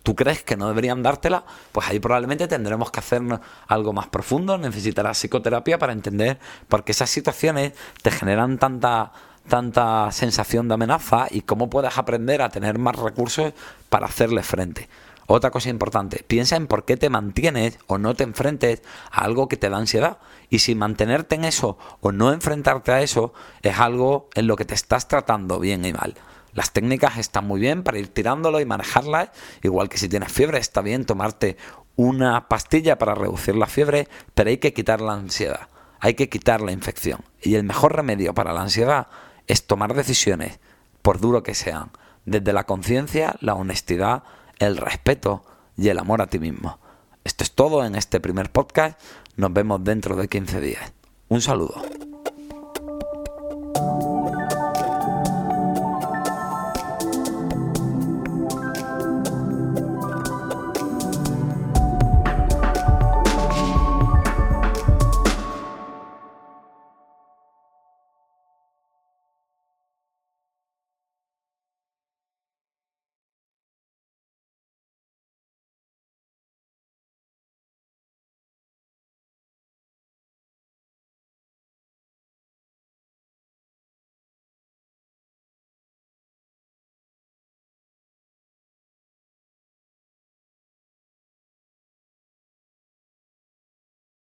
tú 0.03 0.17
crees 0.17 0.43
que 0.45 0.57
no 0.57 0.69
deberían 0.69 1.03
dártela, 1.03 1.45
pues 1.73 1.87
ahí 1.91 2.01
probablemente 2.01 2.49
tendremos 2.49 2.91
que 2.91 3.01
hacer 3.01 3.21
algo 3.69 3.93
más 3.93 4.07
profundo, 4.07 4.57
necesitarás 4.57 5.19
psicoterapia 5.19 5.77
para 5.79 5.93
entender 5.93 6.39
por 6.67 6.83
qué 6.83 6.93
esas 6.93 7.11
situaciones 7.11 7.75
te 8.01 8.11
generan 8.11 8.57
tanta 8.57 9.13
tanta 9.47 10.11
sensación 10.11 10.69
de 10.69 10.75
amenaza 10.75 11.27
y 11.31 11.43
cómo 11.43 11.71
puedes 11.71 11.99
aprender 11.99 12.41
a 12.41 12.49
tener 12.49 12.79
más 12.79 12.97
recursos 12.97 13.53
para 13.91 14.07
hacerle 14.07 14.43
frente. 14.43 14.89
Otra 15.27 15.51
cosa 15.51 15.71
importante, 15.71 16.25
piensa 16.27 16.57
en 16.57 16.69
por 16.69 16.85
qué 16.85 16.97
te 16.97 17.11
mantienes 17.11 17.79
o 17.87 17.99
no 17.99 18.15
te 18.15 18.25
enfrentes 18.25 18.83
a 19.11 19.22
algo 19.22 19.49
que 19.49 19.57
te 19.57 19.68
da 19.68 19.77
ansiedad. 19.77 20.18
Y 20.51 20.61
si 20.61 20.74
mantenerte 20.74 21.35
en 21.35 21.45
eso 21.45 21.79
o 22.01 22.12
no 22.12 22.33
enfrentarte 22.33 22.93
a 22.93 23.03
eso 23.03 23.35
es 23.62 23.79
algo 23.79 24.29
en 24.35 24.47
lo 24.47 24.57
que 24.57 24.64
te 24.64 24.74
estás 24.74 25.09
tratando 25.09 25.59
bien 25.59 25.85
y 25.85 25.93
mal. 25.93 26.14
Las 26.53 26.72
técnicas 26.72 27.18
están 27.18 27.47
muy 27.47 27.61
bien 27.61 27.83
para 27.83 27.99
ir 27.99 28.09
tirándolo 28.09 28.61
y 28.61 28.64
manejarlas, 28.64 29.31
igual 29.62 29.89
que 29.89 29.99
si 29.99 30.09
tienes 30.09 30.33
fiebre 30.33 30.59
está 30.59 30.81
bien 30.81 31.05
tomarte 31.05 31.57
una 31.97 32.49
pastilla 32.49 32.97
para 32.97 33.14
reducir 33.14 33.57
la 33.57 33.66
fiebre, 33.66 34.09
pero 34.35 34.51
hay 34.51 34.59
que 34.59 34.72
quitar 34.72 35.01
la 35.01 35.14
ansiedad, 35.14 35.68
hay 36.01 36.14
que 36.14 36.29
quitar 36.29 36.61
la 36.61 36.72
infección. 36.72 37.20
Y 37.43 37.57
el 37.57 37.64
mejor 37.64 37.97
remedio 37.97 38.33
para 38.33 38.53
la 38.53 38.62
ansiedad 38.62 39.09
es 39.47 39.66
tomar 39.66 39.95
decisiones, 39.95 40.61
por 41.03 41.20
duro 41.20 41.43
que 41.43 41.55
sean, 41.55 41.91
desde 42.24 42.53
la 42.53 42.64
conciencia, 42.64 43.37
la 43.41 43.55
honestidad, 43.55 44.22
el 44.59 44.77
respeto 44.77 45.45
y 45.77 45.89
el 45.89 45.99
amor 45.99 46.23
a 46.23 46.27
ti 46.27 46.39
mismo. 46.39 46.79
Esto 47.25 47.45
es 47.45 47.53
todo 47.53 47.85
en 47.85 47.95
este 47.95 48.21
primer 48.21 48.51
podcast. 48.51 49.01
Nos 49.37 49.53
vemos 49.53 49.83
dentro 49.85 50.17
de 50.17 50.29
15 50.29 50.61
días. 50.61 50.93
Un 51.29 51.41
saludo. 51.41 51.83